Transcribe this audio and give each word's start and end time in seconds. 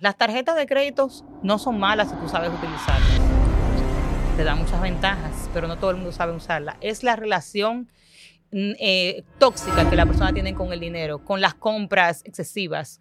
Las 0.00 0.18
tarjetas 0.18 0.56
de 0.56 0.66
créditos 0.66 1.24
no 1.42 1.58
son 1.58 1.78
malas 1.78 2.10
si 2.10 2.16
tú 2.16 2.28
sabes 2.28 2.50
utilizarlas. 2.50 3.20
Te 4.36 4.44
dan 4.44 4.58
muchas 4.58 4.82
ventajas, 4.82 5.48
pero 5.54 5.66
no 5.68 5.78
todo 5.78 5.90
el 5.90 5.96
mundo 5.96 6.12
sabe 6.12 6.32
usarla. 6.32 6.76
Es 6.82 7.02
la 7.02 7.16
relación 7.16 7.88
mm, 8.52 8.72
eh, 8.78 9.24
tóxica 9.38 9.88
que 9.88 9.96
la 9.96 10.04
persona 10.04 10.34
tiene 10.34 10.54
con 10.54 10.70
el 10.74 10.80
dinero, 10.80 11.24
con 11.24 11.40
las 11.40 11.54
compras 11.54 12.20
excesivas. 12.26 13.00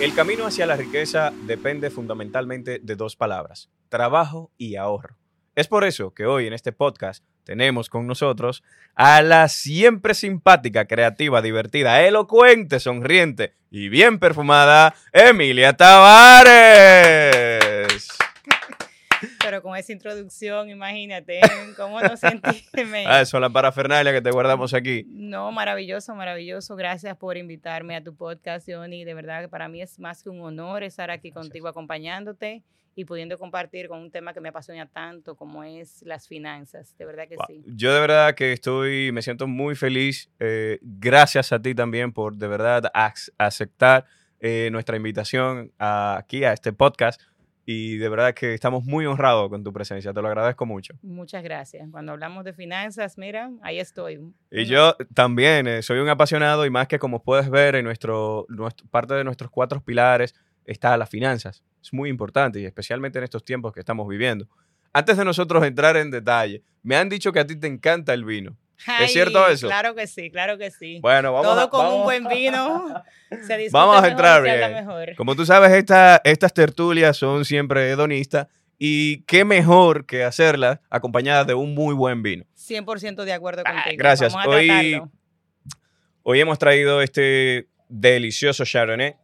El 0.00 0.14
camino 0.14 0.46
hacia 0.46 0.66
la 0.66 0.76
riqueza 0.76 1.32
depende 1.46 1.90
fundamentalmente 1.90 2.78
de 2.78 2.94
dos 2.94 3.16
palabras, 3.16 3.70
trabajo 3.88 4.52
y 4.56 4.76
ahorro. 4.76 5.16
Es 5.56 5.66
por 5.66 5.82
eso 5.82 6.14
que 6.14 6.26
hoy 6.26 6.46
en 6.46 6.52
este 6.52 6.70
podcast 6.70 7.24
tenemos 7.50 7.90
con 7.90 8.06
nosotros 8.06 8.62
a 8.94 9.22
la 9.22 9.48
siempre 9.48 10.14
simpática, 10.14 10.84
creativa, 10.84 11.42
divertida, 11.42 12.00
elocuente, 12.00 12.78
sonriente 12.78 13.54
y 13.72 13.88
bien 13.88 14.20
perfumada 14.20 14.94
Emilia 15.12 15.72
Tavares. 15.72 16.60
Pero 19.42 19.62
con 19.62 19.76
esa 19.76 19.90
introducción, 19.90 20.70
imagínate, 20.70 21.40
¿cómo 21.76 22.00
no 22.00 22.16
sentirme? 22.16 23.04
Ah, 23.04 23.22
eso, 23.22 23.40
la 23.40 23.50
parafernalia 23.50 24.12
que 24.12 24.22
te 24.22 24.30
guardamos 24.30 24.72
aquí. 24.72 25.04
No, 25.08 25.50
maravilloso, 25.50 26.14
maravilloso. 26.14 26.76
Gracias 26.76 27.16
por 27.16 27.36
invitarme 27.36 27.96
a 27.96 28.04
tu 28.04 28.14
podcast, 28.14 28.68
Johnny. 28.70 29.02
De 29.02 29.14
verdad 29.14 29.40
que 29.40 29.48
para 29.48 29.68
mí 29.68 29.82
es 29.82 29.98
más 29.98 30.22
que 30.22 30.30
un 30.30 30.40
honor 30.40 30.84
estar 30.84 31.10
aquí 31.10 31.32
contigo 31.32 31.66
acompañándote 31.66 32.62
y 33.00 33.04
pudiendo 33.04 33.38
compartir 33.38 33.88
con 33.88 33.98
un 34.00 34.10
tema 34.10 34.32
que 34.34 34.40
me 34.40 34.50
apasiona 34.50 34.86
tanto 34.86 35.34
como 35.36 35.64
es 35.64 36.02
las 36.02 36.28
finanzas. 36.28 36.94
De 36.98 37.04
verdad 37.06 37.26
que 37.28 37.36
Wow. 37.36 37.46
sí. 37.48 37.62
Yo 37.66 37.94
de 37.94 38.00
verdad 38.00 38.34
que 38.34 38.52
estoy, 38.52 39.10
me 39.12 39.22
siento 39.22 39.46
muy 39.46 39.74
feliz. 39.74 40.30
eh, 40.38 40.78
gracias 40.82 41.52
a 41.52 41.60
ti 41.60 41.74
también 41.74 42.12
por 42.12 42.36
de 42.36 42.46
verdad 42.48 42.90
ac- 42.94 43.32
aceptar 43.38 44.04
eh, 44.42 44.70
nuestra 44.72 44.96
invitación 44.96 45.70
a- 45.78 46.16
aquí 46.18 46.44
a 46.44 46.52
este 46.52 46.72
podcast. 46.72 47.20
Y 47.66 47.98
de 47.98 48.08
verdad 48.08 48.32
que 48.34 48.54
estamos 48.54 48.84
muy 48.84 49.04
honrados 49.06 49.48
con 49.50 49.62
tu 49.62 49.72
presencia. 49.72 50.12
Te 50.12 50.20
lo 50.22 50.28
agradezco 50.28 50.66
mucho. 50.66 50.94
Muchas 51.02 51.42
gracias. 51.44 51.86
Cuando 51.90 52.12
hablamos 52.12 52.42
de 52.44 52.52
finanzas, 52.52 53.16
mira, 53.18 53.50
ahí 53.62 53.78
estoy. 53.78 54.18
Y 54.50 54.64
yo 54.64 54.96
también 55.14 55.68
eh, 55.68 55.82
soy 55.82 55.98
un 56.00 56.08
apasionado 56.08 56.64
y 56.66 56.70
más 56.70 56.88
que 56.88 56.98
como 56.98 57.22
puedes 57.22 57.48
ver 57.50 57.76
en 57.76 57.84
nuestro, 57.84 58.46
nuestro- 58.48 58.88
parte 58.88 59.14
de 59.14 59.22
nuestros 59.24 59.50
cuatro 59.50 59.80
pilares 59.84 60.34
está 60.72 60.96
las 60.96 61.08
finanzas. 61.10 61.62
Es 61.82 61.92
muy 61.92 62.08
importante 62.10 62.60
y 62.60 62.64
especialmente 62.66 63.18
en 63.18 63.24
estos 63.24 63.44
tiempos 63.44 63.72
que 63.72 63.80
estamos 63.80 64.06
viviendo. 64.08 64.46
Antes 64.92 65.16
de 65.16 65.24
nosotros 65.24 65.64
entrar 65.64 65.96
en 65.96 66.10
detalle, 66.10 66.62
me 66.82 66.96
han 66.96 67.08
dicho 67.08 67.32
que 67.32 67.40
a 67.40 67.46
ti 67.46 67.56
te 67.56 67.66
encanta 67.66 68.12
el 68.14 68.24
vino. 68.24 68.56
¿Es 69.00 69.12
cierto 69.12 69.46
eso? 69.46 69.66
Claro 69.66 69.94
que 69.94 70.06
sí, 70.06 70.30
claro 70.30 70.56
que 70.56 70.70
sí. 70.70 71.00
Bueno, 71.02 71.32
vamos 71.34 71.46
Todo 71.48 71.60
a, 71.60 71.70
con 71.70 71.86
un 71.86 72.02
buen 72.04 72.26
vino 72.28 73.02
se 73.46 73.68
Vamos 73.70 73.96
a 73.96 74.00
mejor 74.00 74.10
entrar 74.10 74.42
bien. 74.42 74.72
mejor. 74.72 75.14
Como 75.16 75.36
tú 75.36 75.44
sabes, 75.44 75.70
esta- 75.72 76.20
estas 76.24 76.54
tertulias 76.54 77.16
son 77.16 77.44
siempre 77.44 77.90
hedonistas 77.90 78.46
y 78.78 79.22
qué 79.24 79.44
mejor 79.44 80.06
que 80.06 80.24
hacerlas 80.24 80.78
acompañadas 80.88 81.46
de 81.46 81.52
un 81.54 81.74
muy 81.74 81.94
buen 81.94 82.22
vino. 82.22 82.44
100% 82.56 83.24
de 83.24 83.32
acuerdo 83.34 83.62
Ah, 83.66 83.72
contigo. 83.74 83.96
gracias. 83.98 84.32
Vamos 84.32 84.54
a 84.54 84.58
Hoy-. 84.58 85.02
Hoy 86.22 86.40
hemos 86.40 86.58
traído 86.58 87.02
este 87.02 87.68
delicioso 87.88 88.64
Chardonnay. 88.64 89.16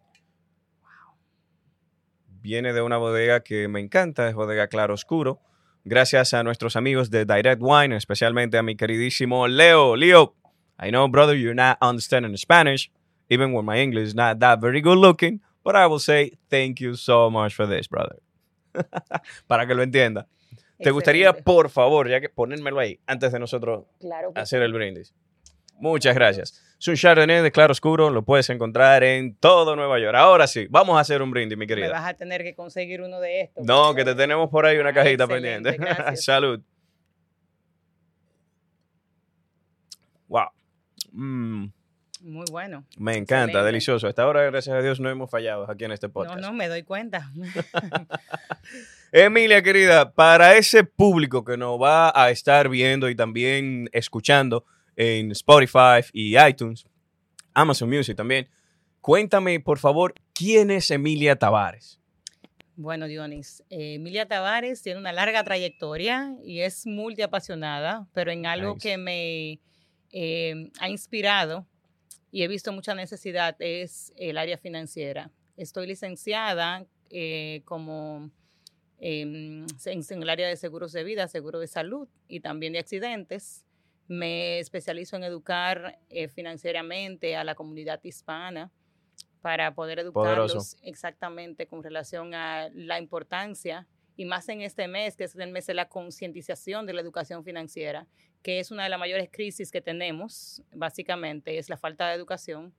Viene 2.41 2.73
de 2.73 2.83
una 2.83 2.97
bodega 2.97 3.41
que 3.41 3.69
me 3.69 3.81
encanta, 3.81 4.29
es 4.29 4.35
bodega 4.35 4.69
Claro 4.69 4.95
Oscuro. 4.95 5.41
Gracias 5.85 6.35
a 6.35 6.43
nuestros 6.43 6.77
amigos 6.77 7.11
de 7.11 7.25
Direct 7.25 7.61
Wine, 7.61 7.97
especialmente 7.97 8.59
a 8.59 8.63
mi 8.63 8.77
queridísimo 8.77 9.47
Leo. 9.47 9.97
Leo, 9.97 10.35
I 10.83 10.91
know, 10.91 11.09
brother, 11.09 11.37
you're 11.37 11.55
not 11.55 11.79
understanding 11.81 12.37
Spanish, 12.37 12.91
even 13.29 13.53
when 13.53 13.65
my 13.65 13.81
English 13.81 14.09
is 14.09 14.15
not 14.15 14.41
that 14.41 14.61
very 14.61 14.81
good 14.81 14.99
looking, 14.99 15.41
but 15.65 15.77
I 15.77 15.87
will 15.87 16.01
say 16.01 16.39
thank 16.51 16.81
you 16.81 16.95
so 16.95 17.31
much 17.31 17.55
for 17.55 17.67
this, 17.67 17.89
brother. 17.89 18.21
Para 19.47 19.67
que 19.67 19.75
lo 19.75 19.83
entienda. 19.83 20.27
¿Te 20.79 20.91
gustaría, 20.91 21.33
por 21.33 21.71
favor, 21.71 22.09
ya 22.09 22.21
que 22.21 22.29
ponérmelo 22.29 22.81
ahí, 22.81 23.01
antes 23.07 23.33
de 23.33 23.39
nosotros 23.39 23.85
Claro 23.99 24.33
que 24.35 24.41
hacer 24.41 24.63
el 24.63 24.73
brindis. 24.73 25.15
Muchas 25.79 26.15
gracias. 26.15 26.63
Es 26.79 26.89
un 26.89 26.95
Chardonnay 26.95 27.43
de 27.43 27.51
claro 27.51 27.73
oscuro, 27.73 28.11
lo 28.11 28.23
puedes 28.23 28.51
encontrar 28.51 29.03
en 29.03 29.35
todo 29.37 29.77
Nueva 29.77 29.99
York. 29.99 30.15
Ahora 30.15 30.47
sí, 30.47 30.67
vamos 30.69 30.99
a 30.99 31.01
hacer 31.01 31.23
un 31.23 31.31
brindis, 31.31 31.57
mi 31.57 31.63
me 31.63 31.67
querida. 31.67 31.91
vas 31.91 32.07
a 32.07 32.15
tener 32.15 32.43
que 32.43 32.55
conseguir 32.55 33.01
uno 33.01 33.19
de 33.19 33.41
estos. 33.43 33.65
No, 33.65 33.95
que 33.95 34.05
te 34.05 34.15
tenemos 34.15 34.51
por 34.51 34.67
ahí 34.67 34.77
una 34.77 34.91
Ah, 34.91 34.95
cajita 34.95 35.27
pendiente. 35.27 35.79
Salud. 36.17 36.61
Wow. 40.29 40.49
Mm, 41.13 41.67
Muy 42.23 42.45
bueno. 42.51 42.85
me 42.99 43.13
encanta, 43.17 43.45
Excelente. 43.45 43.67
delicioso. 43.67 44.09
Hasta 44.09 44.23
ahora, 44.25 44.43
gracias 44.43 44.77
a 44.77 44.83
Dios, 44.83 45.01
no 45.01 45.09
hemos 45.09 45.31
fallado 45.31 45.71
aquí 45.71 45.85
en 45.85 45.93
este 45.93 46.09
podcast. 46.11 46.41
No, 46.41 46.49
no, 46.49 46.53
me 46.53 46.69
doy 46.69 46.83
cuenta. 46.83 47.31
Emilia, 49.13 49.63
querida, 49.63 50.13
para 50.13 50.57
ese 50.57 50.85
público 50.85 51.45
que 51.45 51.57
nos 51.57 51.81
va 51.81 52.13
a 52.15 52.31
estar 52.31 52.69
viendo 52.69 53.09
y 53.09 53.15
también 53.15 53.89
escuchando 53.93 54.65
en 54.97 55.31
Spotify 55.33 56.01
y 56.13 56.37
iTunes, 56.39 56.85
Amazon 57.55 57.89
Music 57.89 58.17
también, 58.17 58.49
cuéntame, 59.01 59.61
por 59.61 59.79
favor, 59.79 60.15
¿quién 60.33 60.71
es 60.71 60.91
Emilia 60.91 61.37
Tavares? 61.37 62.01
Bueno, 62.79 63.07
Dionis, 63.07 63.63
eh, 63.71 63.95
Emilia 63.95 64.27
Tavares 64.27 64.83
tiene 64.83 64.99
una 65.01 65.13
larga 65.13 65.43
trayectoria 65.45 66.37
y 66.45 66.61
es 66.61 66.87
multiapasionada, 66.87 68.07
pero 68.13 68.31
en 68.31 68.45
algo 68.45 68.75
Nice. 68.75 68.89
que 68.89 68.99
me 68.99 69.61
eh, 70.13 70.71
ha 70.81 70.89
inspirado 70.89 71.67
y 72.31 72.43
he 72.43 72.49
visto 72.49 72.73
mucha 72.73 72.95
necesidad 72.95 73.57
es 73.61 74.13
el 74.17 74.37
área 74.37 74.59
financiera. 74.59 75.31
Estoy 75.57 75.87
licenciada 75.87 76.85
eh, 77.09 77.63
como 77.65 78.31
em, 78.99 79.65
en, 79.87 80.03
en 80.11 80.23
el 80.23 80.29
área 80.29 80.47
de 80.49 80.57
seguros 80.57 80.93
de 80.93 81.03
vida, 81.03 81.29
seguro 81.29 81.61
de 81.61 81.69
salud 81.69 82.09
y 82.29 82.41
también 82.41 82.75
de 82.75 82.81
accidentes. 82.81 83.65
Me 84.09 84.59
especializo 84.59 85.17
en 85.17 85.25
educar 85.25 85.99
eh, 86.09 86.29
financieramente 86.29 87.37
a 87.37 87.45
la 87.45 87.55
comunidad 87.55 88.01
hispana 88.05 88.71
para 89.41 89.75
poder 89.75 89.99
educarlos 90.01 90.53
Poderoso. 90.53 90.79
exactamente 90.83 91.67
con 91.67 91.83
relación 91.83 92.35
a 92.35 92.69
la 92.75 92.99
importancia 92.99 93.87
y 94.17 94.25
más 94.25 94.49
en 94.49 94.63
este 94.63 94.89
mes, 94.89 95.17
que 95.17 95.25
es 95.25 95.37
el 95.37 95.53
mes 95.53 95.67
de 95.67 95.75
la 95.75 95.89
concientización 95.89 96.87
de 96.87 96.95
la 96.95 97.03
educación 97.03 97.45
financiera, 97.45 98.07
que 98.43 98.61
es 98.61 98.71
una 98.71 98.85
de 98.85 98.89
las 98.89 98.99
mayores 98.99 99.29
crisis 99.31 99.71
que 99.71 99.83
tenemos, 99.83 100.63
básicamente, 100.73 101.59
es 101.59 101.69
la 101.69 101.77
falta 101.77 102.09
de 102.09 102.15
educación. 102.15 102.75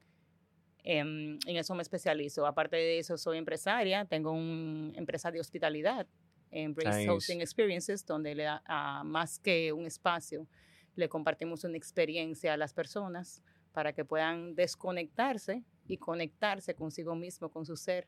Em, 0.84 1.38
en 1.46 1.58
eso 1.58 1.76
me 1.76 1.84
especializo. 1.84 2.46
Aparte 2.48 2.78
de 2.78 3.00
eso, 3.00 3.18
soy 3.18 3.38
empresaria, 3.38 4.06
tengo 4.06 4.32
una 4.32 4.98
empresa 4.98 5.32
de 5.32 5.40
hospitalidad, 5.40 6.08
Embrace 6.50 7.00
Nice. 7.00 7.10
Hosting 7.10 7.42
Experiences, 7.42 8.06
donde 8.06 8.34
le 8.34 8.44
da, 8.44 8.64
a 8.66 9.04
más 9.04 9.38
que 9.40 9.72
un 9.74 9.86
espacio, 9.86 10.48
le 10.97 11.08
compartimos 11.09 11.63
una 11.63 11.78
experiencia 11.78 12.53
a 12.53 12.58
las 12.58 12.74
personas 12.74 13.41
para 13.72 13.94
que 13.94 14.03
puedan 14.03 14.56
desconectarse 14.56 15.63
y 15.88 15.97
conectarse 15.97 16.74
consigo 16.74 17.16
mismo, 17.16 17.50
con 17.50 17.66
su 17.66 17.78
ser, 17.78 18.08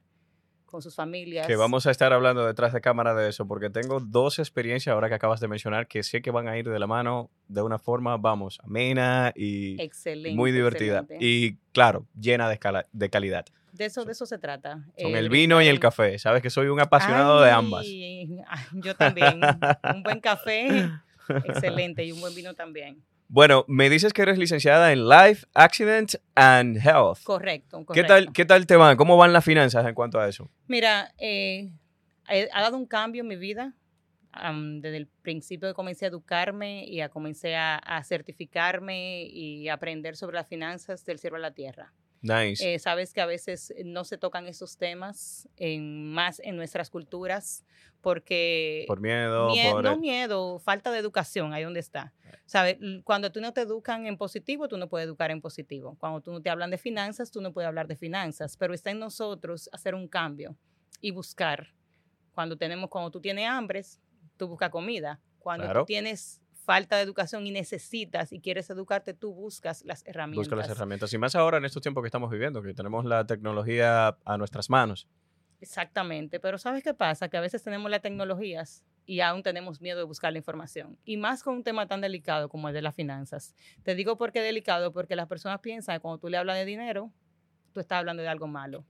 con 0.66 0.81
sus 0.81 0.95
familias. 0.95 1.45
Que 1.47 1.55
vamos 1.55 1.85
a 1.85 1.91
estar 1.91 2.11
hablando 2.13 2.45
detrás 2.45 2.73
de 2.73 2.81
cámara 2.81 3.13
de 3.13 3.29
eso, 3.29 3.47
porque 3.47 3.69
tengo 3.69 3.99
dos 3.99 4.39
experiencias 4.39 4.94
ahora 4.94 5.07
que 5.09 5.16
acabas 5.16 5.39
de 5.39 5.47
mencionar 5.47 5.88
que 5.88 6.01
sé 6.03 6.22
que 6.22 6.31
van 6.31 6.47
a 6.47 6.57
ir 6.57 6.67
de 6.69 6.79
la 6.79 6.88
mano 6.88 7.29
de 7.47 7.61
una 7.61 7.78
forma, 7.79 8.17
vamos, 8.17 8.59
amena 8.63 9.31
y 9.35 9.79
excelente. 9.81 10.35
muy 10.35 10.51
divertida. 10.51 10.99
excelente. 11.01 11.25
Y 11.25 11.57
claro, 11.72 12.07
llena 12.19 12.47
de, 12.49 12.55
escala- 12.55 12.88
de 12.91 13.09
calidad. 13.09 13.45
de 13.73 13.85
eso, 13.85 14.05
de 14.05 14.11
eso 14.13 14.25
se 14.25 14.39
trata. 14.39 14.83
Son 14.97 15.16
eh, 15.16 15.19
el 15.19 15.29
vino 15.29 15.61
y 15.61 15.67
el 15.67 15.79
café. 15.79 16.17
Sabes 16.17 16.41
que 16.41 16.49
soy 16.49 16.67
un 16.67 16.79
apasionado 16.79 17.41
de 17.41 17.51
ambas. 17.51 17.81
Ay, 17.85 18.41
ay, 18.47 18.59
Yo 18.73 18.95
también. 18.95 19.39
un 19.94 20.03
buen 20.03 20.19
café, 20.19 20.67
excelente, 21.45 22.03
y 22.03 22.12
un 22.12 22.22
buen 22.22 22.34
vino 22.35 22.53
también. 22.53 23.03
Bueno, 23.28 23.63
me 23.67 23.90
dices 23.91 24.12
que 24.12 24.23
eres 24.23 24.40
licenciada 24.40 24.91
en 24.91 25.07
Life, 25.07 25.45
Accident 25.53 26.16
and 26.34 26.78
Health. 26.78 27.19
Correcto, 27.23 27.85
correcto. 27.85 27.93
¿Qué 27.93 28.03
tal, 28.03 28.34
¿Qué 28.34 28.46
tal 28.46 28.66
te 28.66 28.76
van? 28.76 28.97
¿Cómo 28.97 29.17
van 29.17 29.34
las 29.34 29.46
finanzas 29.46 29.85
en 29.85 29.93
cuanto 29.93 30.20
a 30.20 30.28
eso? 30.28 30.49
Mira, 30.67 31.14
eh, 31.20 31.70
ha 32.28 32.61
dado 32.61 32.78
un 32.78 32.87
cambio 32.87 33.22
en 33.22 33.28
mi 33.28 33.35
vida. 33.35 33.76
desde 34.34 34.97
el 34.97 35.08
principio 35.22 35.67
que 35.67 35.73
comencé 35.76 36.05
a 36.05 36.08
educarme 36.08 36.85
y 36.85 37.02
a 37.02 37.09
comencé 37.09 37.55
a, 37.55 37.78
a 37.78 38.03
certificarme 38.03 39.23
y 39.26 39.70
aprender 39.70 40.16
sobre 40.16 40.35
las 40.35 40.47
finanzas 40.47 41.05
del 41.05 41.20
cielo 41.20 41.35
a 41.35 41.40
la 41.40 41.52
tierra. 41.52 41.93
Nice. 42.21 42.73
Eh, 42.73 42.79
sabes 42.79 43.13
que 43.13 43.21
a 43.21 43.25
veces 43.25 43.73
no 43.85 44.03
se 44.03 44.17
tocan 44.17 44.47
esos 44.47 44.77
temas 44.77 45.47
en, 45.55 46.11
más 46.11 46.39
en 46.41 46.57
nuestras 46.57 46.89
culturas 46.89 47.63
porque 48.01 48.85
por 48.87 48.99
miedo, 49.01 49.49
Mie- 49.49 49.71
por... 49.71 49.83
no 49.83 49.97
miedo, 49.97 50.59
falta 50.59 50.91
de 50.91 50.99
educación, 50.99 51.53
ahí 51.53 51.63
donde 51.63 51.79
está. 51.79 52.13
¿Sabes? 52.45 52.77
L- 52.81 53.03
Cuando 53.03 53.31
tú 53.31 53.41
no 53.41 53.53
te 53.53 53.61
educan 53.61 54.05
en 54.05 54.17
positivo, 54.17 54.67
tú 54.67 54.77
no 54.77 54.89
puedes 54.89 55.05
educar 55.05 55.31
en 55.31 55.41
positivo. 55.41 55.95
Cuando 55.99 56.21
tú 56.21 56.31
no 56.31 56.41
te 56.41 56.49
hablan 56.49 56.71
de 56.71 56.77
finanzas, 56.77 57.31
tú 57.31 57.41
no 57.41 57.51
puedes 57.53 57.67
hablar 57.67 57.87
de 57.87 57.95
finanzas. 57.95 58.57
Pero 58.57 58.73
está 58.73 58.91
en 58.91 58.99
nosotros 58.99 59.69
hacer 59.73 59.95
un 59.95 60.07
cambio 60.07 60.55
y 61.01 61.11
buscar. 61.11 61.73
Cuando 62.33 62.57
tenemos, 62.57 62.89
cuando 62.89 63.11
tú 63.11 63.19
tienes 63.21 63.47
hambre, 63.47 63.81
tú 64.37 64.47
buscas 64.47 64.69
comida. 64.69 65.19
Cuando 65.39 65.66
Claro. 65.66 65.81
tú 65.81 65.85
tienes 65.85 66.41
falta 66.69 66.97
de 66.97 67.01
educación 67.01 67.47
y 67.47 67.51
necesitas 67.51 68.31
y 68.31 68.39
quieres 68.39 68.69
educarte, 68.69 69.16
tú 69.16 69.33
buscas 69.33 69.83
las 69.85 70.05
herramientas. 70.05 70.49
Busca 70.49 70.55
las 70.55 70.69
herramientas. 70.69 71.11
Y 71.11 71.17
más 71.17 71.33
ahora 71.33 71.57
en 71.57 71.66
estos 71.66 71.81
tiempos 71.81 72.03
que 72.03 72.09
estamos 72.09 72.29
viviendo, 72.29 72.61
que 72.61 72.75
tenemos 72.75 73.05
la 73.05 73.25
tecnología 73.25 74.16
a 74.23 74.37
nuestras 74.37 74.69
manos. 74.69 75.07
Exactamente, 75.61 76.39
pero 76.39 76.59
¿sabes 76.59 76.83
qué 76.83 76.93
pasa? 76.93 77.27
Que 77.27 77.37
a 77.37 77.41
veces 77.41 77.63
tenemos 77.63 77.89
las 77.89 78.03
tecnologías 78.03 78.83
y 79.07 79.21
aún 79.21 79.41
tenemos 79.41 79.81
miedo 79.81 79.97
de 79.97 80.03
buscar 80.03 80.31
la 80.31 80.37
información. 80.37 80.95
Y 81.05 81.17
más 81.17 81.41
con 81.41 81.55
un 81.55 81.63
tema 81.63 81.87
tan 81.87 82.01
delicado 82.01 82.49
como 82.49 82.67
el 82.67 82.75
de 82.75 82.83
las 82.83 82.93
finanzas. 82.93 83.55
Te 83.81 83.95
digo 83.95 84.16
por 84.19 84.31
qué 84.31 84.43
delicado, 84.43 84.93
porque 84.93 85.16
las 85.16 85.25
personas 85.25 85.61
piensan 85.61 85.95
que 85.95 86.01
cuando 86.01 86.19
tú 86.19 86.29
le 86.29 86.37
hablas 86.37 86.55
de 86.55 86.66
dinero, 86.66 87.11
tú 87.73 87.79
estás 87.79 87.97
hablando 87.97 88.21
de 88.21 88.29
algo 88.29 88.45
malo. 88.45 88.85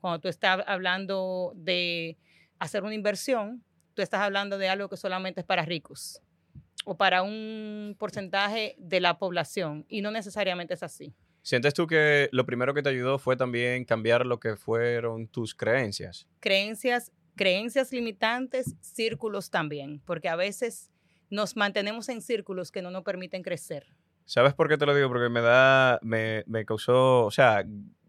Cuando 0.00 0.18
tú 0.18 0.26
estás 0.26 0.64
hablando 0.66 1.52
de 1.54 2.18
hacer 2.58 2.82
una 2.82 2.96
inversión, 2.96 3.62
tú 3.94 4.02
estás 4.02 4.20
hablando 4.20 4.58
de 4.58 4.68
algo 4.68 4.88
que 4.88 4.96
solamente 4.96 5.42
es 5.42 5.46
para 5.46 5.64
ricos 5.64 6.20
o 6.84 6.96
para 6.96 7.22
un 7.22 7.96
porcentaje 7.98 8.76
de 8.78 9.00
la 9.00 9.18
población 9.18 9.84
y 9.88 10.02
no 10.02 10.10
necesariamente 10.10 10.74
es 10.74 10.82
así. 10.82 11.14
¿Sientes 11.42 11.72
tú 11.72 11.86
que 11.86 12.28
lo 12.32 12.44
primero 12.44 12.74
que 12.74 12.82
te 12.82 12.90
ayudó 12.90 13.18
fue 13.18 13.36
también 13.36 13.84
cambiar 13.84 14.26
lo 14.26 14.38
que 14.40 14.56
fueron 14.56 15.26
tus 15.26 15.54
creencias? 15.54 16.26
Creencias, 16.40 17.12
creencias 17.34 17.92
limitantes, 17.92 18.74
círculos 18.80 19.50
también, 19.50 20.02
porque 20.04 20.28
a 20.28 20.36
veces 20.36 20.90
nos 21.30 21.56
mantenemos 21.56 22.08
en 22.08 22.20
círculos 22.20 22.70
que 22.70 22.82
no 22.82 22.90
nos 22.90 23.04
permiten 23.04 23.42
crecer. 23.42 23.86
¿Sabes 24.26 24.52
por 24.52 24.68
qué 24.68 24.76
te 24.76 24.84
lo 24.86 24.94
digo? 24.94 25.08
Porque 25.08 25.28
me 25.28 25.40
da, 25.40 25.98
me, 26.02 26.44
me 26.46 26.64
causó, 26.64 27.24
o 27.24 27.30
sea, 27.30 27.64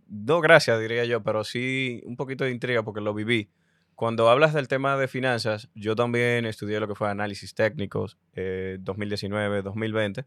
no 0.08 0.42
gracias 0.42 0.80
diría 0.80 1.06
yo, 1.06 1.24
pero 1.24 1.44
sí 1.44 2.02
un 2.06 2.18
poquito 2.18 2.44
de 2.44 2.52
intriga 2.52 2.84
porque 2.84 3.02
lo 3.02 3.14
viví. 3.14 3.50
Cuando 3.96 4.30
hablas 4.30 4.54
del 4.54 4.68
tema 4.68 4.98
de 4.98 5.08
finanzas, 5.08 5.70
yo 5.76 5.96
también 5.96 6.46
estudié 6.46 6.80
lo 6.80 6.88
que 6.88 6.96
fue 6.96 7.10
análisis 7.10 7.54
técnicos, 7.54 8.18
eh, 8.34 8.78
2019, 8.80 9.62
2020. 9.62 10.26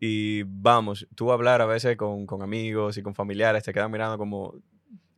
Y 0.00 0.42
vamos, 0.44 1.06
tú 1.14 1.32
hablar 1.32 1.60
a 1.60 1.66
veces 1.66 1.96
con, 1.96 2.26
con, 2.26 2.42
amigos 2.42 2.96
y 2.98 3.02
con 3.02 3.14
familiares, 3.14 3.64
te 3.64 3.72
quedan 3.72 3.90
mirando 3.90 4.16
como, 4.16 4.54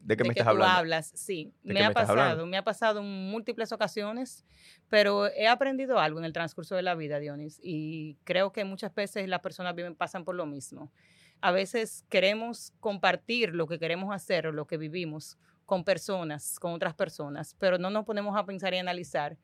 ¿de 0.01 0.17
qué 0.17 0.23
de 0.23 0.29
me 0.29 0.35
que 0.35 0.41
estás 0.41 0.47
tú 0.47 0.51
hablando? 0.51 0.79
hablas, 0.79 1.13
sí. 1.15 1.53
¿De 1.63 1.75
Me 1.75 1.85
ha 1.85 1.93
pasado, 1.93 2.47
me 2.47 2.57
ha 2.57 2.65
pasado 2.65 3.01
en 3.01 3.31
múltiples 3.31 3.73
ocasiones, 3.73 4.45
pero 4.89 5.27
he 5.27 5.47
aprendido 5.47 5.99
algo 5.99 6.19
en 6.19 6.25
el 6.25 6.33
transcurso 6.33 6.75
de 6.75 6.83
la 6.83 6.95
vida, 6.95 7.19
Dionis, 7.19 7.61
y 7.63 8.17
creo 8.25 8.53
que 8.53 8.65
muchas 8.65 8.95
veces 8.95 9.29
las 9.29 9.41
personas 9.41 9.75
viven, 9.75 9.95
pasan 9.95 10.25
por 10.25 10.35
lo 10.35 10.47
mismo. 10.47 10.91
A 11.43 11.53
veces 11.53 12.05
queremos 12.09 12.73
compartir 12.81 13.55
lo 13.55 13.67
que 13.67 13.79
queremos 13.79 14.15
hacer 14.15 14.47
o 14.47 14.53
lo 14.53 14.67
que 14.67 14.77
vivimos 14.77 15.39
con 15.71 15.85
personas, 15.85 16.59
con 16.59 16.73
otras 16.73 16.95
personas, 16.95 17.55
pero 17.61 17.79
no 17.79 17.91
nos 17.91 18.05
ponemos 18.05 18.37
a 18.37 18.45
pensar 18.45 18.75
y 18.75 18.79
analizar 18.79 19.39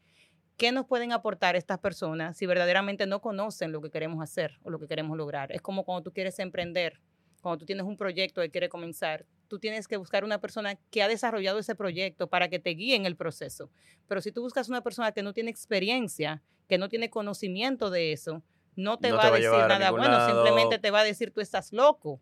qué 0.57 0.73
nos 0.73 0.85
pueden 0.85 1.13
aportar 1.13 1.55
estas 1.55 1.79
personas 1.79 2.37
si 2.37 2.47
verdaderamente 2.47 3.07
no 3.07 3.21
conocen 3.21 3.71
lo 3.71 3.81
que 3.81 3.93
queremos 3.93 4.21
hacer 4.21 4.59
o 4.65 4.71
lo 4.71 4.81
que 4.81 4.89
queremos 4.89 5.17
lograr. 5.17 5.53
Es 5.53 5.63
como 5.63 5.85
cuando 5.85 6.03
tú 6.03 6.13
quieres 6.13 6.37
emprender, 6.41 7.01
cuando 7.41 7.59
tú 7.59 7.65
tienes 7.65 7.87
un 7.87 7.97
proyecto 7.97 8.43
y 8.43 8.51
quieres 8.51 8.71
comenzar, 8.71 9.25
tú 9.47 9.61
tienes 9.61 9.87
que 9.87 9.97
buscar 9.99 10.25
una 10.25 10.41
persona 10.41 10.75
que 10.91 11.01
ha 11.01 11.07
desarrollado 11.07 11.61
ese 11.61 11.77
proyecto 11.77 12.27
para 12.27 12.49
que 12.49 12.59
te 12.59 12.71
guíe 12.71 12.97
en 12.97 13.07
el 13.07 13.15
proceso. 13.15 13.71
Pero 14.09 14.21
si 14.21 14.33
tú 14.33 14.43
buscas 14.43 14.69
una 14.69 14.81
persona 14.81 15.13
que 15.13 15.23
no 15.23 15.33
tiene 15.33 15.53
experiencia, 15.53 16.43
que 16.69 16.77
no 16.77 16.89
tiene 16.89 17.09
conocimiento 17.09 17.89
de 17.89 18.11
eso, 18.11 18.43
no 18.75 18.99
te 18.99 19.11
No 19.11 19.17
va 19.19 19.23
te 19.23 19.29
a 19.29 19.31
va 19.31 19.37
a 19.37 19.39
decir 19.39 19.69
nada 19.69 19.93
bueno, 19.93 20.09
lado. 20.09 20.29
simplemente 20.29 20.81
te 20.81 20.91
va 20.91 21.03
a 21.03 21.05
decir 21.05 21.31
tú 21.31 21.41
estás 21.41 21.73
loco. 21.73 22.21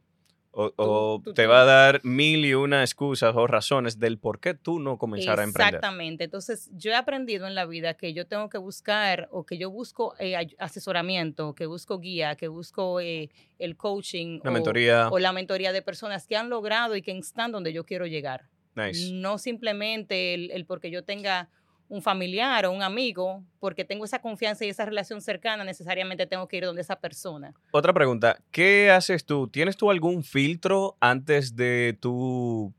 O, 0.57 0.73
o 0.77 1.21
tú- 1.25 1.35
te 1.35 1.47
va 1.49 1.63
a 1.63 1.65
dar 1.65 2.01
mil 2.05 2.45
y 2.45 2.55
una 2.55 2.83
excusas 2.83 3.35
o 3.35 3.47
razones 3.49 3.99
del 3.99 4.19
por 4.19 4.39
qué 4.39 4.55
tú 4.55 4.79
no 4.79 4.99
comenzar 4.99 5.41
a 5.41 5.43
emprender. 5.43 5.75
Exactamente. 5.75 6.25
Entonces, 6.25 6.71
yo 6.75 6.93
he 6.93 6.95
aprendido 6.95 7.47
en 7.49 7.57
la 7.57 7.67
vida 7.67 7.95
que 7.95 8.13
yo 8.15 8.27
tengo 8.27 8.49
que 8.49 8.59
buscar 8.59 9.29
o 9.33 9.45
que 9.45 9.59
yo 9.59 9.69
busco 9.71 10.15
eh, 10.21 10.37
asesoramiento, 10.59 11.55
que 11.55 11.67
busco 11.67 11.99
guía, 11.99 12.37
que 12.37 12.49
busco 12.49 13.01
eh, 13.01 13.31
el 13.59 13.77
coaching 13.77 14.41
Una 14.43 14.51
o, 14.51 14.53
mentoría. 14.53 15.09
o 15.11 15.19
la 15.19 15.33
mentoría 15.33 15.73
de 15.73 15.83
personas 15.83 16.27
que 16.27 16.37
han 16.37 16.51
logrado 16.51 16.95
y 16.95 17.03
que 17.03 17.17
están 17.19 17.51
donde 17.53 17.73
yo 17.73 17.85
quiero 17.85 18.07
llegar. 18.07 18.45
Nice. 18.77 19.13
No 19.13 19.39
simplemente 19.39 20.35
el, 20.35 20.51
el 20.51 20.67
porque 20.67 20.91
yo 20.91 21.05
tenga 21.05 21.49
un 21.95 22.03
familiar 22.03 22.67
o 22.67 22.73
un 22.73 22.83
amigo, 22.83 23.45
porque 23.61 23.85
tengo 23.85 24.05
esa 24.05 24.21
confianza 24.21 24.65
y 24.65 24.69
esa 24.69 24.85
relación 24.85 25.21
cercana, 25.21 25.63
necesariamente 25.63 26.27
tengo 26.27 26.49
que 26.49 26.57
ir 26.57 26.65
donde 26.65 26.83
esa 26.83 26.97
persona. 26.97 27.55
Otra 27.71 27.93
pregunta, 27.93 28.43
¿qué 28.51 28.91
haces 28.91 29.25
tú? 29.25 29.47
¿Tienes 29.47 29.77
tú 29.77 29.93
algún 29.93 30.25
filtro 30.25 30.97
antes 30.99 31.55
de 31.55 31.97
tú 32.01 32.75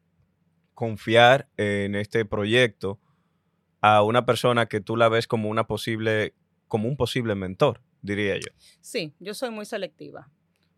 confiar 0.74 1.48
en 1.56 1.96
este 1.96 2.26
proyecto 2.26 3.00
a 3.80 4.04
una 4.04 4.26
persona 4.26 4.66
que 4.66 4.82
tú 4.82 4.98
la 4.98 5.08
ves 5.08 5.28
como 5.28 5.48
una 5.48 5.66
posible, 5.66 6.34
como 6.68 6.90
un 6.90 6.98
posible 6.98 7.36
mentor, 7.36 7.82
diría 8.02 8.36
yo? 8.36 8.52
Sí, 8.82 9.14
yo 9.20 9.34
soy 9.34 9.50
muy 9.50 9.66
selectiva, 9.66 10.30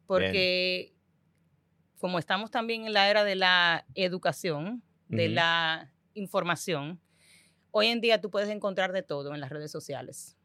porque 0.05 0.93
como 1.97 2.19
estamos 2.19 2.51
también 2.51 2.85
en 2.85 2.93
la 2.93 3.09
era 3.09 3.23
de 3.23 3.33
la 3.33 3.83
educación, 3.95 4.83
de 5.07 5.29
la 5.29 5.91
información, 6.13 6.99
hoy 7.77 7.87
en 7.87 8.01
día 8.01 8.19
tú 8.19 8.31
puedes 8.31 8.49
encontrar 8.49 8.91
de 8.91 9.03
todo 9.03 9.33
en 9.33 9.39
las 9.39 9.51
redes 9.51 9.71
sociales. 9.71 10.35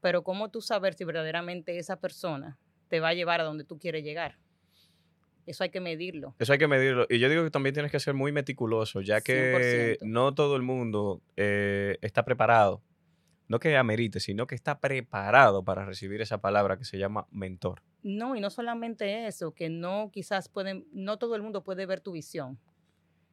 Pero 0.00 0.24
¿cómo 0.24 0.50
tú 0.50 0.60
saber 0.60 0.94
si 0.94 1.04
verdaderamente 1.04 1.78
esa 1.78 2.00
persona 2.00 2.58
te 2.88 3.00
va 3.00 3.08
a 3.08 3.14
llevar 3.14 3.40
a 3.40 3.44
donde 3.44 3.64
tú 3.64 3.78
quieres 3.78 4.02
llegar? 4.02 4.38
Eso 5.46 5.62
hay 5.62 5.70
que 5.70 5.80
medirlo. 5.80 6.34
Eso 6.38 6.52
hay 6.52 6.58
que 6.58 6.68
medirlo. 6.68 7.06
Y 7.10 7.18
yo 7.18 7.28
digo 7.28 7.44
que 7.44 7.50
también 7.50 7.74
tienes 7.74 7.92
que 7.92 8.00
ser 8.00 8.14
muy 8.14 8.32
meticuloso, 8.32 9.02
ya 9.02 9.20
que 9.20 9.98
100%. 10.00 10.06
no 10.06 10.34
todo 10.34 10.56
el 10.56 10.62
mundo 10.62 11.20
eh, 11.36 11.98
está 12.00 12.24
preparado. 12.24 12.82
No 13.46 13.58
que 13.58 13.76
amerite, 13.76 14.20
sino 14.20 14.46
que 14.46 14.54
está 14.54 14.80
preparado 14.80 15.64
para 15.64 15.84
recibir 15.84 16.22
esa 16.22 16.38
palabra 16.38 16.78
que 16.78 16.86
se 16.86 16.96
llama 16.96 17.26
mentor. 17.30 17.82
No, 18.02 18.36
y 18.36 18.40
no 18.40 18.48
solamente 18.48 19.26
eso, 19.26 19.52
que 19.52 19.68
no 19.68 20.10
quizás 20.10 20.48
pueden, 20.48 20.86
no 20.92 21.18
todo 21.18 21.36
el 21.36 21.42
mundo 21.42 21.62
puede 21.62 21.84
ver 21.84 22.00
tu 22.00 22.12
visión. 22.12 22.58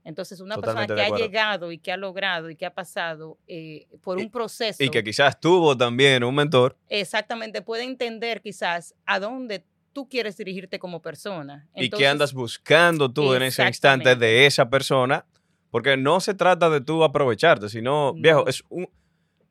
Entonces, 0.04 0.40
una 0.40 0.56
Totalmente 0.56 0.94
persona 0.96 1.16
que 1.18 1.24
ha 1.24 1.26
llegado 1.28 1.72
y 1.72 1.78
que 1.78 1.92
ha 1.92 1.98
logrado 1.98 2.50
y 2.50 2.56
que 2.56 2.66
ha 2.66 2.74
pasado 2.74 3.38
eh, 3.48 3.88
por 4.02 4.18
un 4.18 4.32
proceso, 4.32 4.84
Y 4.84 4.90
que 4.90 5.04
quizás 5.04 5.40
tuvo 5.40 5.78
también 5.78 6.24
un 6.24 6.34
mentor. 6.34 6.76
exactamente 6.90 7.62
puede 7.62 7.84
entender 7.84 8.42
quizás 8.42 8.96
a 9.06 9.20
dónde 9.20 9.64
tú 9.94 10.08
quieres 10.10 10.38
dirigirte 10.38 10.80
como 10.80 11.02
persona. 11.02 11.68
y 11.76 11.80
que 11.82 11.86
Entonces, 11.86 12.08
andas 12.08 12.34
buscando 12.34 13.12
tú 13.12 13.34
en 13.34 13.44
ese 13.44 13.66
instante 13.68 14.16
de 14.16 14.46
esa 14.46 14.70
persona, 14.70 15.26
porque 15.70 15.98
no 15.98 16.20
se 16.20 16.34
trata 16.34 16.70
de 16.70 16.82
tú 16.82 17.04
aprovecharte, 17.04 17.70
sino, 17.70 18.14
viejo, 18.14 18.42
No. 18.42 18.48
es 18.48 18.64
un, 18.70 18.90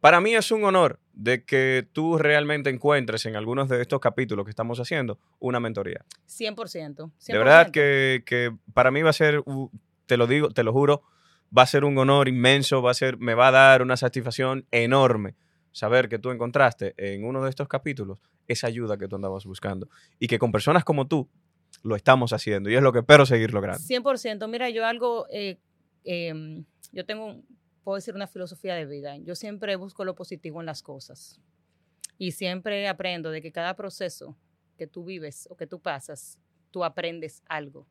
para 0.00 0.20
mí 0.20 0.34
es 0.34 0.50
un 0.50 0.64
honor 0.64 0.98
de 1.12 1.44
que 1.44 1.86
tú 1.92 2.16
realmente 2.16 2.70
encuentres 2.70 3.26
en 3.26 3.36
algunos 3.36 3.68
de 3.68 3.82
estos 3.82 4.00
capítulos 4.00 4.44
que 4.46 4.50
estamos 4.50 4.80
haciendo 4.80 5.18
una 5.38 5.60
mentoría. 5.60 6.04
100%. 6.26 6.54
100%. 6.56 7.12
De 7.32 7.38
verdad 7.38 7.70
que, 7.70 8.22
que 8.24 8.50
para 8.72 8.90
mí 8.90 9.02
va 9.02 9.10
a 9.10 9.12
ser, 9.12 9.42
te 10.10 10.16
lo 10.16 10.26
digo, 10.26 10.48
te 10.50 10.64
lo 10.64 10.72
juro, 10.72 11.04
va 11.56 11.62
a 11.62 11.66
ser 11.66 11.84
un 11.84 11.96
honor 11.96 12.26
inmenso, 12.26 12.82
va 12.82 12.90
a 12.90 12.94
ser, 12.94 13.16
me 13.18 13.34
va 13.34 13.46
a 13.46 13.50
dar 13.52 13.80
una 13.80 13.96
satisfacción 13.96 14.66
enorme 14.72 15.36
saber 15.70 16.08
que 16.08 16.18
tú 16.18 16.32
encontraste 16.32 16.94
en 16.96 17.24
uno 17.24 17.44
de 17.44 17.48
estos 17.48 17.68
capítulos 17.68 18.18
esa 18.48 18.66
ayuda 18.66 18.98
que 18.98 19.06
tú 19.06 19.14
andabas 19.14 19.44
buscando 19.44 19.88
y 20.18 20.26
que 20.26 20.40
con 20.40 20.50
personas 20.50 20.82
como 20.82 21.06
tú 21.06 21.30
lo 21.84 21.94
estamos 21.94 22.32
haciendo 22.32 22.70
y 22.70 22.74
es 22.74 22.82
lo 22.82 22.92
que 22.92 22.98
espero 22.98 23.24
seguir 23.24 23.52
logrando. 23.52 23.78
100%. 23.78 24.48
Mira, 24.48 24.68
yo 24.68 24.84
algo, 24.84 25.28
eh, 25.30 25.60
em, 26.02 26.64
yo 26.90 27.06
tengo, 27.06 27.40
puedo 27.84 27.94
decir, 27.94 28.16
una 28.16 28.26
filosofía 28.26 28.74
de 28.74 28.86
vida. 28.86 29.16
Yo 29.18 29.36
siempre 29.36 29.76
busco 29.76 30.04
lo 30.04 30.16
positivo 30.16 30.58
en 30.58 30.66
las 30.66 30.82
cosas. 30.82 31.40
Y 32.18 32.32
siempre 32.32 32.88
aprendo 32.88 33.30
de 33.30 33.40
que 33.40 33.52
cada 33.52 33.76
proceso 33.76 34.36
que 34.76 34.88
tú 34.88 35.04
vives 35.04 35.46
o 35.52 35.56
que 35.56 35.68
tú 35.68 35.80
pasas, 35.80 36.40
tú 36.72 36.82
aprendes 36.82 37.44
algo. 37.46 37.86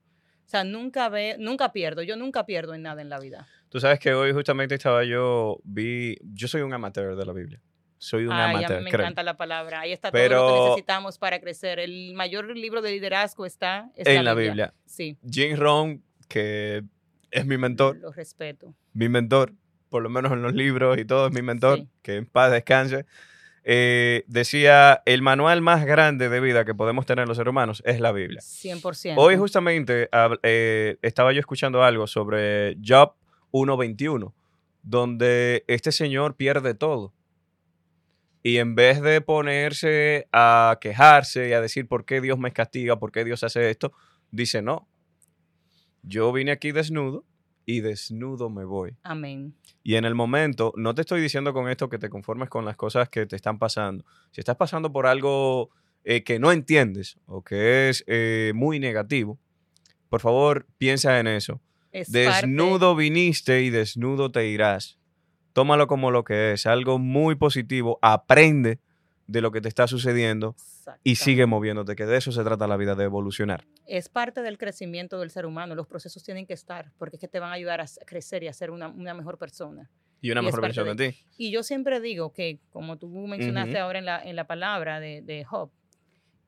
O 0.50 0.51
sea, 0.51 0.63
nunca, 0.63 1.10
ve, 1.10 1.36
nunca 1.38 1.72
pierdo. 1.72 2.01
Yo 2.01 2.15
nunca 2.15 2.48
pierdo 2.48 2.74
en 2.74 2.82
nada 2.82 3.03
en 3.03 3.10
la 3.10 3.20
vida. 3.20 3.48
Tú 3.70 3.79
sabes 3.79 4.00
que 4.00 4.15
hoy 4.15 4.32
justamente 4.34 4.74
estaba 4.74 5.03
yo, 5.03 5.60
vi, 5.63 6.18
yo 6.24 6.48
soy 6.48 6.62
un 6.63 6.74
amateur 6.74 7.15
de 7.15 7.24
la 7.24 7.34
Biblia. 7.34 7.62
Soy 8.00 8.25
un 8.25 8.32
Ay, 8.32 8.41
a 8.41 8.48
mí 8.48 8.53
amateur, 8.56 8.82
me 8.82 8.89
créeme. 8.89 9.03
encanta 9.03 9.22
la 9.22 9.38
palabra. 9.38 9.82
Ahí 9.82 9.91
está 9.91 10.10
Pero- 10.12 10.38
todo 10.38 10.50
lo 10.50 10.63
que 10.63 10.70
necesitamos 10.72 11.20
para 11.20 11.39
crecer. 11.39 11.77
El 11.77 12.15
mayor 12.15 12.58
libro 12.58 12.82
de 12.82 12.89
liderazgo 12.94 13.46
está, 13.46 13.91
está 13.96 14.12
en 14.12 14.25
la 14.25 14.34
Biblia. 14.34 14.74
Sí, 14.88 15.20
Jim 15.29 15.56
Rohn, 15.56 16.03
que 16.27 16.84
es 17.29 17.46
mi 17.46 17.60
mentor, 17.60 17.98
lo 17.98 18.12
respeto. 18.12 18.74
mi 18.94 19.08
mentor, 19.08 19.53
por 19.89 20.01
lo 20.01 20.10
menos 20.10 20.32
en 20.32 20.41
los 20.41 20.56
libros 20.56 20.98
y 20.98 21.06
todo, 21.06 21.27
es 21.27 21.32
mi 21.34 21.44
mentor, 21.44 21.77
Sí. 21.77 21.88
que 22.01 22.15
en 22.15 22.25
paz 22.25 22.51
descanse, 22.51 23.06
eh, 23.63 24.24
decía, 24.28 25.01
el 25.06 25.22
manual 25.22 25.62
más 25.62 25.86
grande 25.86 26.30
de 26.30 26.39
vida 26.39 26.66
que 26.66 26.74
podemos 26.74 27.06
tener 27.06 27.28
los 27.28 27.38
seres 27.38 27.51
humanos 27.51 27.84
es 27.86 28.00
la 28.00 28.12
Biblia. 28.12 28.42
100%. 28.42 29.16
Hoy 29.18 29.38
justamente 29.38 30.10
eh, 30.44 30.98
estaba 31.01 31.34
yo 31.34 31.39
escuchando 31.39 31.84
algo 31.84 32.08
sobre 32.08 32.78
Job 32.86 33.13
1.21, 33.51 34.34
donde 34.84 35.63
este 35.68 35.92
señor 35.92 36.36
pierde 36.36 36.74
todo. 36.74 37.13
Y 38.42 38.58
en 38.58 38.75
vez 38.75 39.01
de 39.01 39.20
ponerse 39.20 40.28
a 40.32 40.78
quejarse 40.80 41.50
y 41.50 41.54
a 41.54 41.62
decir 41.62 41.88
por 41.88 42.06
qué 42.06 42.22
Dios 42.22 42.39
me 42.39 42.54
castiga, 42.54 42.98
por 42.98 43.12
qué 43.12 43.25
Dios 43.25 43.44
hace 43.44 43.70
esto, 43.70 43.92
dice, 44.32 44.62
no, 44.62 44.88
yo 46.04 46.32
vine 46.32 46.51
aquí 46.51 46.72
desnudo 46.72 47.25
y 47.70 47.82
desnudo 47.82 48.50
me 48.50 48.66
voy. 48.66 48.96
Amén. 49.04 49.54
Y 49.84 49.94
en 49.94 50.04
el 50.04 50.16
momento, 50.16 50.74
no 50.76 50.96
te 50.96 51.02
estoy 51.02 51.22
diciendo 51.22 51.54
con 51.54 51.70
esto 51.70 51.88
que 51.88 52.00
te 52.00 52.10
conformes 52.10 52.50
con 52.50 52.66
las 52.66 52.76
cosas 52.76 53.10
que 53.10 53.28
te 53.28 53.36
están 53.36 53.60
pasando. 53.60 54.04
Si 54.32 54.42
estás 54.42 54.56
pasando 54.56 54.92
por 54.92 55.06
algo 55.06 55.70
eh, 56.04 56.24
que 56.24 56.40
no 56.40 56.52
entiendes 56.52 57.20
o 57.28 57.44
que 57.44 57.90
es 57.90 58.04
eh, 58.08 58.54
muy 58.56 58.80
negativo, 58.80 59.38
por 60.10 60.20
favor, 60.20 60.66
piensa 60.80 61.20
en 61.20 61.28
eso. 61.28 61.62
Es 61.92 62.12
Desnudo 62.12 62.96
viniste 62.96 63.62
y 63.62 63.70
desnudo 63.70 64.32
te 64.32 64.48
irás. 64.48 64.98
Tómalo 65.54 65.86
como 65.86 66.10
lo 66.10 66.24
que 66.24 66.54
es, 66.54 66.66
algo 66.66 66.98
muy 66.98 67.36
positivo. 67.36 68.00
Aprende 68.02 68.80
de 69.30 69.42
lo 69.42 69.52
que 69.52 69.62
te 69.62 69.68
está 69.70 69.88
sucediendo 69.88 70.56
y 71.04 71.16
sigue 71.16 71.46
moviéndote, 71.46 71.96
que 71.96 72.08
de 72.08 72.18
eso 72.18 72.32
se 72.32 72.44
trata 72.44 72.68
la 72.68 72.78
vida, 72.78 72.96
de 72.96 73.04
evolucionar. 73.04 73.68
Es 73.86 74.10
parte 74.10 74.42
del 74.42 74.58
crecimiento 74.58 75.20
del 75.20 75.30
ser 75.30 75.46
humano. 75.46 75.76
Los 75.76 75.86
procesos 75.86 76.24
tienen 76.24 76.48
que 76.48 76.54
estar 76.54 76.92
porque 76.98 77.18
es 77.18 77.20
que 77.20 77.28
te 77.28 77.40
van 77.40 77.52
a 77.52 77.54
ayudar 77.54 77.80
a 77.80 77.86
crecer 78.08 78.42
y 78.42 78.48
a 78.48 78.54
ser 78.54 78.72
una, 78.72 78.88
una 78.88 79.14
mejor 79.14 79.38
persona. 79.38 79.92
Y 80.20 80.32
una 80.32 80.42
Y 80.42 80.46
mejor 80.46 80.62
versión 80.62 80.98
de, 80.98 81.12
ti. 81.12 81.18
Y 81.38 81.52
yo 81.52 81.62
siempre 81.62 82.00
digo 82.00 82.34
que, 82.34 82.60
como 82.72 82.98
tú 82.98 83.08
mencionaste 83.08 83.78
ahora 83.78 84.00
en 84.00 84.06
la, 84.06 84.22
en 84.24 84.36
la 84.36 84.48
palabra 84.48 85.00
de, 85.00 85.22
de 85.22 85.46
Job, 85.46 85.70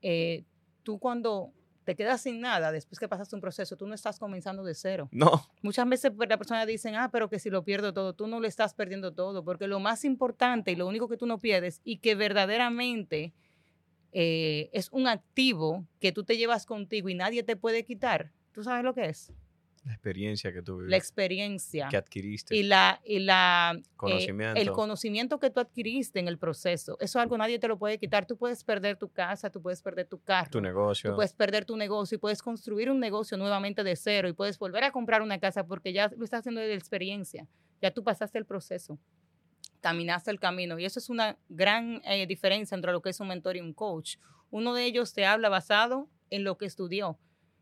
eh, 0.02 0.44
tú 0.82 0.98
cuando 0.98 1.54
te 1.84 1.96
quedas 1.96 2.22
sin 2.22 2.40
nada 2.40 2.72
después 2.72 3.00
que 3.00 3.08
pasaste 3.08 3.36
un 3.36 3.42
proceso, 3.42 3.76
tú 3.76 3.88
no 3.88 3.94
estás 3.94 4.20
comenzando 4.20 4.64
de 4.64 4.76
cero. 4.76 5.10
No, 5.12 5.46
Muchas 5.62 5.88
veces 5.88 6.12
pues, 6.16 6.30
las 6.30 6.38
personas 6.38 6.68
dicen, 6.68 6.96
ah, 6.96 7.10
pero 7.12 7.30
que 7.30 7.40
si 7.40 7.50
lo 7.50 7.64
pierdo 7.64 7.94
todo, 7.94 8.14
tú 8.14 8.28
no 8.28 8.40
lo 8.40 8.48
estás 8.48 8.74
perdiendo 8.74 9.14
todo, 9.14 9.44
porque 9.44 9.68
lo 9.68 9.80
más 9.80 10.06
importante 10.06 10.72
y 10.72 10.76
lo 10.76 10.88
único 10.88 11.08
que 11.08 11.18
tú 11.18 11.26
no 11.26 11.40
pierdes 11.40 11.82
y 11.84 11.98
que 11.98 12.16
verdaderamente 12.16 13.34
eh, 14.12 14.70
es 14.74 14.90
un 14.92 15.08
activo 15.08 15.86
que 16.00 16.12
tú 16.12 16.24
te 16.24 16.38
llevas 16.38 16.66
contigo 16.66 17.10
y 17.10 17.16
nadie 17.16 17.44
te 17.44 17.56
puede 17.56 17.86
quitar, 17.86 18.32
¿tú 18.52 18.64
sabes 18.64 18.84
lo 18.84 18.94
que 18.94 19.06
es? 19.06 19.32
La 19.84 19.94
experiencia 19.94 20.54
que 20.54 20.62
tú 20.62 20.80
La 20.82 20.98
experiencia 20.98 21.88
que 21.90 21.98
adquiriste. 21.98 22.56
y 22.56 22.64
la, 22.64 23.02
y 23.04 23.20
la 23.20 23.74
eh, 23.76 23.84
Conocimiento. 23.96 24.62
el 24.62 24.72
conocimiento 24.72 25.40
que 25.40 25.50
tú 25.50 25.60
adquiriste 25.60 26.20
en 26.20 26.28
el 26.28 26.38
proceso. 26.38 26.98
Eso 27.00 27.18
es 27.20 27.24
algo 27.24 27.38
nadie 27.38 27.58
te 27.58 27.68
lo 27.68 27.80
puede 27.80 27.98
quitar. 27.98 28.28
Tú 28.28 28.38
puedes 28.38 28.64
perder 28.64 28.98
tu 28.98 29.10
casa, 29.10 29.50
tú 29.50 29.62
puedes 29.62 29.82
perder 29.82 30.08
tu 30.08 30.22
carro, 30.22 30.52
tu 30.52 30.62
negocio. 30.62 31.10
tú 31.10 31.16
puedes 31.16 31.34
perder 31.34 31.66
tu 31.66 31.78
negocio 31.78 32.16
y 32.16 32.20
puedes 32.20 32.44
construir 32.44 32.92
un 32.92 33.00
negocio 33.00 33.38
nuevamente 33.38 33.84
de 33.84 33.96
cero 33.96 34.28
y 34.28 34.34
puedes 34.34 34.60
volver 34.60 34.84
a 34.84 34.92
comprar 34.92 35.24
una 35.24 35.40
casa 35.40 35.66
porque 35.66 35.94
ya 35.94 36.12
lo 36.16 36.24
estás 36.24 36.42
haciendo 36.42 36.62
de 36.62 36.74
experiencia. 36.76 37.48
Ya 37.82 37.92
tú 37.92 38.04
pasaste 38.04 38.38
el 38.38 38.46
proceso, 38.46 39.00
caminaste 39.80 40.30
el 40.30 40.40
camino 40.40 40.78
y 40.78 40.86
eso 40.86 41.00
es 41.00 41.10
una 41.10 41.40
gran 41.50 42.02
eh, 42.06 42.28
diferencia 42.28 42.76
entre 42.76 42.92
lo 42.92 43.02
que 43.02 43.10
es 43.10 43.20
un 43.20 43.30
mentor 43.30 43.58
y 43.58 43.62
un 43.62 43.74
coach. 43.74 44.18
Uno 44.52 44.76
de 44.76 44.86
ellos 44.86 45.14
te 45.14 45.26
habla 45.26 45.50
basado 45.50 46.08
en 46.30 46.44
lo 46.44 46.58
que 46.60 46.66
estudió 46.68 47.18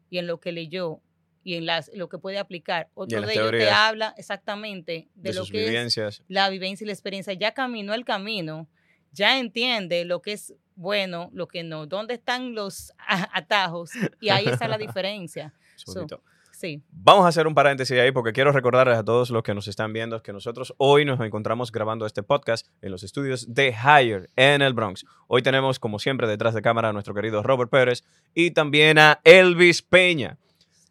y 0.10 0.18
en 0.18 0.28
lo 0.28 0.40
que 0.42 0.52
leyó 0.52 1.02
y 1.44 1.56
en 1.56 1.66
las, 1.66 1.90
lo 1.94 2.10
que 2.10 2.18
puede 2.18 2.38
aplicar. 2.38 2.90
Otro 2.94 3.22
de 3.22 3.34
ellos 3.34 3.52
te 3.52 3.70
habla 3.70 4.14
exactamente 4.18 5.10
de, 5.16 5.30
de 5.30 5.34
lo 5.34 5.46
que 5.46 5.64
es 5.64 5.70
vivencias. 5.70 6.24
la 6.28 6.50
vivencia 6.50 6.84
y 6.84 6.88
la 6.88 6.94
experiencia, 6.94 7.34
ya 7.34 7.54
caminó 7.54 7.94
el 7.94 8.06
camino, 8.06 8.68
ya 9.12 9.40
entiende 9.40 10.06
lo 10.06 10.22
que 10.22 10.34
es 10.34 10.54
bueno, 10.76 11.30
lo 11.34 11.48
que 11.48 11.64
no, 11.64 11.88
dónde 11.88 12.14
están 12.14 12.56
los 12.56 12.94
atajos 13.34 13.92
y 14.22 14.30
ahí 14.30 14.46
está 14.46 14.68
la 14.68 14.78
diferencia. 14.78 15.54
So. 15.76 16.08
Sí, 16.52 16.84
Vamos 16.92 17.24
a 17.24 17.30
hacer 17.30 17.48
un 17.48 17.56
paréntesis 17.56 17.98
ahí 17.98 18.12
porque 18.12 18.34
quiero 18.34 18.52
recordarles 18.52 18.98
a 18.98 19.06
todos 19.06 19.30
los 19.30 19.44
que 19.44 19.54
nos 19.54 19.70
están 19.70 19.94
viendo 19.94 20.22
que 20.22 20.34
nosotros 20.34 20.74
hoy 20.78 21.06
nos 21.06 21.18
encontramos 21.22 21.72
grabando 21.72 22.06
este 22.06 22.22
podcast 22.22 22.68
en 22.82 22.92
los 22.92 23.04
estudios 23.04 23.54
de 23.54 23.70
Higher 23.70 24.30
en 24.36 24.62
el 24.62 24.74
Bronx. 24.74 25.06
Hoy 25.28 25.42
tenemos, 25.42 25.80
como 25.80 26.00
siempre, 26.00 26.28
detrás 26.28 26.54
de 26.54 26.62
cámara 26.62 26.90
a 26.90 26.92
nuestro 26.92 27.14
querido 27.14 27.44
Robert 27.44 27.72
Pérez 27.72 28.04
y 28.34 28.52
también 28.52 28.98
a 28.98 29.22
Elvis 29.24 29.82
Peña. 29.82 30.38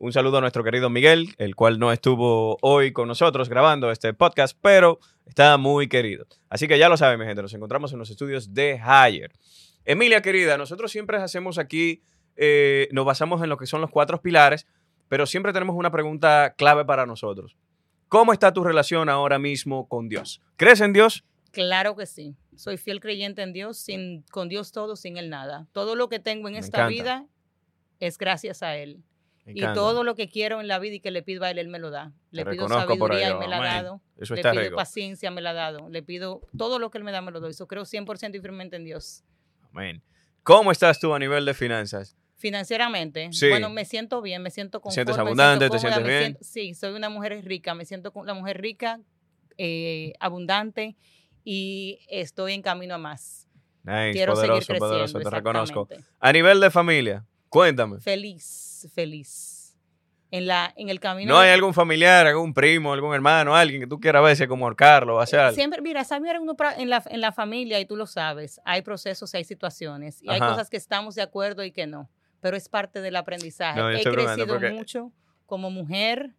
Un 0.00 0.12
saludo 0.12 0.38
a 0.38 0.40
nuestro 0.40 0.62
querido 0.62 0.90
Miguel, 0.90 1.35
el 1.38 1.57
cual 1.57 1.81
no 1.81 1.90
estuvo 1.90 2.57
hoy 2.62 2.93
con 2.93 3.09
nosotros 3.09 3.49
grabando 3.49 3.90
este 3.90 4.14
podcast, 4.14 4.57
pero 4.62 5.00
está 5.26 5.57
muy 5.57 5.88
querido. 5.88 6.25
Así 6.49 6.69
que 6.69 6.78
ya 6.78 6.88
lo 6.88 6.97
saben, 6.97 7.19
mi 7.19 7.26
gente, 7.26 7.43
nos 7.43 7.52
encontramos 7.52 7.93
en 7.93 7.99
los 7.99 8.09
estudios 8.09 8.55
de 8.55 8.76
Higher. 8.76 9.33
Emilia, 9.85 10.23
querida, 10.23 10.57
nosotros 10.57 10.93
siempre 10.93 11.17
hacemos 11.17 11.59
aquí, 11.59 12.02
eh, 12.37 12.88
nos 12.93 13.05
basamos 13.05 13.43
en 13.43 13.49
lo 13.49 13.57
que 13.57 13.67
son 13.67 13.81
los 13.81 13.90
cuatro 13.90 14.23
pilares, 14.23 14.69
pero 15.09 15.26
siempre 15.26 15.52
tenemos 15.52 15.75
una 15.75 15.90
pregunta 15.90 16.55
clave 16.57 16.85
para 16.85 17.05
nosotros. 17.05 17.57
¿Cómo 18.07 18.33
está 18.33 18.52
tu 18.52 18.62
relación 18.62 19.09
ahora 19.09 19.40
mismo 19.40 19.88
con 19.88 20.09
Dios? 20.09 20.40
¿Crees 20.57 20.81
en 20.81 20.93
Dios? 20.93 21.25
claro 21.50 21.97
que 21.97 22.07
sí. 22.07 22.37
Soy 22.55 22.76
fiel 22.76 23.00
creyente 23.00 23.43
en 23.43 23.52
Dios, 23.52 23.78
sin, 23.78 24.23
con 24.31 24.49
Dios 24.49 24.71
todo, 24.71 24.95
sin 24.95 25.17
Él 25.17 25.28
nada. 25.28 25.67
Todo 25.73 25.97
lo 25.97 26.09
que 26.09 26.21
tengo 26.21 26.47
en 26.47 26.55
Me 26.55 26.61
esta 26.61 26.88
encanta. 26.88 26.88
vida 27.02 27.26
es 28.00 28.17
gracias 28.19 28.62
a 28.62 28.76
Él. 28.76 29.02
Y 29.55 29.61
todo 29.75 30.05
lo 30.05 30.14
que 30.14 30.28
quiero 30.28 30.61
en 30.61 30.69
la 30.69 30.78
vida 30.78 30.97
y 30.97 31.00
que 31.00 31.11
le 31.11 31.23
pido 31.23 31.45
a 31.45 31.50
Él, 31.50 31.59
Él 31.59 31.69
me 31.69 31.78
lo 31.78 31.90
da. 31.90 32.12
Le 32.31 32.45
Te 32.45 32.50
pido 32.50 32.69
sabiduría 32.69 33.31
y 33.31 33.35
me 33.37 33.49
la 33.49 33.57
ha 33.59 33.64
dado. 33.83 34.00
Eso 34.19 34.35
Le 34.35 34.43
pido 34.43 34.52
rico. 34.62 34.76
paciencia, 34.76 35.31
me 35.31 35.40
la 35.40 35.50
ha 35.50 35.55
dado. 35.55 35.88
Le 35.88 36.02
pido 36.02 36.43
todo 36.57 36.78
lo 36.78 36.90
que 36.90 36.99
Él 36.99 37.05
me 37.05 37.12
da, 37.12 37.21
me 37.23 37.31
lo 37.31 37.40
doy. 37.40 37.52
Yo 37.55 37.67
creo 37.67 37.85
100% 37.85 38.37
y 38.37 38.40
firmemente 38.40 38.76
en 38.76 38.85
Dios. 38.85 39.25
Amén. 39.73 40.02
¿Cómo 40.43 40.71
estás 40.73 40.99
tú 41.00 41.14
a 41.14 41.19
nivel 41.19 41.45
de 41.45 41.55
finanzas? 41.55 42.17
Financieramente, 42.37 43.31
Sí. 43.33 43.49
bueno, 43.49 43.69
me 43.69 43.85
siento 43.85 44.23
bien, 44.23 44.43
me 44.43 44.50
siento 44.50 44.81
conforme. 44.81 44.95
sientes 44.95 45.17
me 45.17 45.25
siento 45.25 45.43
abundante? 45.43 45.64
¿Te 45.64 45.69
cómoda, 45.76 45.81
sientes 45.95 46.07
bien? 46.07 46.23
siento- 46.23 46.38
sí, 46.45 46.75
soy 46.75 46.95
una 46.95 47.09
mujer 47.09 47.45
rica, 47.45 47.75
me 47.75 47.85
siento 47.85 48.12
la 48.25 48.35
mujer 48.35 48.61
rica, 48.61 49.00
eh, 49.59 50.12
abundante 50.21 50.97
y 51.45 51.99
estoy 52.09 52.55
en 52.55 52.62
camino 52.62 52.95
a 52.95 52.99
más. 52.99 53.49
Nice, 53.83 54.12
Quiero 54.12 54.35
poderoso, 54.35 54.61
seguir 54.61 54.67
creciendo. 54.81 54.88
poderoso, 54.88 55.19
te 55.19 55.31
reconozco. 55.31 55.88
A 56.21 56.33
nivel 56.33 56.61
de 56.61 56.71
familia, 56.71 57.26
cuéntame. 57.49 58.00
Feliz, 58.00 58.88
feliz. 58.95 59.55
En, 60.31 60.47
la, 60.47 60.75
en 60.76 60.90
el 60.90 61.00
camino. 61.00 61.33
¿No 61.33 61.40
hay 61.40 61.49
algún 61.50 61.73
familiar, 61.73 62.26
algún 62.26 62.52
primo, 62.52 62.93
algún 62.93 63.14
hermano, 63.14 63.57
alguien 63.57 63.81
que 63.81 63.87
tú 63.87 63.99
quieras 63.99 64.23
ver 64.23 64.37
si 64.37 64.47
como 64.47 64.67
ahorcarlo 64.67 65.17
o 65.17 65.21
hacer 65.21 65.40
algo? 65.40 65.55
Siempre, 65.55 65.81
mira, 65.81 66.05
saber 66.05 66.38
uno 66.38 66.55
pra- 66.55 66.75
en 66.76 66.90
la, 66.90 67.02
en 67.07 67.23
la 67.23 67.33
familia, 67.33 67.81
y 67.81 67.87
tú 67.87 67.97
lo 67.97 68.07
sabes, 68.07 68.61
hay 68.67 68.83
procesos, 68.83 69.35
hay 69.35 69.45
situaciones, 69.45 70.23
y 70.23 70.28
hay 70.28 70.38
cosas 70.38 70.69
que 70.69 70.76
estamos 70.76 71.14
de 71.14 71.23
acuerdo 71.23 71.64
y 71.64 71.73
que 71.73 71.87
no, 71.87 72.11
pero 72.40 72.59
es 72.59 72.69
parte 72.69 73.00
del 73.00 73.17
aprendizaje. 73.17 73.81
No, 73.81 73.88
He 73.88 74.02
crecido 74.02 74.47
porque- 74.47 74.71
mucho 74.71 75.12
como 75.47 75.71
mujer, 75.71 76.35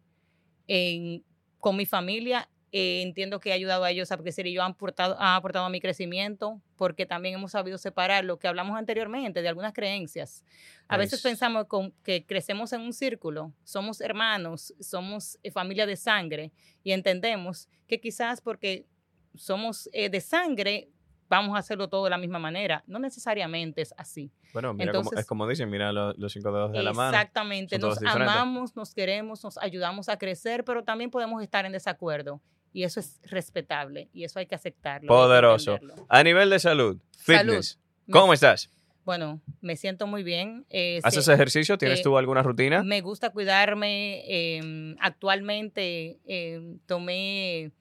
en- 0.68 1.24
con 1.58 1.74
mi 1.76 1.84
familia, 1.84 2.48
eh, 2.72 3.02
entiendo 3.02 3.40
que 3.40 3.50
he 3.50 3.52
ayudado 3.52 3.84
a 3.84 3.90
ellos 3.90 4.12
a 4.12 4.16
crecer 4.16 4.46
y 4.46 4.52
yo 4.52 4.62
han 4.62 4.72
aportado, 4.72 5.16
han 5.20 5.34
aportado 5.36 5.64
a 5.64 5.70
mi 5.70 5.80
crecimiento, 5.80 6.60
porque 6.76 7.04
también 7.06 7.34
hemos 7.34 7.52
sabido 7.52 7.78
separar 7.78 8.24
lo 8.24 8.38
que 8.38 8.46
hablamos 8.48 8.78
anteriormente 8.78 9.42
de 9.42 9.48
algunas 9.48 9.72
creencias. 9.72 10.44
A 10.88 10.96
veces 10.96 11.18
Nice. 11.24 11.28
pensamos 11.30 11.66
que 12.04 12.24
crecemos 12.26 12.72
en 12.72 12.80
un 12.82 12.92
círculo, 12.92 13.52
somos 13.64 14.00
hermanos, 14.00 14.72
somos 14.80 15.38
eh, 15.42 15.50
familia 15.50 15.86
de 15.86 15.96
sangre 15.96 16.52
y 16.84 16.92
entendemos 16.92 17.68
que 17.88 18.00
quizás 18.00 18.40
porque 18.40 18.86
somos 19.34 19.88
eh, 19.92 20.08
de 20.08 20.20
sangre 20.20 20.88
vamos 21.28 21.54
a 21.54 21.60
hacerlo 21.60 21.88
todo 21.88 22.02
de 22.04 22.10
la 22.10 22.18
misma 22.18 22.40
manera. 22.40 22.82
No 22.88 22.98
necesariamente 22.98 23.82
es 23.82 23.94
así. 23.96 24.32
Bueno, 24.52 24.74
mira, 24.74 24.90
como, 24.90 24.98
Entonces- 25.02 25.20
es 25.20 25.26
como 25.26 25.46
dicen, 25.46 25.70
mira 25.70 25.92
lo- 25.92 26.12
los 26.14 26.32
cinco 26.32 26.50
dedos 26.50 26.72
de 26.72 26.82
la 26.82 26.92
mano. 26.92 27.16
Exactamente. 27.16 27.78
Nos 27.78 28.00
diferentes. 28.00 28.28
amamos, 28.28 28.74
nos 28.74 28.92
queremos, 28.92 29.44
nos 29.44 29.56
ayudamos 29.58 30.08
a 30.08 30.18
crecer, 30.18 30.64
pero 30.64 30.82
también 30.82 31.08
podemos 31.08 31.40
estar 31.40 31.64
en 31.66 31.70
desacuerdo. 31.72 32.40
Y 32.72 32.84
eso 32.84 33.00
es 33.00 33.20
respetable 33.24 34.08
y 34.12 34.24
eso 34.24 34.38
hay 34.38 34.46
que 34.46 34.54
aceptarlo. 34.54 35.02
que 35.02 35.08
Poderoso. 35.08 35.78
A 36.08 36.22
nivel 36.22 36.50
de 36.50 36.58
salud, 36.58 36.98
fitness, 37.16 37.78
¿cómo 38.10 38.32
estás? 38.32 38.70
Bueno, 39.04 39.40
me 39.60 39.76
siento 39.76 40.06
muy 40.06 40.22
bien. 40.22 40.66
eh, 40.70 41.00
¿Haces 41.02 41.24
sí, 41.24 41.32
ejercicio? 41.32 41.78
¿Tienes 41.78 42.00
eh, 42.00 42.02
tú 42.02 42.16
alguna 42.16 42.42
rutina? 42.42 42.82
Me 42.84 43.00
gusta 43.00 43.30
cuidarme. 43.30 44.22
eh, 44.26 44.94
actualmente 45.00 46.20
eh, 46.26 46.76
tomé 46.86 47.72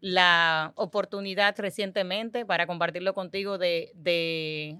la 0.00 0.72
oportunidad 0.76 1.54
recientemente 1.58 2.46
para 2.46 2.66
compartirlo 2.66 3.12
contigo 3.12 3.58
de, 3.58 3.92
de 3.94 4.78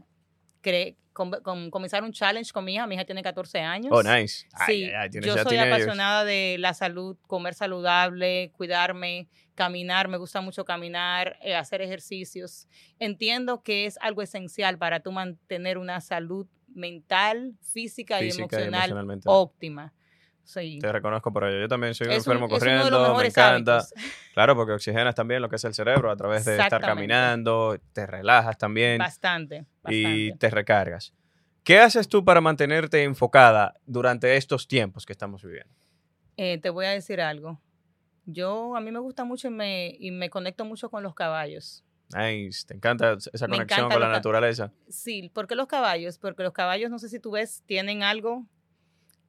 com- 1.12 1.40
com- 1.42 1.70
comenzar 1.70 2.02
un 2.02 2.12
challenge 2.12 2.52
con 2.52 2.64
mi 2.64 2.74
hija. 2.74 2.86
Mi 2.86 2.94
hija 2.94 3.04
tiene 3.04 3.22
14 3.22 3.60
años. 3.60 3.92
Oh, 3.92 4.02
nice. 4.02 4.46
Sí, 4.66 4.84
ay, 4.84 4.84
ay, 4.96 5.10
tienes 5.10 5.26
yo 5.28 5.34
soy 5.42 5.56
apasionada 5.74 6.24
de 6.24 6.56
la 6.58 6.74
salud, 6.74 7.16
comer 7.26 7.54
saludable, 7.54 8.50
cuidarme, 8.56 9.28
caminar, 9.54 10.08
me 10.08 10.16
gusta 10.16 10.40
mucho 10.40 10.64
caminar, 10.64 11.36
eh, 11.42 11.54
hacer 11.54 11.82
ejercicios. 11.82 12.66
Entiendo 12.98 13.62
que 13.62 13.86
es 13.86 13.98
algo 14.00 14.22
esencial 14.22 14.78
para 14.78 15.00
tú 15.00 15.12
mantener 15.12 15.78
una 15.78 16.00
salud 16.00 16.46
mental, 16.74 17.54
física, 17.60 18.20
y 18.22 18.26
Física 18.30 18.42
y 18.42 18.62
emocional 18.62 18.90
óptima. 19.30 19.92
Te 20.80 20.92
reconozco 20.92 21.32
por 21.32 21.44
ello. 21.44 21.60
Yo 21.60 21.68
también 21.68 21.94
soy 21.94 22.08
un 22.08 22.12
Es 22.14 22.18
enfermo 22.18 22.48
corriendo, 22.48 23.14
me 23.16 23.26
encanta. 23.26 23.76
hábitos. 23.78 23.94
Claro, 24.34 24.56
porque 24.56 24.72
oxigenas 24.72 25.14
también 25.14 25.42
lo 25.42 25.50
que 25.50 25.56
es 25.56 25.64
el 25.64 25.74
cerebro 25.74 26.10
a 26.10 26.16
través 26.16 26.46
de 26.46 26.58
estar 26.58 26.80
caminando, 26.80 27.78
te 27.92 28.06
relajas 28.06 28.56
también 28.56 28.96
Bastante, 28.98 29.66
y 29.88 30.28
bastante. 30.30 30.36
te 30.38 30.50
recargas. 30.50 31.12
¿Qué 31.64 31.78
haces 31.78 32.08
tú 32.08 32.24
para 32.24 32.40
mantenerte 32.40 33.02
enfocada 33.04 33.74
durante 33.84 34.34
estos 34.36 34.66
tiempos 34.66 35.04
que 35.04 35.12
estamos 35.12 35.42
viviendo? 35.42 35.70
Eh, 36.38 36.58
te 36.58 36.70
voy 36.70 36.86
a 36.86 36.90
decir 36.92 37.20
algo. 37.20 37.60
Yo, 38.24 38.74
a 38.74 38.80
mí 38.80 38.90
me 38.90 39.00
gusta 39.00 39.24
mucho 39.24 39.48
y 39.48 39.50
me, 39.50 39.94
y 40.00 40.10
me 40.10 40.30
conecto 40.30 40.64
mucho 40.64 40.88
con 40.90 41.02
los 41.02 41.14
caballos. 41.14 41.84
Nice, 42.16 42.64
te 42.66 42.74
encanta 42.74 43.12
esa 43.32 43.46
Me 43.48 43.56
conexión 43.56 43.80
encanta 43.80 43.94
con 43.94 44.00
la 44.00 44.08
naturaleza. 44.08 44.72
Sí, 44.88 45.30
¿por 45.32 45.46
qué 45.46 45.54
los 45.56 45.66
caballos? 45.66 46.18
Porque 46.18 46.42
los 46.42 46.52
caballos, 46.52 46.90
no 46.90 46.98
sé 46.98 47.08
si 47.10 47.20
tú 47.20 47.32
ves, 47.32 47.62
tienen 47.66 48.02
algo 48.02 48.46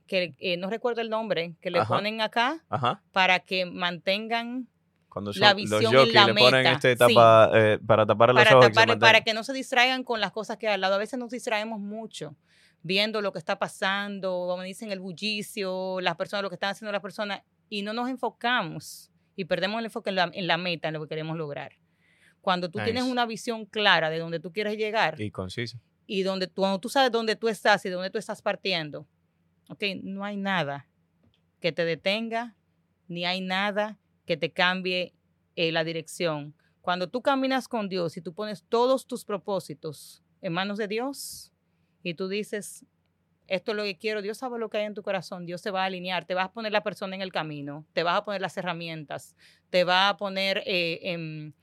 que 0.08 0.36
eh, 0.40 0.58
no 0.58 0.70
recuerdo 0.70 1.02
el 1.02 1.10
nombre, 1.10 1.56
que 1.62 1.72
le 1.72 1.80
Ajá. 1.80 1.96
ponen 1.96 2.22
acá 2.22 2.64
Ajá. 2.70 3.02
para 3.12 3.40
que 3.40 3.66
mantengan 3.66 4.68
Cuando 5.10 5.32
la 5.36 5.50
los 5.54 5.56
visión 5.56 5.84
en 5.84 5.92
jockeys 6.00 6.14
la 6.14 6.26
le 6.28 6.34
ponen 6.34 6.64
meta, 6.64 6.72
este 6.90 6.96
sí. 7.06 7.16
eh, 7.54 7.80
para 7.86 8.06
tapar 8.06 8.34
los 8.34 8.44
para, 8.44 8.58
ojos. 8.58 8.72
tapar- 8.74 9.24
que 9.24 9.34
no 9.34 9.44
se 9.44 9.54
distraigan 9.54 10.04
con 10.04 10.20
las 10.20 10.32
cosas 10.32 10.58
que 10.58 10.68
hay 10.68 10.74
al 10.76 10.82
lado. 10.82 10.96
A 10.96 10.98
veces 10.98 11.18
nos 11.20 11.30
distraemos 11.32 11.80
mucho 11.80 12.36
viendo 12.82 13.22
lo 13.22 13.32
que 13.32 13.40
está 13.40 13.58
pasando, 13.60 14.46
como 14.50 14.62
dicen 14.64 14.92
el 14.92 15.00
bullicio, 15.00 16.02
las 16.02 16.16
personas, 16.18 16.44
lo 16.44 16.50
que 16.50 16.56
están 16.56 16.72
haciendo 16.72 16.92
las 16.92 17.02
personas, 17.02 17.42
y 17.70 17.82
no 17.82 17.94
nos 17.94 18.10
enfocamos 18.10 19.10
y 19.38 19.46
perdemos 19.46 19.80
el 19.80 19.86
enfoque 19.86 20.10
en 20.10 20.18
la, 20.18 20.30
en 20.34 20.48
la 20.48 20.58
meta, 20.58 20.90
en 20.90 20.96
lo 20.96 21.02
que 21.02 21.08
queremos 21.08 21.38
lograr. 21.38 21.72
Cuando 22.42 22.70
tú 22.70 22.80
tienes 22.84 23.04
una 23.04 23.26
visión 23.26 23.66
clara 23.66 24.10
de 24.10 24.20
dónde 24.20 24.42
tú 24.42 24.52
quieres 24.52 24.76
llegar 24.78 25.20
Y 25.22 25.32
conciso. 25.32 25.78
y 26.06 26.24
donde 26.24 26.48
tú, 26.48 26.62
cuando 26.64 26.78
tú 26.80 26.90
sabes 26.90 27.10
dónde 27.10 27.38
tú 27.38 27.48
estás 27.48 27.86
y 27.86 27.90
de 27.90 27.96
dónde 27.96 28.10
tú 28.10 28.18
estás 28.18 28.42
partiendo, 28.42 29.08
ok, 29.70 29.84
no 30.04 30.24
hay 30.26 30.38
nada 30.38 30.88
que 31.60 31.72
te 31.72 31.86
detenga, 31.86 32.56
ni 33.08 33.26
hay 33.26 33.42
nada 33.42 33.98
que 34.26 34.38
te 34.38 34.52
cambie 34.52 35.14
eh, 35.56 35.72
la 35.72 35.84
dirección. 35.84 36.56
Cuando 36.82 37.10
tú 37.10 37.22
caminas 37.22 37.68
con 37.68 37.88
Dios 37.90 38.18
y 38.18 38.22
tú 38.22 38.34
pones 38.34 38.64
todos 38.68 39.08
tus 39.08 39.24
propósitos 39.26 40.24
en 40.42 40.54
manos 40.54 40.78
de 40.78 40.88
Dios 40.88 41.54
y 42.02 42.16
tú 42.16 42.28
dices, 42.28 42.86
esto 43.48 43.72
es 43.72 43.78
lo 43.78 43.84
que 43.84 43.98
quiero, 43.98 44.22
Dios 44.22 44.38
sabe 44.38 44.58
lo 44.60 44.70
que 44.70 44.78
hay 44.78 44.86
en 44.86 44.94
tu 44.94 45.04
corazón, 45.04 45.46
Dios 45.46 45.62
te 45.62 45.72
va 45.72 45.84
a 45.84 45.86
alinear, 45.86 46.26
te 46.26 46.34
vas 46.34 46.46
a 46.46 46.52
poner 46.52 46.72
la 46.72 46.82
persona 46.84 47.16
en 47.16 47.22
el 47.22 47.32
camino, 47.32 47.86
te 47.94 48.04
vas 48.04 48.18
a 48.18 48.26
poner 48.26 48.42
las 48.42 48.58
herramientas, 48.58 49.36
te 49.70 49.84
va 49.86 50.10
a 50.10 50.18
poner 50.18 50.64
eh, 50.66 51.00
en- 51.04 51.54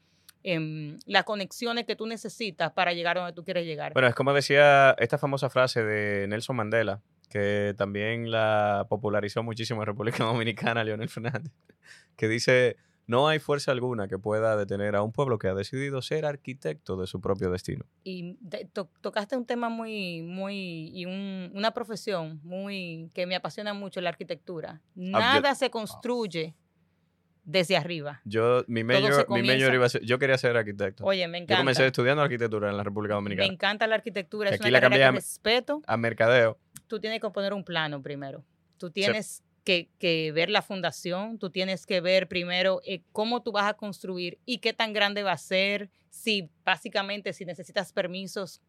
en 0.42 0.98
las 1.04 1.24
conexiones 1.24 1.84
que 1.84 1.96
tú 1.96 2.06
necesitas 2.06 2.72
para 2.72 2.94
llegar 2.94 3.16
donde 3.18 3.34
tú 3.34 3.44
quieres 3.44 3.66
llegar. 3.66 3.92
Bueno, 3.92 4.08
es 4.08 4.14
como 4.14 4.32
decía 4.32 4.92
esta 4.98 5.18
famosa 5.18 5.50
frase 5.50 5.82
de 5.84 6.26
Nelson 6.28 6.56
Mandela, 6.56 7.02
que 7.30 7.74
también 7.78 8.30
la 8.30 8.86
popularizó 8.90 9.42
muchísimo 9.42 9.80
en 9.80 9.86
República 9.86 10.24
Dominicana, 10.24 10.84
Leonel 10.84 11.08
Fernández, 11.08 11.52
que 12.16 12.28
dice, 12.28 12.76
no 13.06 13.26
hay 13.28 13.38
fuerza 13.38 13.72
alguna 13.72 14.06
que 14.08 14.18
pueda 14.18 14.56
detener 14.56 14.94
a 14.96 15.02
un 15.02 15.10
pueblo 15.12 15.38
que 15.38 15.48
ha 15.48 15.54
decidido 15.54 16.02
ser 16.02 16.26
arquitecto 16.26 16.96
de 16.96 17.06
su 17.06 17.20
propio 17.20 17.50
destino. 17.50 17.86
y 18.04 18.36
de- 18.40 18.66
to- 18.72 18.90
tocaste 19.00 19.36
un 19.36 19.46
tema 19.46 19.68
muy, 19.68 20.22
muy, 20.22 20.90
y 20.94 21.06
un- 21.06 21.50
una 21.54 21.70
profesión 21.72 22.40
muy, 22.44 23.10
que 23.14 23.26
me 23.26 23.34
apasiona 23.36 23.72
mucho, 23.74 24.00
la 24.00 24.10
arquitectura. 24.10 24.80
Nada 24.94 25.54
se 25.54 25.70
construye 25.70 26.54
desde 27.42 27.76
arriba. 27.76 28.20
Yo, 28.24 28.64
mi 28.68 28.84
mayor, 28.84 29.26
mi 29.30 29.42
mayor 29.42 29.74
iba 29.74 29.86
a 29.86 29.88
ser, 29.88 30.02
yo 30.04 30.18
quería 30.20 30.38
ser 30.38 30.56
arquitecto. 30.56 31.04
Oye, 31.04 31.26
me 31.26 31.38
yo 31.38 31.44
encanta. 31.44 31.62
comencé 31.62 31.86
estudiando 31.86 32.22
arquitectura 32.22 32.70
en 32.70 32.76
la 32.76 32.84
República 32.84 33.14
Me 33.14 33.22
Dominicana. 33.22 33.52
encanta 33.52 33.86
la 33.88 33.96
arquitectura, 33.96 34.50
Que 34.50 34.56
es 34.56 34.60
aquí 34.60 34.68
una 34.68 34.78
la 34.78 34.80
carrera 34.82 34.96
que 34.98 35.04
cambiamos. 35.06 35.24
respeto. 35.24 35.82
A 35.86 35.96
mercadeo. 35.96 36.58
Tú 36.90 36.98
tienes 36.98 37.20
que 37.20 37.30
poner 37.30 37.52
un 37.54 37.62
plano 37.62 38.02
primero. 38.02 38.44
Tú 38.76 38.90
tienes 38.90 39.44
que, 39.62 39.88
que 40.00 40.32
ver 40.32 40.50
la 40.50 40.60
fundación, 40.60 41.38
tú 41.38 41.48
tienes 41.48 41.86
que 41.86 42.00
ver 42.00 42.26
primero 42.26 42.80
eh, 42.84 43.02
cómo 43.12 43.44
tú 43.44 43.52
vas 43.52 43.66
a 43.70 43.74
construir 43.74 44.40
y 44.44 44.58
qué 44.58 44.72
tan 44.72 44.92
grande 44.92 45.22
va 45.22 45.30
a 45.30 45.38
ser, 45.38 45.88
si 46.08 46.50
básicamente 46.64 47.32
si 47.32 47.44
necesitas 47.44 47.92
permisos, 47.92 48.60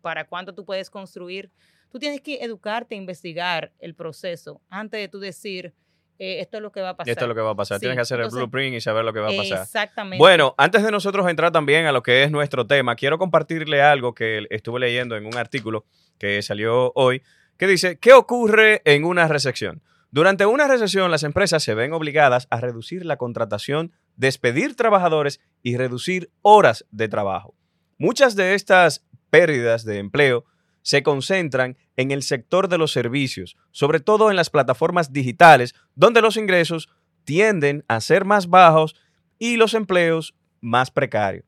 para 0.00 0.26
cuánto 0.26 0.52
tú 0.56 0.64
puedes 0.64 0.90
construir. 0.90 1.52
Tú 1.88 2.00
tienes 2.00 2.20
que 2.20 2.42
educarte, 2.42 2.96
investigar 2.96 3.72
el 3.78 3.94
proceso 3.94 4.60
antes 4.68 5.00
de 5.00 5.08
tú 5.08 5.20
decir, 5.20 5.72
eh, 6.18 6.40
esto 6.40 6.56
es 6.56 6.62
lo 6.64 6.72
que 6.72 6.80
va 6.80 6.90
a 6.90 6.96
pasar. 6.96 7.10
Esto 7.12 7.26
es 7.26 7.28
lo 7.28 7.34
que 7.36 7.40
va 7.42 7.50
a 7.50 7.54
pasar. 7.54 7.78
Sí, 7.78 7.82
Tienes 7.82 7.96
que 7.96 8.02
hacer 8.02 8.18
entonces- 8.18 8.38
el 8.40 8.46
blueprint 8.48 8.74
y 8.74 8.80
saber 8.80 9.04
lo 9.04 9.12
que 9.12 9.20
va 9.20 9.28
a 9.28 9.36
pasar. 9.36 9.62
Exactamente. 9.62 10.18
Bueno, 10.18 10.54
antes 10.58 10.82
de 10.82 10.90
nosotros 10.90 11.28
entrar 11.28 11.52
también 11.52 11.86
a 11.86 11.92
lo 11.92 12.02
que 12.02 12.24
es 12.24 12.30
nuestro 12.32 12.66
tema, 12.66 12.96
quiero 12.96 13.18
compartirle 13.18 13.82
algo 13.82 14.14
que 14.14 14.46
estuve 14.50 14.80
leyendo 14.80 15.16
en 15.16 15.26
un 15.26 15.36
artículo 15.36 15.84
que 16.18 16.42
salió 16.42 16.90
hoy, 16.96 17.22
que 17.58 17.66
dice, 17.66 17.98
¿qué 17.98 18.14
ocurre 18.14 18.80
en 18.84 19.04
una 19.04 19.28
recesión? 19.28 19.82
Durante 20.10 20.46
una 20.46 20.66
recesión, 20.66 21.10
las 21.10 21.22
empresas 21.22 21.62
se 21.62 21.74
ven 21.74 21.92
obligadas 21.92 22.46
a 22.50 22.60
reducir 22.60 23.04
la 23.04 23.18
contratación, 23.18 23.92
despedir 24.16 24.74
trabajadores 24.74 25.40
y 25.62 25.76
reducir 25.76 26.30
horas 26.40 26.86
de 26.90 27.08
trabajo. 27.08 27.54
Muchas 27.98 28.36
de 28.36 28.54
estas 28.54 29.04
pérdidas 29.28 29.84
de 29.84 29.98
empleo 29.98 30.46
se 30.80 31.02
concentran 31.02 31.76
en 31.96 32.10
el 32.12 32.22
sector 32.22 32.68
de 32.68 32.78
los 32.78 32.92
servicios, 32.92 33.56
sobre 33.70 34.00
todo 34.00 34.30
en 34.30 34.36
las 34.36 34.48
plataformas 34.48 35.12
digitales, 35.12 35.74
donde 35.94 36.22
los 36.22 36.38
ingresos 36.38 36.88
tienden 37.24 37.84
a 37.88 38.00
ser 38.00 38.24
más 38.24 38.48
bajos 38.48 38.94
y 39.38 39.56
los 39.56 39.74
empleos 39.74 40.34
más 40.60 40.90
precarios. 40.90 41.44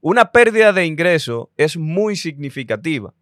Una 0.00 0.30
pérdida 0.30 0.72
de 0.72 0.86
ingreso 0.86 1.50
es 1.56 1.76
muy 1.76 2.14
significativa. 2.14 3.14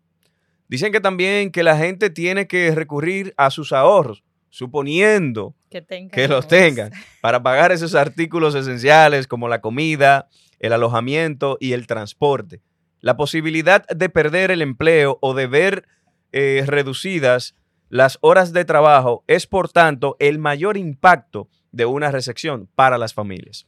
Dicen 0.69 0.93
que 0.93 1.01
también 1.01 1.51
que 1.51 1.63
la 1.63 1.77
gente 1.77 2.11
tiene 2.11 2.47
que 2.47 2.75
recurrir 2.75 3.35
a 3.37 3.51
sus 3.51 3.73
ahorros, 3.73 4.25
suponiendo 4.51 5.55
que, 5.71 6.29
los 6.29 6.49
tengan 6.49 6.93
para 7.21 7.43
pagar 7.43 7.73
esos 7.73 7.95
artículos 7.95 8.55
esenciales 8.55 9.27
como 9.27 9.49
la 9.49 9.61
comida, 9.61 10.29
el 10.59 10.73
alojamiento 10.73 11.57
y 11.61 11.73
el 11.73 11.87
transporte. 11.87 12.61
La 13.01 13.17
posibilidad 13.17 13.87
de 13.87 14.09
perder 14.09 14.51
el 14.51 14.63
empleo 14.63 15.19
o 15.21 15.35
de 15.35 15.47
ver 15.47 15.87
eh, 16.33 16.65
reducidas 16.67 17.55
las 17.89 18.19
horas 18.21 18.53
de 18.53 18.65
trabajo 18.65 19.23
es, 19.27 19.47
por 19.47 19.71
tanto, 19.71 20.17
el 20.19 20.39
mayor 20.39 20.77
impacto 20.77 21.49
de 21.71 21.85
una 21.85 22.11
recesión 22.11 22.69
para 22.75 22.99
las 22.99 23.15
familias. 23.15 23.67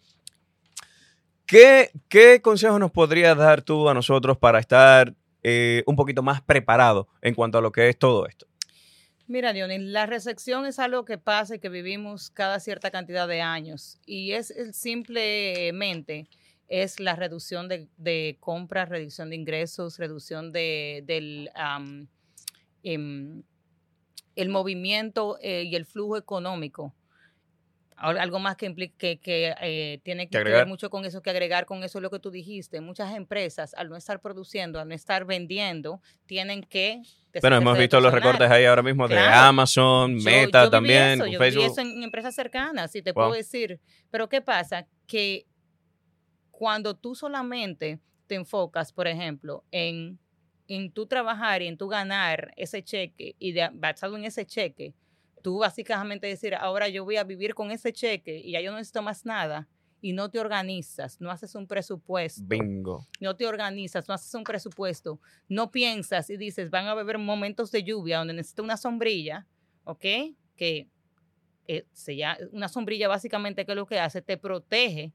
¿Qué, 1.46 1.90
qué 2.08 2.42
consejos 2.42 2.80
nos 2.80 2.90
podrías 2.90 3.36
dar 3.36 3.62
tú 3.62 3.88
a 3.88 3.94
nosotros 3.94 4.36
para 4.36 4.58
estar 4.58 5.14
eh, 5.42 5.82
un 5.86 5.96
poquito 5.96 6.22
más 6.22 6.42
preparados 6.42 7.06
en 7.22 7.34
cuanto 7.34 7.58
a 7.58 7.60
lo 7.60 7.72
que 7.72 7.88
es 7.88 7.98
todo 7.98 8.26
esto? 8.26 8.46
Mira, 9.26 9.52
Dionis, 9.52 9.80
la 9.82 10.06
recepción 10.06 10.64
es 10.64 10.78
algo 10.78 11.04
que 11.04 11.18
pasa 11.18 11.56
y 11.56 11.58
que 11.58 11.68
vivimos 11.68 12.30
cada 12.30 12.60
cierta 12.60 12.90
cantidad 12.90 13.28
de 13.28 13.42
años 13.42 14.00
y 14.06 14.32
es 14.32 14.54
simplemente 14.72 16.28
es 16.66 17.00
la 17.00 17.16
reducción 17.16 17.68
de, 17.68 18.36
compras, 18.40 18.88
reducción 18.88 19.30
de 19.30 19.36
ingresos, 19.36 19.98
reducción 19.98 20.52
de, 20.52 21.02
del 21.06 21.50
em, 22.82 23.42
el 24.38 24.48
movimiento 24.50 25.38
eh, 25.42 25.64
y 25.64 25.74
el 25.74 25.84
flujo 25.84 26.16
económico. 26.16 26.94
Algo 28.00 28.38
más 28.38 28.56
que, 28.56 28.66
implica, 28.66 28.94
que, 28.96 29.18
que, 29.18 29.54
eh, 29.60 30.00
tiene 30.04 30.28
Que 30.28 30.42
ver 30.44 30.66
mucho 30.66 30.88
con 30.88 31.04
eso, 31.04 31.20
que 31.20 31.30
agregar 31.30 31.66
con 31.66 31.82
eso 31.82 31.98
es 31.98 32.02
lo 32.02 32.10
que 32.10 32.18
tú 32.20 32.30
dijiste. 32.30 32.80
Muchas 32.80 33.14
empresas, 33.16 33.74
al 33.74 33.88
no 33.88 33.96
estar 33.96 34.20
produciendo, 34.20 34.78
al 34.78 34.88
no 34.88 34.94
estar 34.94 35.24
vendiendo, 35.24 36.00
tienen 36.26 36.62
que... 36.62 37.02
Bueno, 37.40 37.56
hemos 37.56 37.76
visto 37.76 38.00
los 38.00 38.12
recortes 38.12 38.50
ahí 38.50 38.64
ahora 38.64 38.82
mismo 38.82 39.06
de. 39.08 39.18
Amazon, 39.18 40.16
Yo- 40.18 40.24
Meta 40.24 40.64
yo 40.64 40.70
también, 40.70 41.20
eso, 41.20 41.26
yo 41.26 41.38
Facebook. 41.38 41.64
eso 41.66 41.80
en, 41.80 42.02
empresas 42.02 42.34
cercanas, 42.34 42.94
y 42.94 43.02
te 43.02 43.12
Wow. 43.12 43.24
puedo 43.24 43.32
decir. 43.34 43.80
Pero 44.10 44.28
¿qué 44.28 44.40
pasa? 44.40 44.86
Que 45.06 45.46
cuando 46.50 46.94
tú 46.96 47.14
solamente 47.14 48.00
te 48.26 48.34
enfocas, 48.34 48.92
por 48.92 49.06
ejemplo, 49.06 49.64
en, 49.70 50.18
en 50.66 50.90
tu 50.92 51.06
trabajar 51.06 51.62
y 51.62 51.66
en 51.68 51.76
tu 51.78 51.88
ganar 51.88 52.52
ese 52.56 52.82
cheque 52.82 53.36
y 53.38 53.52
de, 53.52 53.68
basado 53.72 54.16
en 54.16 54.24
ese 54.24 54.44
cheque, 54.44 54.94
tú 55.48 55.56
básicamente 55.60 56.26
decir, 56.26 56.54
ahora 56.54 56.90
yo 56.90 57.04
voy 57.04 57.16
a 57.16 57.24
vivir 57.24 57.54
con 57.54 57.70
ese 57.70 57.90
cheque 57.90 58.36
y 58.36 58.52
ya 58.52 58.60
yo 58.60 58.70
no 58.70 58.76
necesito 58.76 59.00
más 59.00 59.24
nada 59.24 59.66
y 60.02 60.12
no 60.12 60.30
te 60.30 60.38
organizas, 60.38 61.22
no 61.22 61.30
haces 61.30 61.54
un 61.54 61.66
presupuesto 61.66 62.42
Bingo. 62.44 63.06
no 63.18 63.34
te 63.34 63.46
organizas, 63.46 64.06
no 64.06 64.12
haces 64.12 64.34
un 64.34 64.44
presupuesto, 64.44 65.18
no 65.48 65.70
piensas 65.70 66.28
y 66.28 66.36
dices, 66.36 66.68
van 66.68 66.84
a 66.84 66.90
haber 66.90 67.16
momentos 67.16 67.72
de 67.72 67.82
lluvia 67.82 68.18
donde 68.18 68.34
necesito 68.34 68.62
una 68.62 68.76
sombrilla, 68.76 69.46
¿ok? 69.84 70.04
Que 70.54 70.86
eh, 71.66 71.86
se 71.94 72.18
una 72.52 72.68
sombrilla 72.68 73.08
básicamente 73.08 73.64
que 73.64 73.74
lo 73.74 73.86
que 73.86 73.98
hace, 73.98 74.20
te 74.20 74.36
protege 74.36 75.14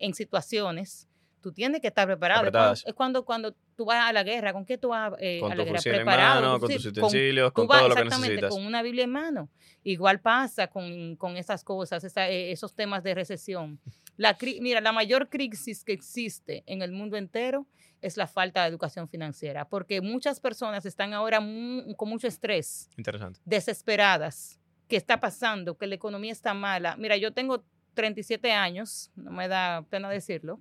en 0.00 0.14
situaciones. 0.14 1.08
Tú 1.40 1.52
tienes 1.52 1.80
que 1.80 1.86
estar 1.88 2.06
preparado. 2.06 2.72
Es 2.72 2.84
cuando, 2.94 3.24
cuando, 3.24 3.54
tú 3.76 3.86
vas 3.86 4.08
a 4.08 4.12
la 4.12 4.22
guerra, 4.22 4.52
¿con 4.52 4.66
qué 4.66 4.76
tú 4.76 4.88
vas 4.88 5.14
eh, 5.18 5.38
Con 5.40 5.52
a 5.52 5.54
la 5.54 5.64
guerra? 5.64 5.76
fusil 5.78 5.92
en 5.92 5.98
Preparado. 5.98 6.40
mano, 6.42 6.60
con 6.60 6.70
tus 6.70 6.86
utensilios, 6.86 7.52
con 7.52 7.66
vas 7.66 7.78
todo 7.78 7.88
lo 7.88 7.94
que 7.94 8.00
exactamente 8.02 8.34
necesitas. 8.34 8.50
con 8.54 8.66
una 8.66 8.82
Biblia 8.82 9.04
en 9.04 9.10
mano. 9.10 9.48
Igual 9.82 10.20
pasa 10.20 10.66
con, 10.66 11.16
con 11.16 11.36
esas 11.38 11.64
cosas, 11.64 12.04
esa- 12.04 12.28
eh, 12.28 12.52
esos 12.52 12.74
temas 12.74 13.02
de 13.02 13.14
recesión. 13.14 13.80
La, 14.16 14.36
mira, 14.60 14.82
la 14.82 14.92
mayor 14.92 15.30
crisis 15.30 15.82
que 15.82 15.92
existe 15.94 16.62
en 16.66 16.82
el 16.82 16.92
mundo 16.92 17.16
entero 17.16 17.66
es 18.02 18.18
la 18.18 18.26
falta 18.26 18.62
de 18.62 18.68
educación 18.68 19.08
financiera, 19.08 19.66
porque 19.66 20.00
muchas 20.02 20.40
personas 20.40 20.84
están 20.84 21.14
ahora 21.14 21.40
mu- 21.40 21.94
con 21.96 22.08
mucho 22.10 22.26
estrés, 22.26 22.90
Interesante. 22.98 23.40
desesperadas. 23.46 24.58
¿Qué 24.88 24.96
está 24.96 25.20
pasando? 25.20 25.78
Que 25.78 25.86
la 25.86 25.94
economía 25.94 26.32
está 26.32 26.52
mala. 26.52 26.96
Mira, 26.96 27.16
yo 27.16 27.32
tengo 27.32 27.64
37 27.94 28.52
años, 28.52 29.10
no 29.16 29.30
me 29.30 29.48
da 29.48 29.84
pena 29.88 30.08
decirlo. 30.10 30.58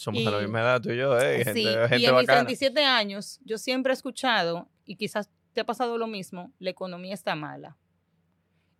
Somos 0.00 0.24
de 0.24 0.30
la 0.30 0.38
Y- 0.38 0.42
misma 0.44 0.60
edad 0.62 0.80
tú 0.80 0.90
y 0.90 0.96
yo, 0.96 1.18
eh, 1.18 1.44
gente, 1.44 1.52
Sí, 1.52 1.64
gente 1.66 1.98
y 1.98 2.06
en 2.06 2.14
mis 2.16 2.26
bacana. 2.26 2.38
37 2.46 2.82
años 2.86 3.38
yo 3.44 3.58
siempre 3.58 3.92
he 3.92 3.94
escuchado, 3.94 4.66
y 4.86 4.96
quizás 4.96 5.28
te 5.52 5.60
ha 5.60 5.64
pasado 5.66 5.98
lo 5.98 6.06
mismo, 6.06 6.52
la 6.58 6.70
economía 6.70 7.12
está 7.12 7.34
mala. 7.34 7.76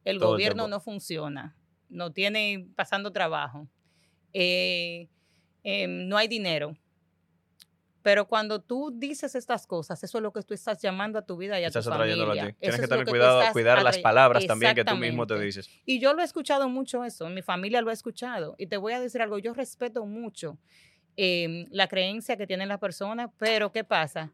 El 0.03 0.17
Todo 0.19 0.31
el 0.31 0.33
gobierno 0.37 0.63
tiempo. 0.65 0.69
no 0.77 0.81
funciona, 0.81 1.57
no 1.91 2.11
tiene 2.11 2.67
pasando 2.75 3.13
trabajo, 3.13 3.69
eh, 4.33 5.09
em, 5.63 6.09
no 6.09 6.17
hay 6.17 6.27
dinero. 6.27 6.75
Pero 8.03 8.27
cuando 8.27 8.63
tú 8.63 8.91
dices 8.95 9.35
estas 9.35 9.67
cosas, 9.67 10.03
eso 10.03 10.17
es 10.17 10.23
lo 10.23 10.33
que 10.33 10.41
tú 10.43 10.55
estás 10.55 10.81
llamando 10.81 11.19
a 11.19 11.23
tu 11.23 11.37
vida 11.37 11.61
y 11.61 11.65
a 11.65 11.67
Estás 11.67 11.85
tu 11.85 11.93
atrayéndolo 11.93 12.33
a 12.33 12.35
familia. 12.35 12.53
ti. 12.55 12.59
Tienes 12.61 12.75
Eso 12.77 12.83
que 12.83 12.89
tener 12.89 13.07
cuidado, 13.07 13.53
cuidar 13.53 13.83
las 13.83 13.99
palabras 13.99 14.47
también 14.47 14.75
que 14.75 14.85
tú 14.87 14.97
mismo 14.97 15.27
te 15.27 15.39
dices. 15.39 15.69
Y 15.85 16.01
yo 16.01 16.15
lo 16.15 16.23
he 16.23 16.25
escuchado 16.25 16.67
mucho 16.71 17.05
eso, 17.05 17.29
mi 17.29 17.43
familia 17.43 17.83
lo 17.83 17.91
ha 17.91 17.93
escuchado. 17.93 18.55
Y 18.57 18.69
te 18.69 18.79
voy 18.79 18.95
a 18.95 19.01
decir 19.01 19.21
algo, 19.21 19.39
yo 19.39 19.53
respeto 19.53 20.07
mucho 20.07 20.57
eh, 21.23 21.67
la 21.71 21.87
creencia 21.87 22.39
que 22.39 22.47
tienen 22.47 22.69
las 22.69 22.79
personas, 22.79 23.29
pero 23.37 23.73
¿qué 23.73 23.85
pasa? 23.85 24.31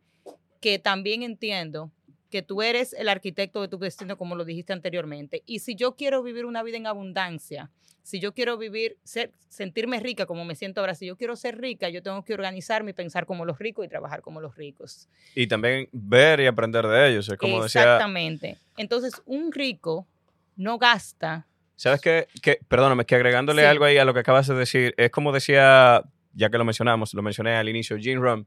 Que 0.61 0.79
también 0.79 1.25
entiendo 1.25 1.90
que 2.31 2.42
tú 2.42 2.62
eres 2.62 2.92
el 2.92 3.09
arquitecto 3.09 3.61
de 3.61 3.66
tu 3.66 3.77
destino, 3.77 4.16
como 4.16 4.37
lo 4.37 4.44
dijiste 4.44 4.72
anteriormente. 4.72 5.42
Y 5.46 5.59
si 5.59 5.75
yo 5.75 5.96
quiero 5.96 6.22
vivir 6.22 6.44
una 6.44 6.62
vida 6.62 6.77
en 6.77 6.87
abundancia, 6.87 7.70
si 8.05 8.20
yo 8.20 8.35
quiero 8.35 8.57
vivir, 8.57 8.99
ser, 9.03 9.33
sentirme 9.49 9.99
rica 9.99 10.27
como 10.27 10.44
me 10.44 10.55
siento 10.55 10.81
ahora, 10.81 10.94
si 10.94 11.07
yo 11.07 11.16
quiero 11.16 11.35
ser 11.35 11.61
rica, 11.61 11.88
yo 11.88 12.05
tengo 12.05 12.25
que 12.25 12.35
organizarme 12.35 12.92
y 12.92 12.94
pensar 12.94 13.27
como 13.27 13.44
los 13.44 13.59
ricos 13.59 13.85
y 13.85 13.88
trabajar 13.88 14.22
como 14.22 14.40
los 14.40 14.55
ricos. 14.55 15.09
Y 15.35 15.49
también 15.49 15.88
ver 15.90 16.38
y 16.38 16.46
aprender 16.46 16.87
de 16.87 17.09
ellos. 17.11 17.29
Es 17.29 17.37
como 17.37 17.64
decía, 17.64 17.83
Exactamente. 17.83 18.59
Entonces, 18.77 19.20
un 19.27 19.51
rico 19.51 20.07
no 20.55 20.79
gasta 20.79 21.49
¿sabes 21.75 22.01
qué? 22.01 22.29
Que, 22.40 22.61
perdóname, 22.68 23.05
que 23.05 23.16
agregándole 23.16 23.62
Sí. 23.62 23.66
algo 23.66 23.85
ahí 23.85 23.99
a 23.99 24.05
lo 24.05 24.14
que 24.14 24.20
acabas 24.20 24.46
de 24.46 24.55
decir, 24.55 24.94
es 24.96 25.11
como 25.11 25.33
decía, 25.33 26.05
ya 26.37 26.51
que 26.51 26.59
lo 26.59 26.64
mencionamos, 26.64 27.12
lo 27.14 27.22
mencioné 27.22 27.57
al 27.57 27.68
inicio, 27.68 27.96
Jim 27.99 28.20
Rom, 28.20 28.44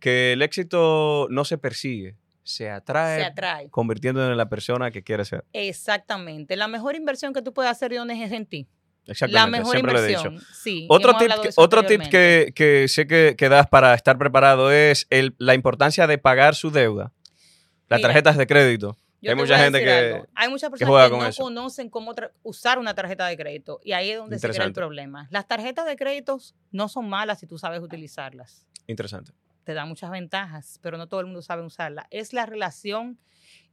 que 0.00 0.32
el 0.34 0.42
éxito 0.42 1.26
no 1.30 1.44
se 1.44 1.56
persigue, 1.58 2.16
se 2.42 2.70
atrae, 2.70 3.20
se 3.20 3.24
atrae. 3.26 3.68
convirtiéndote 3.70 4.30
en 4.30 4.36
la 4.36 4.48
persona 4.48 4.90
que 4.90 5.02
quieres 5.02 5.28
ser. 5.28 5.44
Exactamente. 5.52 6.56
La 6.56 6.68
mejor 6.68 6.96
inversión 6.96 7.32
que 7.32 7.42
tú 7.42 7.52
puedes 7.54 7.70
hacer, 7.70 7.90
Dionis, 7.90 8.22
es 8.22 8.32
en 8.32 8.46
ti. 8.46 8.68
Exactamente, 9.06 9.40
la 9.40 9.58
mejor 9.58 9.72
siempre 9.74 9.92
lo 9.94 10.00
he 10.00 10.06
dicho. 10.06 10.26
inversión. 10.28 10.54
Sí. 10.54 10.86
Otro 10.90 11.16
tip, 11.16 11.28
que- 11.42 11.48
otro 11.56 11.82
tip 11.84 12.02
que, 12.10 12.52
que 12.54 12.88
sé 12.88 13.06
que, 13.06 13.34
que 13.38 13.48
das 13.48 13.66
para 13.66 13.94
estar 13.94 14.18
preparado 14.18 14.70
es 14.70 15.06
el- 15.10 15.34
la 15.38 15.54
importancia 15.54 16.06
de 16.06 16.18
pagar 16.18 16.54
su 16.54 16.70
deuda. 16.70 17.12
Las 17.88 17.98
Mira, 18.00 18.08
tarjetas 18.08 18.36
de 18.36 18.46
crédito. 18.46 18.96
Yo 19.20 19.30
hay 19.32 19.36
mucha 19.36 19.58
gente 19.58 19.80
que- 19.82 19.90
algo. 20.14 20.26
Hay 20.34 20.48
muchas 20.48 20.70
personas 20.70 21.04
que, 21.04 21.10
con 21.10 21.18
no 21.20 21.26
eso. 21.26 21.42
conocen 21.42 21.90
cómo 21.90 22.14
usar 22.42 22.78
una 22.78 22.94
tarjeta 22.94 23.26
de 23.26 23.36
crédito. 23.36 23.80
Y 23.82 23.92
ahí 23.92 24.10
es 24.10 24.18
donde 24.18 24.38
se 24.38 24.48
crea 24.48 24.64
el 24.66 24.72
problema. 24.72 25.26
Las 25.30 25.46
tarjetas 25.48 25.86
de 25.86 25.96
crédito 25.96 26.38
no 26.70 26.88
son 26.88 27.08
malas 27.08 27.40
si 27.40 27.46
tú 27.46 27.58
sabes 27.58 27.80
utilizarlas. 27.80 28.64
Interesante. 28.86 29.32
te 29.64 29.74
da 29.74 29.84
muchas 29.84 30.10
ventajas, 30.10 30.78
pero 30.80 30.96
no 30.96 31.08
todo 31.08 31.20
el 31.20 31.26
mundo 31.26 31.42
sabe 31.42 31.62
usarla. 31.62 32.06
Es 32.10 32.32
la 32.32 32.46
relación 32.46 33.18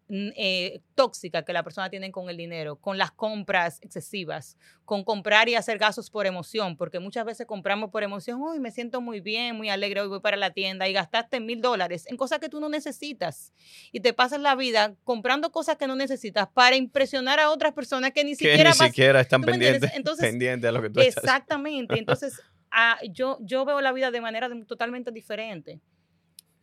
eh, 0.10 0.82
tóxica 0.94 1.44
que 1.44 1.52
la 1.54 1.64
persona 1.64 1.90
tiene 1.90 2.12
con 2.12 2.30
el 2.30 2.38
dinero, 2.38 2.76
con 2.76 2.98
las 3.00 3.12
compras 3.12 3.80
excesivas, 3.82 4.56
con 4.86 5.04
comprar 5.04 5.50
y 5.50 5.56
hacer 5.56 5.80
gastos 5.80 6.12
por 6.12 6.28
emoción, 6.28 6.78
porque 6.78 7.00
muchas 7.00 7.26
veces 7.26 7.48
compramos 7.48 7.90
por 7.90 8.04
emoción, 8.04 8.40
hoy 8.44 8.60
me 8.60 8.70
siento 8.70 9.02
muy 9.02 9.20
bien, 9.20 9.56
muy 9.56 9.70
alegre, 9.70 10.02
hoy 10.02 10.08
voy 10.08 10.20
para 10.20 10.38
la 10.38 10.52
tienda 10.52 10.88
y 10.88 10.94
gastaste 10.94 11.40
mil 11.40 11.60
dólares 11.60 12.06
en 12.08 12.18
cosas 12.18 12.38
que 12.40 12.50
tú 12.50 12.60
no 12.60 12.70
necesitas 12.70 13.52
y 13.92 14.00
te 14.02 14.14
pasas 14.14 14.40
la 14.40 14.54
vida 14.56 14.96
comprando 15.04 15.52
cosas 15.52 15.78
que 15.78 15.88
no 15.88 15.96
necesitas 15.96 16.48
para 16.54 16.76
impresionar 16.76 17.40
a 17.40 17.50
otras 17.50 17.74
personas 17.74 18.12
que 18.12 18.24
ni 18.24 18.32
Que 18.32 18.36
siquiera 18.38 18.72
ni 18.72 18.78
vas- 18.78 18.88
siquiera 18.90 19.22
están 19.22 19.42
pendientes, 19.42 19.92
Entonces, 19.96 20.24
pendientes 20.24 20.68
a 20.70 20.72
lo 20.72 20.82
que 20.84 20.90
tú 20.92 21.00
estás. 21.00 21.24
Exactamente. 21.24 21.98
Entonces, 21.98 22.40
ah, 22.72 23.00
yo, 23.12 23.40
yo 23.42 23.66
veo 23.66 23.82
la 23.82 23.92
vida 23.92 24.12
de 24.12 24.22
manera 24.22 24.50
totalmente 24.68 25.12
diferente. 25.12 25.80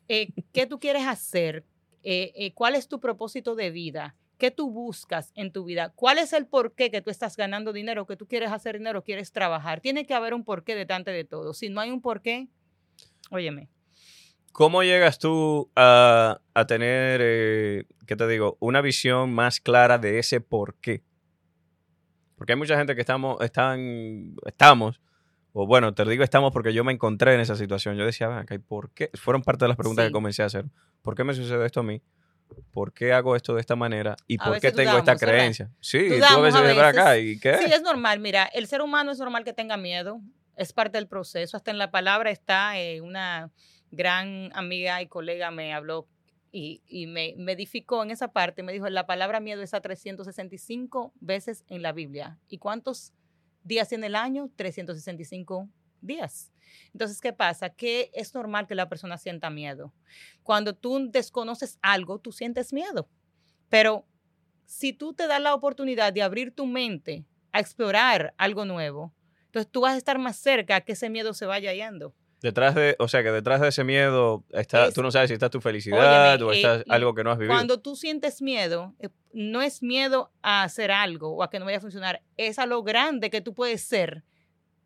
Eh, 0.06 0.28
¿Qué 0.52 0.66
tú 0.66 0.78
quieres 0.78 1.06
hacer? 1.06 1.64
Eh, 2.02 2.32
eh, 2.34 2.52
¿Cuál 2.54 2.74
es 2.74 2.88
tu 2.88 3.00
propósito 3.00 3.54
de 3.54 3.70
vida? 3.70 4.16
¿Qué 4.38 4.50
tú 4.50 4.70
buscas 4.70 5.30
en 5.36 5.52
tu 5.52 5.64
vida? 5.64 5.92
¿Cuál 5.94 6.18
es 6.18 6.32
el 6.32 6.46
porqué 6.46 6.90
que 6.90 7.00
tú 7.00 7.10
estás 7.10 7.36
ganando 7.36 7.72
dinero, 7.72 8.06
que 8.06 8.16
tú 8.16 8.26
quieres 8.26 8.50
hacer 8.50 8.78
dinero, 8.78 9.04
quieres 9.04 9.30
trabajar? 9.30 9.80
Tiene 9.80 10.04
que 10.04 10.14
haber 10.14 10.34
un 10.34 10.42
porqué 10.44 10.74
detrás 10.74 11.04
de 11.04 11.24
todo. 11.24 11.54
Si 11.54 11.68
no 11.68 11.80
hay 11.80 11.90
un 11.90 12.00
porqué, 12.00 12.48
óyeme, 13.30 13.68
¿Cómo 14.52 14.82
llegas 14.82 15.18
tú 15.18 15.70
a, 15.74 16.42
a 16.52 16.66
tener, 16.66 17.20
eh, 17.22 17.84
qué 18.06 18.16
te 18.16 18.28
digo, 18.28 18.58
una 18.60 18.82
visión 18.82 19.32
más 19.32 19.60
clara 19.60 19.96
de 19.96 20.18
ese 20.18 20.42
por 20.42 20.74
qué? 20.74 21.02
Porque 22.36 22.52
hay 22.52 22.58
mucha 22.58 22.76
gente 22.76 22.94
que 22.94 23.00
estamos, 23.00 23.40
están, 23.40 24.34
estamos, 24.44 25.00
o 25.54 25.66
bueno, 25.66 25.94
te 25.94 26.04
digo 26.04 26.22
estamos 26.22 26.52
porque 26.52 26.74
yo 26.74 26.84
me 26.84 26.92
encontré 26.92 27.32
en 27.34 27.40
esa 27.40 27.56
situación. 27.56 27.96
Yo 27.96 28.04
decía, 28.04 28.28
ven 28.28 28.38
acá, 28.38 28.54
¿y 28.54 28.58
por 28.58 28.90
qué? 28.90 29.08
Fueron 29.14 29.42
parte 29.42 29.64
de 29.64 29.68
las 29.68 29.76
preguntas 29.78 30.04
Sí. 30.04 30.08
que 30.08 30.12
comencé 30.12 30.42
a 30.42 30.46
hacer. 30.46 30.66
¿Por 31.02 31.14
qué 31.16 31.24
me 31.24 31.34
sucede 31.34 31.66
esto 31.66 31.80
a 31.80 31.82
mí? 31.82 32.00
¿Por 32.72 32.92
qué 32.92 33.12
hago 33.12 33.34
esto 33.36 33.54
de 33.54 33.60
esta 33.60 33.76
manera? 33.76 34.16
¿Y 34.26 34.36
A 34.40 34.44
por 34.44 34.60
qué 34.60 34.68
veces 34.68 34.74
tengo 34.76 34.98
esta 34.98 35.16
creencia? 35.16 35.70
Sí, 35.80 36.08
tú 36.08 36.14
a 36.14 36.16
Dudamos 36.16 36.42
veces 36.42 36.60
a 36.60 36.74
para 36.74 36.88
acá, 36.88 37.10
veces. 37.12 37.36
¿y 37.36 37.40
qué? 37.40 37.58
Sí, 37.58 37.72
es 37.72 37.82
normal. 37.82 38.20
Mira, 38.20 38.44
el 38.44 38.66
ser 38.66 38.82
humano 38.82 39.10
es 39.10 39.18
normal 39.18 39.44
que 39.44 39.52
tenga 39.52 39.76
miedo. 39.76 40.20
Es 40.56 40.72
parte 40.72 40.98
del 40.98 41.08
proceso. 41.08 41.56
Hasta 41.56 41.70
en 41.70 41.78
la 41.78 41.90
palabra 41.90 42.30
está 42.30 42.78
eh, 42.78 43.00
una 43.00 43.50
gran 43.90 44.50
amiga 44.54 45.00
y 45.02 45.06
colega 45.06 45.50
me 45.50 45.72
habló 45.72 46.08
y, 46.50 46.82
y 46.86 47.06
me, 47.06 47.34
me 47.38 47.52
edificó 47.52 48.02
en 48.02 48.10
esa 48.10 48.32
parte. 48.32 48.62
Me 48.62 48.72
dijo, 48.72 48.88
la 48.88 49.06
palabra 49.06 49.40
miedo 49.40 49.62
está 49.62 49.80
365 49.80 51.14
veces 51.20 51.64
en 51.68 51.82
la 51.82 51.92
Biblia. 51.92 52.38
¿Y 52.48 52.58
cuántos 52.58 53.12
días 53.64 53.88
tiene 53.88 54.08
el 54.08 54.14
año? 54.14 54.50
365 54.56 55.68
días. 56.02 56.52
Entonces, 56.92 57.20
¿qué 57.20 57.32
pasa? 57.32 57.70
Que 57.70 58.10
es 58.14 58.34
normal 58.34 58.66
que 58.66 58.74
la 58.74 58.88
persona 58.88 59.18
sienta 59.18 59.50
miedo. 59.50 59.92
Cuando 60.42 60.74
tú 60.74 61.10
desconoces 61.10 61.78
algo, 61.82 62.18
tú 62.18 62.32
sientes 62.32 62.72
miedo. 62.72 63.08
Pero 63.68 64.06
si 64.66 64.92
tú 64.92 65.12
te 65.14 65.26
das 65.26 65.40
la 65.40 65.54
oportunidad 65.54 66.12
de 66.12 66.22
abrir 66.22 66.54
tu 66.54 66.66
mente 66.66 67.24
a 67.52 67.60
explorar 67.60 68.34
algo 68.38 68.64
nuevo, 68.64 69.12
entonces 69.46 69.70
tú 69.70 69.82
vas 69.82 69.94
a 69.94 69.98
estar 69.98 70.18
más 70.18 70.36
cerca 70.36 70.76
a 70.76 70.80
que 70.80 70.92
ese 70.92 71.10
miedo 71.10 71.34
se 71.34 71.46
vaya 71.46 71.72
yendo. 71.74 72.14
Detrás 72.40 72.74
de, 72.74 72.96
o 72.98 73.06
sea, 73.06 73.22
que 73.22 73.30
detrás 73.30 73.60
de 73.60 73.68
ese 73.68 73.84
miedo 73.84 74.44
está, 74.50 74.88
Es- 74.88 74.94
tú 74.94 75.02
no 75.02 75.12
sabes 75.12 75.28
si 75.28 75.34
está 75.34 75.48
tu 75.48 75.60
felicidad 75.60 76.34
Óyeme, 76.34 76.44
o 76.44 76.52
eh, 76.52 76.56
está 76.56 76.94
algo 76.94 77.14
que 77.14 77.22
no 77.22 77.30
has 77.30 77.38
vivido. 77.38 77.54
Cuando 77.54 77.78
tú 77.80 77.94
sientes 77.94 78.42
miedo, 78.42 78.94
eh, 78.98 79.10
no 79.32 79.62
es 79.62 79.82
miedo 79.82 80.32
a 80.42 80.64
hacer 80.64 80.90
algo 80.90 81.36
o 81.36 81.42
a 81.44 81.50
que 81.50 81.60
no 81.60 81.66
vaya 81.66 81.78
a 81.78 81.80
funcionar, 81.80 82.22
es 82.36 82.58
a 82.58 82.66
lo 82.66 82.82
grande 82.82 83.30
que 83.30 83.42
tú 83.42 83.54
puedes 83.54 83.82
ser 83.82 84.24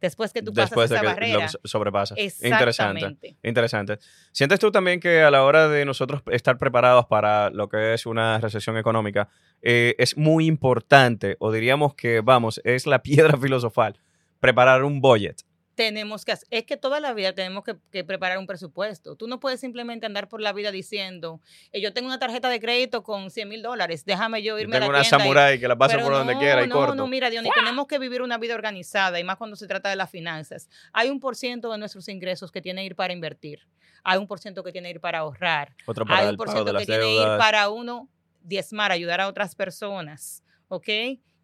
después 0.00 0.32
que 0.32 0.42
tú 0.42 0.52
Después 0.52 0.88
pasas 0.88 0.90
de 0.90 0.94
esa 0.96 1.00
que 1.02 1.06
barrera. 1.06 1.38
lo 1.44 1.48
so- 1.48 1.60
sobrepasas. 1.64 2.18
Interesante. 2.42 3.36
Interesante. 3.42 3.98
¿Sientes 4.32 4.58
tú 4.60 4.70
también 4.70 5.00
que 5.00 5.22
a 5.22 5.30
la 5.30 5.44
hora 5.44 5.68
de 5.68 5.84
nosotros 5.84 6.22
estar 6.30 6.58
preparados 6.58 7.06
para 7.06 7.50
lo 7.50 7.68
que 7.68 7.94
es 7.94 8.06
una 8.06 8.38
recesión 8.38 8.76
económica, 8.76 9.28
eh, 9.62 9.94
es 9.98 10.16
muy 10.16 10.46
importante, 10.46 11.36
o 11.40 11.50
diríamos 11.52 11.94
que, 11.94 12.20
vamos, 12.20 12.60
es 12.64 12.86
la 12.86 13.02
piedra 13.02 13.36
filosofal, 13.40 13.98
preparar 14.40 14.84
un 14.84 15.00
budget? 15.00 15.42
Tenemos 15.76 16.24
que 16.24 16.32
hacer, 16.32 16.48
es 16.50 16.64
que 16.64 16.76
toda 16.76 16.98
la 17.00 17.12
vida 17.12 17.34
tenemos 17.34 17.62
que, 17.62 17.76
que 17.92 18.02
preparar 18.02 18.38
un 18.38 18.46
presupuesto. 18.46 19.14
Tú 19.14 19.28
no 19.28 19.38
puedes 19.38 19.60
simplemente 19.60 20.06
andar 20.06 20.26
por 20.26 20.40
la 20.40 20.52
vida 20.54 20.72
diciendo, 20.72 21.40
eh, 21.70 21.80
yo 21.82 21.92
tengo 21.92 22.08
una 22.08 22.18
tarjeta 22.18 22.48
de 22.48 22.58
crédito 22.58 23.02
con 23.02 23.30
100 23.30 23.48
mil 23.48 23.62
dólares, 23.62 24.04
déjame 24.06 24.42
yo 24.42 24.56
Yo 24.56 24.62
irme 24.62 24.78
a 24.78 24.80
tengo 24.80 24.92
la 24.92 25.00
una 25.00 25.08
tienda. 25.08 25.54
y- 25.54 25.60
que 25.60 25.68
la 25.68 25.76
paso 25.76 25.98
por 26.00 26.12
donde 26.14 26.32
no, 26.32 26.40
quiera 26.40 26.64
y 26.64 26.66
no, 26.66 26.74
corto. 26.74 26.94
No, 26.94 27.06
mira, 27.06 27.28
Diony, 27.30 27.50
tenemos 27.54 27.86
que 27.86 27.98
vivir 27.98 28.22
una 28.22 28.38
vida 28.38 28.54
organizada 28.54 29.20
y 29.20 29.24
más 29.24 29.36
cuando 29.36 29.54
se 29.54 29.66
trata 29.68 29.90
de 29.90 29.96
las 29.96 30.10
finanzas. 30.10 30.68
Hay 30.94 31.10
un 31.10 31.20
por 31.20 31.36
ciento 31.36 31.70
de 31.70 31.78
nuestros 31.78 32.08
ingresos 32.08 32.50
que 32.50 32.62
tiene 32.62 32.80
que 32.80 32.86
ir 32.86 32.96
para 32.96 33.12
invertir. 33.12 33.60
Hay 34.02 34.18
un 34.18 34.26
por 34.26 34.38
ciento 34.38 34.64
que 34.64 34.72
tiene 34.72 34.88
que 34.88 34.94
ir 34.94 35.00
para 35.00 35.18
ahorrar. 35.18 35.76
Otro 35.84 36.06
para 36.06 36.20
Hay 36.20 36.28
un 36.28 36.36
por 36.36 36.48
ciento 36.48 36.72
que 36.74 36.86
tiene 36.86 37.02
que 37.02 37.16
ir 37.16 37.38
para 37.38 37.68
uno 37.68 38.08
diezmar, 38.42 38.92
ayudar 38.92 39.20
a 39.20 39.28
otras 39.28 39.54
personas. 39.54 40.42
¿Ok? 40.68 40.88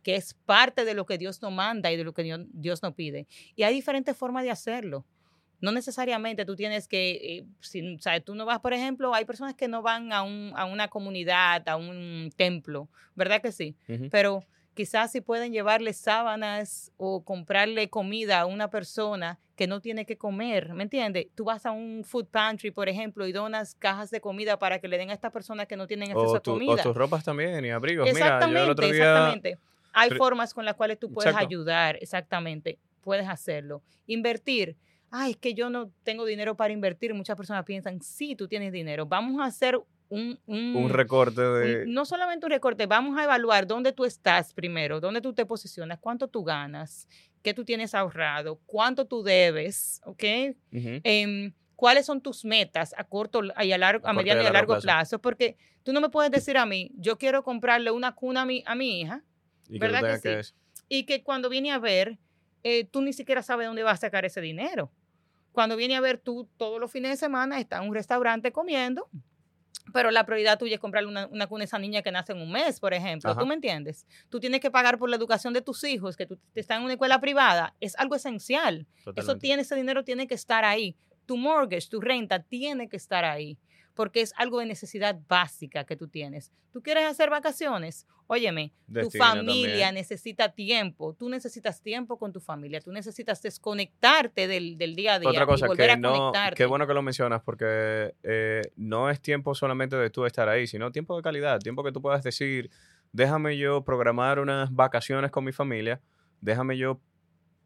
Que 0.03 0.17
es 0.17 0.35
parte 0.47 0.85
de 0.85 0.95
lo 0.95 1.07
que 1.07 1.19
Dios 1.19 1.41
nos 1.43 1.53
manda 1.53 1.91
y 1.93 1.97
de 1.97 2.05
lo 2.05 2.13
que 2.13 2.23
Dios, 2.23 2.41
Dios 2.53 2.83
nos 2.83 2.95
pide. 2.95 3.27
Y 3.57 3.63
hay 3.63 3.75
diferentes 3.75 4.17
formas 4.17 4.45
de 4.45 4.51
hacerlo. 4.51 5.05
No 5.61 5.71
necesariamente 5.71 6.45
tú 6.45 6.57
tienes 6.57 6.89
que, 6.89 7.11
eh, 7.39 7.45
si, 7.61 7.97
sea, 8.01 8.19
tú 8.21 8.35
no 8.35 8.45
vas, 8.45 8.59
por 8.59 8.73
ejemplo, 8.73 9.15
hay 9.15 9.25
personas 9.25 9.55
que 9.55 9.69
no 9.69 9.81
van 9.81 10.13
a, 10.13 10.23
un, 10.23 10.53
a 10.57 10.65
una 10.65 10.89
comunidad, 10.89 11.69
a 11.69 11.77
un 11.77 12.33
templo, 12.37 12.89
¿verdad 13.15 13.41
que 13.41 13.53
sí? 13.53 13.77
Pero 14.11 14.45
quizás 14.75 15.13
si 15.13 15.21
pueden 15.21 15.53
llevarle 15.53 15.93
sábanas 15.93 16.91
o 16.97 17.23
comprarle 17.25 17.89
comida 17.91 18.41
a 18.41 18.47
una 18.47 18.71
persona 18.71 19.39
que 19.55 19.69
no 19.69 19.81
tiene 19.81 20.05
que 20.05 20.17
comer, 20.17 20.73
¿me 20.75 20.83
entiendes? 20.83 21.27
Tú 21.37 21.45
vas 21.45 21.65
a 21.65 21.71
un 21.71 22.03
food 22.05 22.27
pantry, 22.27 22.73
por 22.73 22.89
ejemplo, 22.89 23.25
y 23.29 23.33
donas 23.33 23.77
cajas 23.77 24.11
de 24.11 24.21
comida 24.21 24.59
para 24.59 24.81
que 24.81 24.89
le 24.89 24.99
den 24.99 25.11
a 25.11 25.13
estas 25.13 25.31
personas 25.31 25.67
que 25.69 25.77
no 25.77 25.87
tienen 25.87 26.11
acceso 26.11 26.33
O, 26.33 26.37
a 26.37 26.41
tu- 26.41 26.51
o 26.51 26.55
comida. 26.55 26.83
tus 26.83 26.97
ropas 26.97 27.23
también 27.23 27.65
y 27.65 27.71
abrigos. 27.71 28.05
Mira, 28.07 28.19
yo 28.19 28.25
Exactamente, 28.25 28.65
el 28.65 28.71
otro 28.71 28.87
día... 28.87 28.95
exactamente. 28.97 29.59
Hay 29.93 30.11
formas 30.11 30.55
con 30.55 30.65
las 30.65 30.75
cuales 30.75 30.99
tú 30.99 31.13
puedes 31.13 31.31
Exacto. 31.31 31.47
ayudar, 31.49 31.99
exactamente, 32.01 32.79
puedes 33.01 33.29
hacerlo. 33.29 33.83
Invertir. 34.07 34.77
Ay, 35.11 35.33
es 35.33 35.37
que 35.37 35.53
yo 35.55 35.69
no 35.69 35.91
tengo 36.05 36.25
dinero 36.25 36.57
para 36.57 36.73
invertir. 36.73 37.13
Muchas 37.15 37.37
personas 37.37 37.65
piensan, 37.65 38.01
sí, 38.01 38.35
tú 38.35 38.49
tienes 38.49 38.73
dinero. 38.73 39.05
Vamos 39.05 39.41
a 39.41 39.45
hacer 39.45 39.79
un, 40.09 40.39
un, 40.47 40.77
Un 40.77 40.89
recorte 40.91 41.41
de... 41.43 41.85
un- 41.85 41.93
no 41.95 42.05
solamente 42.05 42.47
un 42.47 42.51
recorte, 42.53 42.87
vamos 42.87 43.19
a 43.19 43.25
evaluar 43.25 43.67
dónde 43.67 43.93
tú 43.93 44.05
estás 44.05 44.53
primero, 44.55 45.01
dónde 45.01 45.21
tú 45.21 45.33
te 45.35 45.45
posicionas, 45.47 45.99
cuánto 45.99 46.29
tú 46.29 46.45
ganas, 46.45 47.09
qué 47.43 47.53
tú 47.55 47.65
tienes 47.65 47.95
ahorrado, 47.95 48.61
cuánto 48.67 49.07
tú 49.07 49.23
debes, 49.23 50.01
¿ok? 50.05 50.25
Ujú. 50.73 51.01
Em, 51.05 51.53
¿Cuáles 51.77 52.07
son 52.07 52.21
tus 52.21 52.45
metas 52.45 52.95
a 52.97 53.03
corto 53.03 53.41
y 53.61 53.73
a, 53.73 53.79
largo, 53.79 54.07
A 54.07 54.11
a 54.11 54.13
mediano 54.13 54.41
y 54.43 54.47
a 54.47 54.53
largo 54.53 54.75
largo 54.75 54.83
plazo. 54.83 55.19
Porque 55.19 55.57
tú 55.83 55.93
no 55.93 56.01
me 56.01 56.11
puedes 56.11 56.31
decir 56.31 56.57
a 56.57 56.65
mí, 56.65 56.93
yo 56.95 57.19
quiero 57.19 57.43
comprarle 57.43 57.91
una 57.91 58.15
cuna 58.15 58.43
a 58.43 58.47
mi, 58.47 58.63
a 58.67 58.75
mi 58.77 59.01
hija 59.01 59.25
Y 59.73 59.79
que 59.79 59.87
¿verdad 59.87 60.21
que 60.21 60.45
sí? 60.45 60.55
y 60.89 61.05
que 61.05 61.23
cuando 61.23 61.49
viene 61.49 61.73
a 61.73 61.79
ver, 61.79 62.19
eh, 62.63 62.85
tú 62.85 63.01
ni 63.01 63.13
siquiera 63.13 63.43
sabes 63.43 63.67
dónde 63.67 63.83
vas 63.83 63.95
a 63.95 64.01
sacar 64.03 64.25
ese 64.25 64.41
dinero. 64.41 64.93
cuando 65.53 65.77
viene 65.77 65.97
a 65.97 66.01
ver 66.01 66.19
tú 66.19 66.49
todos 66.57 66.81
los 66.81 66.91
fines 66.91 67.11
de 67.11 67.17
semana 67.17 67.61
estás 67.61 67.83
en 67.83 67.89
un 67.89 67.95
restaurante 67.95 68.53
comiendo, 68.53 69.09
pero 69.93 70.11
la 70.11 70.25
prioridad 70.25 70.59
tuya 70.59 70.75
es 70.75 70.81
comprarle 70.81 71.11
una, 71.11 71.27
una 71.27 71.47
cuna 71.47 71.63
a 71.63 71.67
esa 71.67 71.79
niña 71.79 72.03
que 72.03 72.13
nace 72.13 72.33
en 72.33 72.41
un 72.41 72.51
mes, 72.53 72.81
por 72.81 72.95
ejemplo. 72.95 73.31
Ajá. 73.31 73.41
¿Tú 73.41 73.47
me 73.47 73.55
entiendes? 73.55 74.07
Tú 74.29 74.41
tienes 74.41 74.61
que 74.61 74.71
pagar 74.71 74.99
por 74.99 75.11
la 75.11 75.17
educación 75.17 75.53
de 75.53 75.61
tus 75.61 75.85
hijos, 75.85 76.17
que 76.17 76.27
tú 76.27 76.39
estás 76.55 76.79
en 76.79 76.85
una 76.85 76.93
escuela 76.93 77.21
privada. 77.21 77.75
Es 77.81 77.97
algo 77.97 78.15
esencial. 78.15 78.87
Eso 79.17 79.37
tiene, 79.39 79.63
ese 79.63 79.75
dinero 79.75 80.05
tiene 80.05 80.27
que 80.27 80.35
estar 80.35 80.65
ahí. 80.65 80.97
Tu 81.27 81.37
mortgage, 81.37 81.89
tu 81.89 82.01
renta 82.01 82.43
tiene 82.43 82.89
que 82.89 82.97
estar 82.97 83.25
ahí. 83.25 83.59
Porque 83.95 84.21
es 84.23 84.33
algo 84.37 84.61
de 84.61 84.67
necesidad 84.67 85.19
básica 85.29 85.85
que 85.85 85.97
tú 85.97 86.09
tienes. 86.09 86.53
¿Tú 86.73 86.83
quieres 86.83 87.05
hacer 87.05 87.29
vacaciones? 87.29 88.07
Óyeme, 88.27 88.73
tu 88.87 89.11
familia 89.11 89.87
también. 89.87 89.95
necesita 89.95 90.49
tiempo. 90.53 91.15
Tú 91.15 91.29
necesitas 91.29 91.83
tiempo 91.83 92.19
con 92.19 92.33
tu 92.33 92.41
familia. 92.41 92.81
Tú 92.81 92.91
necesitas 92.91 93.43
desconectarte 93.43 94.49
del, 94.49 94.79
del 94.79 94.95
día 94.95 95.15
a 95.15 95.19
día. 95.19 95.29
Otra 95.29 95.45
cosa 95.45 95.67
y 95.67 95.69
volver 95.69 95.87
que 95.89 95.93
a 95.93 95.97
no, 95.97 96.17
conectarte. 96.17 96.57
qué 96.57 96.65
bueno 96.65 96.87
que 96.87 96.95
lo 96.95 97.03
mencionas 97.03 97.43
porque 97.43 98.15
eh, 98.23 98.63
no 98.77 99.11
es 99.11 99.21
tiempo 99.21 99.55
solamente 99.55 99.97
de 99.97 100.09
tú 100.09 100.25
estar 100.25 100.49
ahí, 100.49 100.67
sino 100.67 100.91
tiempo 100.91 101.15
de 101.15 101.23
calidad, 101.23 101.59
tiempo 101.59 101.85
que 101.85 101.93
tú 101.93 102.01
puedas 102.01 102.23
decir, 102.23 102.71
déjame 103.13 103.59
yo 103.59 103.85
programar 103.85 104.39
unas 104.39 104.75
vacaciones 104.75 105.31
con 105.31 105.45
mi 105.45 105.53
familia, 105.53 106.01
déjame 106.41 106.79
yo, 106.79 107.01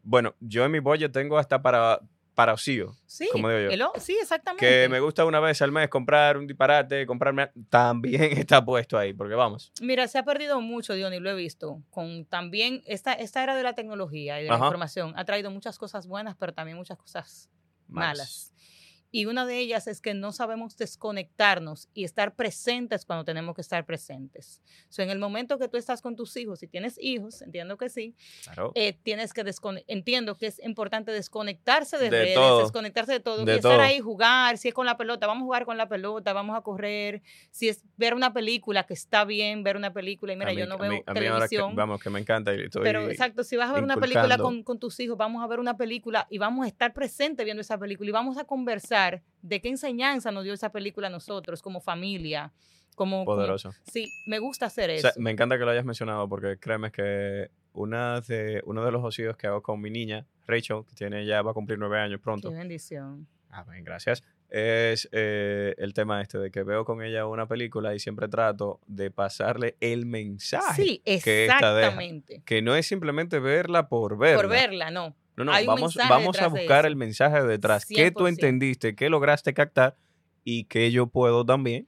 bueno, 0.03 0.35
yo 0.39 0.65
en 0.65 0.71
mi 0.71 0.79
budget 0.79 1.11
tengo 1.11 1.37
hasta 1.37 1.61
para, 1.61 2.01
para 2.37 2.53
ocio, 2.53 2.95
Sí, 3.07 3.27
como 3.31 3.49
digo 3.49 3.61
yo. 3.71 3.71
el 3.95 3.99
sí, 3.99 4.15
exactamente. 4.21 4.63
que 4.63 4.87
me 4.89 4.99
gusta 4.99 5.25
una 5.25 5.39
vez 5.39 5.59
al 5.63 5.71
mes 5.71 5.89
comprar 5.89 6.37
un 6.37 6.45
disparate, 6.45 7.07
comprarme, 7.07 7.49
también 7.67 8.21
está 8.37 8.63
puesto 8.63 8.95
ahí, 8.95 9.11
porque 9.11 9.33
vamos, 9.33 9.71
Mira, 9.81 10.07
se 10.07 10.19
ha 10.19 10.23
perdido 10.23 10.61
mucho, 10.61 10.93
Diony, 10.93 11.19
lo 11.19 11.31
he 11.31 11.33
visto. 11.33 11.81
Con 11.89 12.25
también 12.25 12.83
esta, 12.85 13.13
esta 13.13 13.41
era 13.41 13.55
de 13.55 13.63
la 13.63 13.73
tecnología 13.73 14.39
y 14.39 14.43
de 14.43 14.49
la 14.49 14.55
Ajá. 14.57 14.65
información 14.65 15.13
ha 15.17 15.25
traído 15.25 15.49
muchas 15.49 15.79
cosas 15.79 16.05
buenas, 16.05 16.35
pero 16.37 16.53
también 16.53 16.77
muchas 16.77 16.99
cosas 16.99 17.49
malas. 17.87 18.53
Y 19.17 19.25
una 19.25 19.47
de 19.47 19.57
ellas 19.57 19.87
es 19.87 19.99
que 19.99 20.13
no 20.13 20.31
sabemos 20.31 20.77
desconectarnos 20.77 21.89
y 21.95 22.03
estar 22.03 22.35
presentes 22.35 23.03
cuando 23.03 23.25
tenemos 23.25 23.55
que 23.55 23.61
estar 23.61 23.83
presentes. 23.83 24.61
So, 24.89 25.01
en 25.01 25.09
el 25.09 25.17
momento 25.17 25.57
que 25.57 25.67
tú 25.67 25.77
estás 25.77 26.03
con 26.03 26.15
tus 26.15 26.37
hijos, 26.37 26.59
si 26.59 26.67
tienes 26.67 26.99
hijos, 27.01 27.41
entiendo 27.41 27.77
que 27.77 27.89
sí, 27.89 28.13
Claro. 28.43 28.71
eh, 28.75 28.93
tienes 28.93 29.33
que. 29.33 29.43
Entiendo 29.87 30.35
que 30.35 30.45
es 30.45 30.61
importante 30.63 31.11
desconectarse 31.11 31.97
de, 31.97 32.03
De 32.05 32.09
redes, 32.11 32.35
todo. 32.35 32.59
desconectarse 32.59 33.13
de 33.13 33.19
todo, 33.19 33.43
De 33.43 33.53
y 33.53 33.55
estar 33.55 33.71
todo. 33.77 33.81
ahí, 33.81 33.99
jugar, 34.01 34.59
si 34.59 34.67
es 34.67 34.73
con 34.75 34.85
la 34.85 34.97
pelota, 34.97 35.25
vamos 35.25 35.41
a 35.41 35.45
jugar 35.45 35.65
con 35.65 35.77
la 35.77 35.89
pelota, 35.89 36.33
vamos 36.33 36.55
a 36.55 36.61
correr, 36.61 37.23
si 37.49 37.69
es 37.69 37.81
ver 37.95 38.13
una 38.13 38.33
película, 38.33 38.83
que 38.85 38.93
está 38.93 39.25
bien 39.25 39.63
ver 39.63 39.77
una 39.77 39.93
película, 39.93 40.33
y 40.33 40.35
mira, 40.35 40.51
mí- 40.51 40.57
yo 40.59 40.67
no 40.67 40.77
veo 40.77 40.91
mí- 40.91 41.01
ahora 41.07 41.19
que- 41.19 41.19
televisión. 41.25 41.75
vamos, 41.75 41.99
que 42.03 42.11
me 42.11 42.19
encanta 42.19 42.53
y 42.53 42.61
estoy 42.65 42.83
Pero 42.83 43.09
exacto, 43.09 43.43
si 43.43 43.55
vas 43.55 43.69
a 43.71 43.73
ver 43.73 43.83
una 43.83 43.95
película 43.95 44.25
inculcando. 44.35 44.43
con, 44.43 44.61
con 44.63 44.77
tus 44.79 44.99
hijos, 44.99 45.17
vamos 45.17 45.43
a 45.43 45.47
ver 45.47 45.59
una 45.59 45.75
película 45.75 46.27
y 46.29 46.37
vamos 46.37 46.65
a 46.65 46.67
estar 46.67 46.93
presentes 46.93 47.43
viendo 47.43 47.61
esa 47.61 47.79
película 47.79 48.09
y 48.09 48.11
vamos 48.13 48.37
a 48.37 48.43
conversar 48.43 49.06
de 49.41 49.61
qué 49.61 49.69
enseñanza 49.69 50.31
nos 50.31 50.43
dio 50.43 50.53
esa 50.53 50.71
película 50.71 51.07
a 51.07 51.09
nosotros 51.09 51.61
como 51.61 51.79
familia, 51.81 52.51
como... 52.95 53.25
como- 53.25 53.37
poderoso. 53.37 53.71
sí, 53.91 54.07
me 54.25 54.39
gusta 54.39 54.65
hacer 54.67 54.89
O 54.89 54.93
eso. 54.93 55.01
sea, 55.01 55.13
me 55.17 55.31
encanta 55.31 55.57
que 55.57 55.65
lo 55.65 55.71
hayas 55.71 55.85
mencionado 55.85 56.27
porque 56.27 56.57
créeme 56.57 56.91
que 56.91 57.49
una 57.73 58.21
de, 58.21 58.61
uno 58.65 58.83
de 58.83 58.91
los 58.91 59.03
ocios 59.03 59.37
que 59.37 59.47
hago 59.47 59.61
con 59.61 59.79
mi 59.79 59.89
niña, 59.91 60.25
Rachel, 60.47 60.83
que 60.87 60.95
tiene 60.95 61.25
ya 61.25 61.41
va 61.43 61.51
a 61.51 61.53
cumplir 61.53 61.77
nueve 61.77 61.99
años 61.99 62.19
pronto. 62.19 62.49
Qué 62.49 62.55
bendición. 62.55 63.27
Amén, 63.49 63.83
gracias. 63.83 64.23
Es 64.49 65.09
eh, 65.11 65.75
el 65.77 65.93
tema 65.93 66.21
este 66.21 66.37
de 66.37 66.51
que 66.51 66.63
veo 66.63 66.85
con 66.85 67.01
ella 67.03 67.25
una 67.27 67.47
película 67.47 67.93
y 67.93 67.99
siempre 67.99 68.27
trato 68.29 68.79
de 68.87 69.11
pasarle 69.11 69.75
el 69.81 70.05
mensaje. 70.05 70.81
Sí, 70.83 71.01
que 71.05 71.45
esta 71.45 71.73
deja. 71.73 71.87
exactamente. 71.87 72.41
Que 72.45 72.61
no 72.61 72.75
es 72.75 72.87
simplemente 72.87 73.39
verla 73.39 73.89
por 73.89 74.17
verla. 74.17 74.41
Por 74.41 74.49
verla, 74.49 74.89
no. 74.89 75.15
No, 75.37 75.45
no, 75.45 75.53
Hay 75.53 75.65
vamos, 75.67 75.95
vamos 76.09 76.39
a 76.41 76.47
buscar 76.47 76.85
el 76.87 76.95
mensaje 76.95 77.43
detrás. 77.43 77.85
¿Qué 77.85 78.09
tú 78.11 78.25
100%. 78.25 78.29
entendiste? 78.29 78.95
¿Qué 78.95 79.07
lograste 79.09 79.53
captar? 79.53 79.95
Y 80.43 80.63
que 80.65 80.91
yo 80.91 81.07
puedo 81.07 81.45
también, 81.45 81.87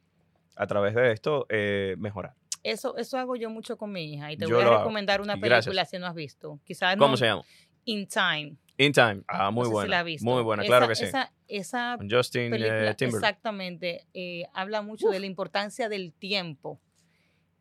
a 0.55 0.67
través 0.67 0.93
de 0.93 1.11
esto, 1.11 1.47
eh, 1.49 1.95
mejorar. 1.97 2.35
Eso, 2.61 2.95
eso 2.97 3.17
hago 3.17 3.35
yo 3.35 3.49
mucho 3.49 3.77
con 3.77 3.91
mi 3.91 4.13
hija 4.13 4.31
y 4.31 4.37
te 4.37 4.45
Yo 4.45 4.55
voy 4.55 4.63
a 4.63 4.67
hago. 4.67 4.77
recomendar 4.79 5.21
una 5.21 5.35
gracias. 5.35 5.65
película 5.65 5.85
si 5.85 5.97
no 5.97 6.05
has 6.07 6.13
visto. 6.15 6.59
Quizás 6.63 6.95
¿Cómo 6.97 7.11
no, 7.11 7.17
se 7.17 7.25
llama? 7.25 7.41
In 7.85 8.05
Time. 8.07 8.55
In 8.77 8.91
Time. 8.93 9.21
Ah, 9.27 9.49
muy 9.49 9.61
no 9.61 9.63
sé 9.63 9.69
si 9.69 9.73
buena. 9.73 9.89
la 9.89 9.99
has 9.99 10.05
visto. 10.05 10.25
muy 10.29 10.43
buena, 10.43 10.63
claro 10.63 10.87
que 10.87 10.95
sí. 10.95 11.05
Esa, 11.47 11.97
Justin 12.07 12.41
eh, 12.43 12.49
película, 12.51 12.93
Timberlake. 12.93 13.27
exactamente, 13.27 14.05
eh, 14.13 14.43
habla 14.53 14.81
mucho 14.83 15.09
de 15.09 15.19
la 15.19 15.25
importancia 15.25 15.89
del 15.89 16.13
tiempo. 16.13 16.79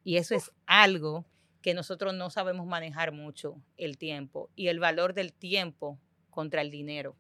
Y 0.05 0.17
eso 0.19 0.35
es 0.35 0.51
algo 0.67 1.25
que 1.63 1.75
nosotros 1.75 2.15
no 2.15 2.31
sabemos 2.31 2.67
manejar 2.67 3.13
mucho, 3.13 3.61
el 3.77 3.99
tiempo. 3.99 4.51
Y 4.57 4.69
el 4.69 4.79
valor 4.81 5.15
del 5.15 5.33
tiempo 5.33 5.99
contra 6.31 6.61
el 6.63 6.71
dinero. 6.71 7.17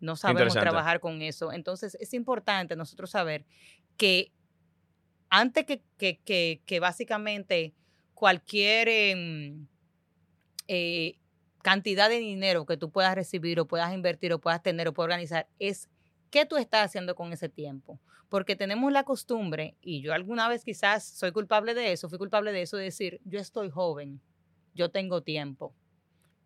No 0.00 0.16
sabemos 0.16 0.54
trabajar 0.70 1.00
con 1.00 1.22
eso. 1.22 1.52
Entonces, 1.52 1.94
es 2.00 2.14
importante 2.14 2.76
nosotros 2.76 3.10
saber 3.10 3.44
que 3.96 4.32
antes 5.30 5.64
que, 5.66 5.82
que, 5.98 6.18
que- 6.24 6.62
que 6.66 6.80
básicamente 6.80 7.74
cualquier 8.14 8.88
em, 8.88 9.66
eh, 10.68 11.16
cantidad 11.62 12.08
de 12.08 12.18
dinero 12.18 12.64
que 12.66 12.76
tú 12.76 12.90
puedas 12.90 13.14
recibir 13.14 13.60
o 13.60 13.66
puedas 13.66 13.92
invertir 13.92 14.32
o 14.32 14.40
puedas 14.40 14.62
tener 14.62 14.88
o 14.88 14.92
puedas 14.94 15.08
organizar, 15.08 15.48
es 15.58 15.88
qué 16.30 16.46
tú 16.46 16.56
estás 16.56 16.86
haciendo 16.86 17.14
con 17.14 17.32
ese 17.32 17.48
tiempo. 17.48 18.00
Porque 18.30 18.56
tenemos 18.56 18.90
la 18.92 19.04
costumbre, 19.04 19.76
y 19.82 20.00
yo 20.00 20.14
alguna 20.14 20.48
vez 20.48 20.64
quizás 20.64 21.04
soy 21.04 21.32
culpable 21.32 21.74
de 21.74 21.92
eso, 21.92 22.08
fui 22.08 22.16
culpable 22.16 22.52
de 22.52 22.62
eso, 22.62 22.78
de 22.78 22.84
decir, 22.84 23.20
yo 23.24 23.38
estoy 23.40 23.68
joven, 23.70 24.22
yo 24.74 24.88
tengo 24.90 25.20
tiempo. 25.22 25.74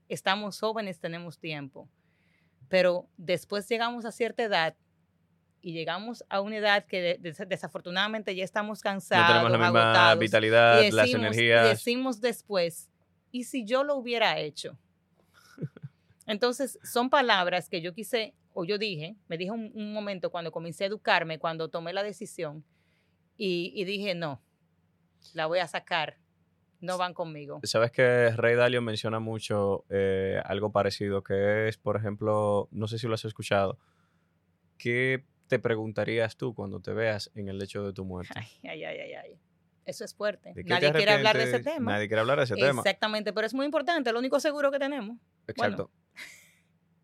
Estamos 0.08 0.58
jóvenes, 0.58 0.98
tenemos 0.98 1.38
tiempo. 1.38 1.88
Pero 2.68 3.06
después 3.18 3.68
llegamos 3.68 4.04
a 4.06 4.10
cierta 4.12 4.42
edad 4.42 4.74
y 5.60 5.72
llegamos 5.72 6.24
a 6.30 6.40
una 6.40 6.56
edad 6.56 6.84
que 6.86 7.00
de- 7.00 7.18
des- 7.20 7.42
desafortunadamente 7.48 8.34
ya 8.34 8.44
estamos 8.44 8.78
No 8.78 8.82
cansados, 8.82 9.26
tenemos 9.28 9.50
la 9.52 9.58
misma 9.58 9.82
agotados, 9.82 10.18
vitalidad, 10.18 10.80
y 10.82 10.90
las 10.90 11.06
decimos- 11.06 11.36
y 11.36 11.40
energías. 11.40 11.68
decimos 11.68 12.20
después, 12.20 12.90
¿y 13.30 13.44
si 13.44 13.64
yo 13.66 13.84
lo 13.84 13.96
hubiera 13.96 14.38
hecho? 14.40 14.78
Entonces, 16.26 16.78
son 16.82 17.10
palabras 17.10 17.68
que 17.68 17.82
yo 17.82 17.92
quise, 17.92 18.34
o 18.54 18.64
yo 18.64 18.78
dije, 18.78 19.16
me 19.28 19.36
dije 19.36 19.50
un, 19.50 19.70
un 19.74 19.92
momento 19.92 20.30
cuando 20.30 20.50
comencé 20.50 20.84
a 20.84 20.86
educarme, 20.86 21.38
cuando 21.38 21.68
tomé 21.68 21.92
la 21.92 22.02
decisión, 22.02 22.64
y, 23.36 23.72
y 23.74 23.84
dije, 23.84 24.14
no, 24.14 24.40
la 25.34 25.46
voy 25.46 25.58
a 25.58 25.66
sacar, 25.66 26.16
no 26.80 26.96
van 26.98 27.14
conmigo. 27.14 27.60
Sabes 27.64 27.90
que 27.90 28.30
Rey 28.30 28.54
Dalio 28.54 28.80
menciona 28.80 29.18
mucho 29.18 29.84
eh, 29.90 30.40
algo 30.44 30.70
parecido, 30.70 31.22
que 31.22 31.68
es, 31.68 31.76
por 31.76 31.96
ejemplo, 31.96 32.68
no 32.70 32.86
sé 32.86 32.98
si 32.98 33.08
lo 33.08 33.14
has 33.14 33.24
escuchado, 33.24 33.78
¿qué 34.78 35.24
te 35.48 35.58
preguntarías 35.58 36.36
tú 36.36 36.54
cuando 36.54 36.80
te 36.80 36.92
veas 36.92 37.30
en 37.34 37.48
el 37.48 37.58
lecho 37.58 37.84
de 37.84 37.92
tu 37.92 38.04
muerte? 38.06 38.34
Ay, 38.36 38.70
ay, 38.70 38.84
ay, 38.84 39.00
ay, 39.00 39.12
ay. 39.12 39.40
Eso 39.84 40.04
es 40.04 40.14
fuerte. 40.14 40.54
¿De 40.54 40.64
qué 40.64 40.70
Nadie 40.70 40.92
quiere 40.92 41.12
hablar 41.12 41.36
de 41.36 41.44
ese 41.44 41.60
tema. 41.60 41.92
Nadie 41.92 42.08
quiere 42.08 42.20
hablar 42.20 42.38
de 42.38 42.44
ese 42.44 42.54
tema. 42.54 42.80
Exactamente, 42.80 43.34
pero 43.34 43.46
es 43.46 43.52
muy 43.52 43.66
importante, 43.66 44.12
lo 44.12 44.18
único 44.18 44.40
seguro 44.40 44.70
que 44.70 44.78
tenemos. 44.78 45.18
Exacto. 45.46 45.90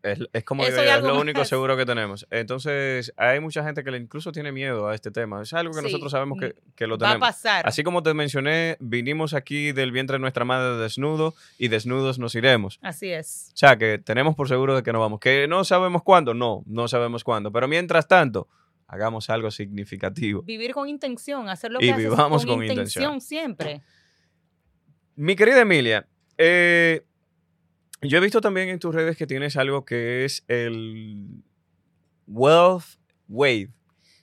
Es, 0.03 0.19
es 0.33 0.43
como 0.43 0.65
digo 0.65 0.83
y 0.83 0.87
es 0.87 1.01
lo 1.03 1.19
único 1.19 1.39
más. 1.39 1.47
seguro 1.49 1.77
que 1.77 1.85
tenemos. 1.85 2.25
Entonces, 2.31 3.13
hay 3.17 3.39
mucha 3.39 3.63
gente 3.63 3.83
que 3.83 3.95
incluso 3.95 4.31
tiene 4.31 4.51
miedo 4.51 4.87
a 4.87 4.95
este 4.95 5.11
tema. 5.11 5.41
Es 5.41 5.53
algo 5.53 5.73
que 5.73 5.79
Sí, 5.79 5.85
nosotros 5.85 6.11
sabemos 6.11 6.39
que, 6.39 6.55
que 6.75 6.87
lo 6.87 6.97
Va 6.97 7.07
a 7.07 7.11
tenemos. 7.11 7.29
pasar. 7.29 7.67
Así 7.67 7.83
como 7.83 8.01
te 8.01 8.13
mencioné, 8.13 8.77
vinimos 8.79 9.33
aquí 9.33 9.71
del 9.73 9.91
vientre 9.91 10.15
de 10.15 10.19
nuestra 10.19 10.43
madre 10.45 10.77
desnudo 10.77 11.35
y 11.57 11.67
desnudos 11.67 12.17
nos 12.19 12.33
iremos. 12.35 12.79
Así 12.81 13.09
es. 13.11 13.51
O 13.53 13.57
sea, 13.57 13.77
que 13.77 13.99
tenemos 13.99 14.35
por 14.35 14.47
seguro 14.47 14.75
de 14.75 14.83
que 14.83 14.91
no 14.91 14.99
vamos. 14.99 15.19
Que 15.19 15.47
no 15.47 15.63
sabemos 15.63 16.01
cuándo, 16.03 16.33
no, 16.33 16.63
no 16.65 16.87
sabemos 16.87 17.23
cuándo. 17.23 17.51
Pero 17.51 17.67
mientras 17.67 18.07
tanto, 18.07 18.47
hagamos 18.87 19.29
algo 19.29 19.51
significativo. 19.51 20.41
Vivir 20.41 20.73
con 20.73 20.89
intención, 20.89 21.47
hacer 21.47 21.71
lo 21.71 21.79
Y 21.79 21.85
que 21.85 21.91
haces 21.93 22.09
vivamos 22.09 22.45
con, 22.45 22.55
con 22.55 22.63
intención. 22.65 23.03
intención 23.13 23.21
siempre. 23.21 23.81
Mi 25.15 25.35
querida 25.35 25.61
Emilia, 25.61 26.07
eh, 26.37 27.03
yo 28.01 28.17
he 28.17 28.21
visto 28.21 28.41
también 28.41 28.69
en 28.69 28.79
tus 28.79 28.93
redes 28.93 29.17
que 29.17 29.27
tienes 29.27 29.57
algo 29.57 29.85
que 29.85 30.25
es 30.25 30.43
el 30.47 31.43
Wealth 32.27 32.83
Wave. 33.27 33.69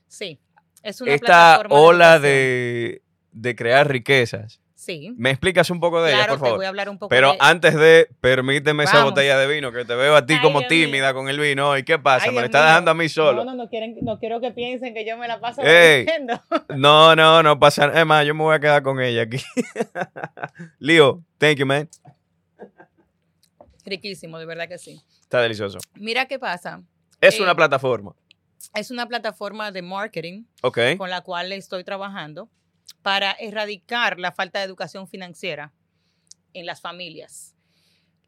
Sí. 0.06 0.40
Es 0.82 1.00
una 1.00 1.12
Esta 1.12 1.26
plataforma 1.58 1.74
ola 1.76 2.18
de, 2.18 3.02
de 3.32 3.56
crear 3.56 3.88
riquezas. 3.90 4.60
Sí. 4.74 5.12
¿Me 5.18 5.30
explicas 5.30 5.68
un 5.70 5.80
poco 5.80 6.00
de 6.02 6.12
ella, 6.12 6.18
claro, 6.24 6.32
por 6.34 6.38
te 6.38 6.44
favor? 6.44 6.56
voy 6.58 6.64
a 6.66 6.68
hablar 6.68 6.88
un 6.88 6.98
poco 6.98 7.08
Pero 7.10 7.32
de 7.32 7.38
antes 7.40 7.74
de, 7.74 8.08
permíteme 8.20 8.84
esa 8.84 9.02
botella 9.04 9.36
de 9.36 9.52
vino, 9.52 9.70
que 9.72 9.84
te 9.84 9.94
veo 9.94 10.14
a 10.16 10.24
ti 10.24 10.34
Ay, 10.34 10.40
como 10.40 10.60
Dios 10.60 10.70
mío. 10.70 10.86
tímida 10.86 11.12
con 11.12 11.28
el 11.28 11.38
vino. 11.38 11.76
¿Y 11.76 11.82
qué 11.82 11.98
pasa? 11.98 12.26
Ay, 12.26 12.30
Me 12.30 12.34
Dios 12.36 12.44
está 12.44 12.58
mío. 12.60 12.66
dejando 12.68 12.90
a 12.92 12.94
mí 12.94 13.08
solo. 13.08 13.44
No, 13.44 13.50
no, 13.50 13.64
no, 13.64 13.68
quieren, 13.68 13.96
no 14.02 14.18
quiero 14.20 14.40
que 14.40 14.52
piensen 14.52 14.94
que 14.94 15.04
yo 15.06 15.18
me 15.18 15.26
la 15.28 15.40
paso 15.40 15.62
Ey. 15.62 16.06
No, 16.76 17.14
no, 17.16 17.42
no 17.42 17.58
pasa 17.58 17.88
nada. 17.88 18.00
Es 18.00 18.06
más, 18.06 18.24
yo 18.24 18.34
me 18.34 18.44
voy 18.44 18.54
a 18.54 18.60
quedar 18.60 18.82
con 18.82 19.00
ella 19.00 19.22
aquí. 19.22 19.38
Leo, 20.78 21.22
thank 21.38 21.56
you, 21.58 21.66
man. 21.66 21.88
Riquísimo, 23.88 24.38
de 24.38 24.46
verdad 24.46 24.68
que 24.68 24.78
sí. 24.78 25.00
Está 25.20 25.40
delicioso. 25.40 25.78
Mira 25.94 26.26
qué 26.26 26.38
pasa. 26.38 26.82
Es 27.20 27.38
Eh, 27.38 27.42
una 27.42 27.54
plataforma. 27.54 28.14
Es 28.74 28.90
una 28.90 29.06
plataforma 29.06 29.70
de 29.72 29.82
marketing 29.82 30.44
Ok. 30.62 30.78
con 30.96 31.10
la 31.10 31.22
cual 31.22 31.52
estoy 31.52 31.84
trabajando 31.84 32.50
para 33.02 33.32
erradicar 33.32 34.18
la 34.18 34.32
falta 34.32 34.58
de 34.58 34.64
educación 34.66 35.08
financiera 35.08 35.72
en 36.54 36.66
las 36.66 36.80
familias. 36.80 37.54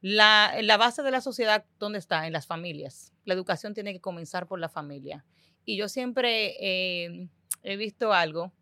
La, 0.01 0.55
la 0.63 0.77
base 0.77 1.03
de 1.03 1.11
la 1.11 1.21
sociedad, 1.21 1.65
¿dónde 1.79 1.99
está? 1.99 2.27
En 2.27 2.33
las 2.33 2.47
familias. 2.47 3.13
La 3.25 3.35
educación 3.35 3.75
tiene 3.75 3.93
que 3.93 4.01
comenzar 4.01 4.47
por 4.47 4.59
la 4.59 4.69
familia. 4.69 5.25
Y 5.67 5.77
yo 5.77 5.89
siempre 5.89 6.57
eh, 6.61 7.29
he 7.63 7.77
visto 7.77 8.13
algo 8.13 8.53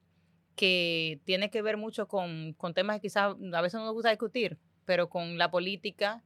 que 0.56 1.20
tiene 1.24 1.50
que 1.50 1.62
ver 1.62 1.76
mucho 1.76 2.08
con, 2.08 2.54
con 2.54 2.74
temas 2.74 2.96
que 2.96 3.02
quizás 3.02 3.36
a 3.52 3.60
veces 3.60 3.78
no 3.78 3.84
nos 3.86 3.94
gusta 3.94 4.10
discutir, 4.10 4.58
pero 4.84 5.08
con 5.08 5.38
la 5.38 5.50
política, 5.50 6.24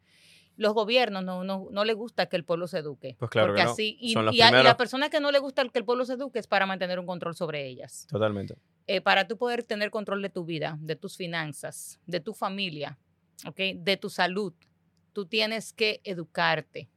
los 0.57 0.75
gobiernos 0.75 1.25
no, 1.25 1.45
no, 1.45 1.69
no 1.71 1.85
les 1.85 1.97
gusta 1.97 2.27
que 2.27 2.37
el 2.37 2.45
pueblo 2.45 2.67
se 2.67 2.79
eduque. 2.79 3.17
Pues 3.19 3.31
claro 3.31 3.49
porque 3.49 3.63
que 3.63 3.67
no. 3.67 3.73
así, 3.73 3.97
y, 4.01 4.13
Son 4.13 4.27
los 4.27 4.35
y 4.35 4.43
a, 4.43 4.49
y 4.49 4.63
las 4.63 4.75
personas 4.75 5.11
que 5.11 5.21
no 5.21 5.31
les 5.31 5.41
gusta 5.41 5.67
que 5.69 5.79
el 5.79 5.85
pueblo 5.85 6.05
se 6.05 6.15
eduque 6.15 6.39
es 6.39 6.47
para 6.47 6.67
mantener 6.67 6.99
un 6.99 7.07
control 7.07 7.35
sobre 7.35 7.67
ellas. 7.67 8.07
Totalmente. 8.11 8.57
Eh, 8.87 9.01
para 9.01 9.27
tú 9.27 9.37
poder 9.37 9.63
tener 9.63 9.91
control 9.91 10.23
de 10.23 10.31
tu 10.31 10.45
vida, 10.45 10.77
de 10.81 10.97
tus 10.97 11.17
finanzas, 11.17 12.01
de 12.07 12.21
tu 12.21 12.35
familia, 12.35 12.99
¿ok? 13.47 13.59
de 13.77 13.97
tu 13.97 14.11
salud, 14.11 14.53
tú 15.13 15.27
tienes 15.27 15.73
que 15.73 16.01
educarte. 16.05 16.91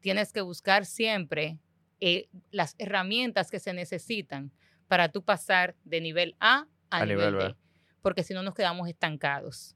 Tienes 0.00 0.32
que 0.32 0.42
buscar 0.42 0.84
siempre 0.84 1.58
eh, 2.00 2.28
las 2.50 2.74
herramientas 2.78 3.50
que 3.50 3.58
se 3.58 3.72
necesitan 3.72 4.52
para 4.86 5.08
tú 5.08 5.22
pasar 5.24 5.74
de 5.84 6.00
nivel 6.00 6.36
A 6.40 6.66
a, 6.90 6.98
A 6.98 7.06
nivel, 7.06 7.32
nivel 7.32 7.34
B. 7.34 7.48
B. 7.48 7.56
Porque 8.02 8.22
si 8.22 8.34
no 8.34 8.42
nos 8.42 8.54
quedamos 8.54 8.86
estancados. 8.88 9.74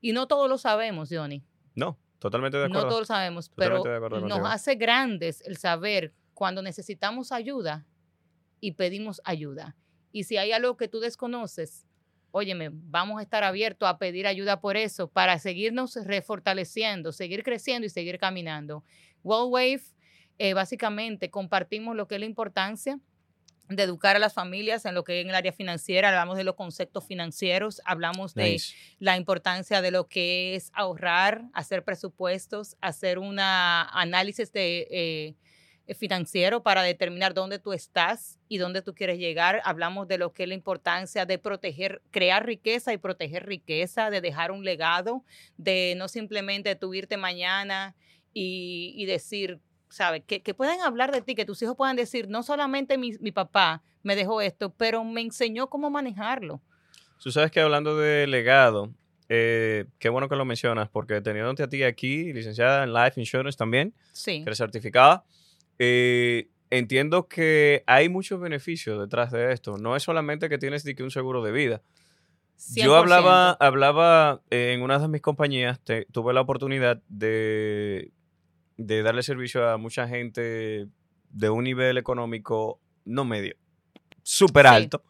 Y 0.00 0.12
no 0.12 0.28
todos 0.28 0.48
lo 0.48 0.58
sabemos, 0.58 1.08
Johnny. 1.10 1.42
No, 1.74 1.98
totalmente 2.24 2.56
de 2.58 2.68
No 2.68 2.78
acuerdo. 2.78 2.88
todos 2.88 3.00
lo 3.02 3.06
sabemos, 3.06 3.50
Totalmente 3.50 3.82
pero 3.82 3.90
de 3.90 3.96
acuerdo 3.96 4.20
nos 4.20 4.38
contigo. 4.38 4.46
hace 4.46 4.74
grandes 4.76 5.42
el 5.42 5.56
saber 5.58 6.14
cuando 6.32 6.62
necesitamos 6.62 7.32
ayuda 7.32 7.86
y 8.60 8.72
pedimos 8.72 9.20
ayuda. 9.24 9.76
Y 10.10 10.24
si 10.24 10.36
hay 10.36 10.52
algo 10.52 10.76
que 10.76 10.88
tú 10.88 11.00
desconoces, 11.00 11.86
óyeme, 12.30 12.70
vamos 12.72 13.18
a 13.20 13.22
estar 13.22 13.44
abiertos 13.44 13.88
a 13.88 13.98
pedir 13.98 14.26
ayuda 14.26 14.60
por 14.60 14.76
eso, 14.76 15.08
para 15.08 15.38
seguirnos 15.38 15.94
refortaleciendo, 16.04 17.12
seguir 17.12 17.42
creciendo 17.42 17.86
y 17.86 17.90
seguir 17.90 18.18
caminando. 18.18 18.84
World 19.22 19.52
Wave, 19.52 19.82
eh, 20.38 20.54
básicamente 20.54 21.30
compartimos 21.30 21.94
lo 21.94 22.08
que 22.08 22.14
es 22.16 22.20
la 22.20 22.26
importancia 22.26 22.98
de 23.68 23.82
educar 23.82 24.16
a 24.16 24.18
las 24.18 24.34
familias 24.34 24.84
en 24.84 24.94
lo 24.94 25.04
que 25.04 25.20
es 25.20 25.24
en 25.24 25.30
el 25.30 25.34
área 25.34 25.52
financiera, 25.52 26.08
hablamos 26.08 26.36
de 26.36 26.44
los 26.44 26.54
conceptos 26.54 27.04
financieros, 27.06 27.80
hablamos 27.84 28.34
de 28.34 28.60
la 28.98 29.16
importancia 29.16 29.80
de 29.80 29.90
lo 29.90 30.06
que 30.06 30.54
es 30.54 30.70
ahorrar, 30.74 31.44
hacer 31.54 31.82
presupuestos, 31.82 32.76
hacer 32.80 33.18
un 33.18 33.38
análisis 33.40 34.52
de, 34.52 34.86
eh, 34.90 35.94
financiero 35.94 36.62
para 36.62 36.82
determinar 36.82 37.34
dónde 37.34 37.58
tú 37.58 37.74
estás 37.74 38.38
y 38.48 38.56
dónde 38.56 38.80
tú 38.80 38.94
quieres 38.94 39.18
llegar. 39.18 39.60
Hablamos 39.64 40.08
de 40.08 40.16
lo 40.16 40.32
que 40.32 40.44
es 40.44 40.48
la 40.48 40.54
importancia 40.54 41.26
de 41.26 41.38
proteger, 41.38 42.00
crear 42.10 42.46
riqueza 42.46 42.94
y 42.94 42.98
proteger 42.98 43.44
riqueza, 43.46 44.08
de 44.08 44.22
dejar 44.22 44.50
un 44.50 44.64
legado, 44.64 45.24
de 45.58 45.94
no 45.96 46.08
simplemente 46.08 46.74
tú 46.74 46.94
irte 46.94 47.18
mañana 47.18 47.94
y, 48.32 48.94
y 48.96 49.04
decir, 49.04 49.60
¿sabes? 49.94 50.22
Que, 50.26 50.42
que 50.42 50.54
puedan 50.54 50.80
hablar 50.80 51.12
de 51.12 51.22
ti, 51.22 51.34
que 51.34 51.44
tus 51.44 51.62
hijos 51.62 51.76
puedan 51.76 51.96
decir, 51.96 52.28
no 52.28 52.42
solamente 52.42 52.98
mi, 52.98 53.12
mi 53.20 53.32
papá 53.32 53.82
me 54.02 54.16
dejó 54.16 54.40
esto, 54.40 54.70
pero 54.76 55.04
me 55.04 55.20
enseñó 55.20 55.68
cómo 55.68 55.88
manejarlo. 55.90 56.60
Tú 57.22 57.30
sabes 57.30 57.50
que 57.50 57.60
hablando 57.60 57.96
de 57.96 58.26
legado, 58.26 58.90
eh, 59.28 59.86
qué 59.98 60.08
bueno 60.08 60.28
que 60.28 60.36
lo 60.36 60.44
mencionas, 60.44 60.88
porque 60.90 61.20
teniéndote 61.20 61.62
a 61.62 61.68
ti 61.68 61.82
aquí, 61.84 62.32
licenciada 62.32 62.84
en 62.84 62.92
Life 62.92 63.18
Insurance 63.20 63.56
también, 63.56 63.94
Sí. 64.12 64.38
que 64.38 64.42
eres 64.50 64.58
certificada, 64.58 65.24
eh, 65.78 66.48
entiendo 66.70 67.28
que 67.28 67.82
hay 67.86 68.08
muchos 68.08 68.40
beneficios 68.40 68.98
detrás 69.00 69.30
de 69.30 69.52
esto. 69.52 69.76
No 69.78 69.96
es 69.96 70.02
solamente 70.02 70.48
que 70.48 70.58
tienes 70.58 70.82
que 70.84 71.02
un 71.02 71.10
seguro 71.10 71.42
de 71.42 71.52
vida. 71.52 71.82
Yo 72.76 72.92
100%. 72.92 72.98
hablaba, 72.98 73.50
hablaba 73.52 74.42
eh, 74.50 74.72
en 74.74 74.82
una 74.82 74.98
de 74.98 75.08
mis 75.08 75.20
compañías, 75.22 75.80
te- 75.80 76.06
tuve 76.12 76.32
la 76.34 76.40
oportunidad 76.40 77.00
de, 77.08 78.10
de 78.76 79.02
darle 79.02 79.22
servicio 79.22 79.68
a 79.68 79.76
mucha 79.78 80.08
gente 80.08 80.88
de 81.30 81.50
un 81.50 81.64
nivel 81.64 81.98
económico 81.98 82.80
no 83.04 83.24
medio, 83.24 83.54
súper 84.22 84.66
Sí. 84.66 84.74
alto. 84.74 85.04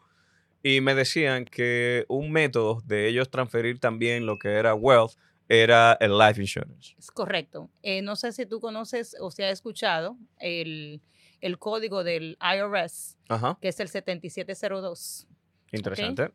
Y 0.63 0.81
me 0.81 0.95
decían 0.95 1.45
que 1.45 2.05
un 2.07 2.31
método 2.31 2.81
de 2.85 3.07
ellos 3.07 3.29
transferir 3.29 3.79
también 3.79 4.25
lo 4.25 4.39
que 4.39 4.49
era 4.53 4.73
wealth 4.73 5.13
era 5.47 5.93
el 5.99 6.17
life 6.17 6.41
insurance. 6.41 6.95
Es 6.97 7.11
correcto. 7.11 7.69
Eh, 7.83 8.01
no 8.01 8.15
sé 8.15 8.31
si 8.31 8.47
tú 8.47 8.59
conoces 8.59 9.15
o 9.19 9.29
si 9.29 9.43
has 9.43 9.51
escuchado 9.51 10.17
el, 10.39 11.01
el 11.39 11.59
código 11.59 12.03
del 12.03 12.35
IRS, 12.41 13.15
Ajá, 13.29 13.59
que 13.61 13.67
es 13.67 13.79
el 13.79 13.89
7702. 13.89 15.27
interesante. 15.71 16.31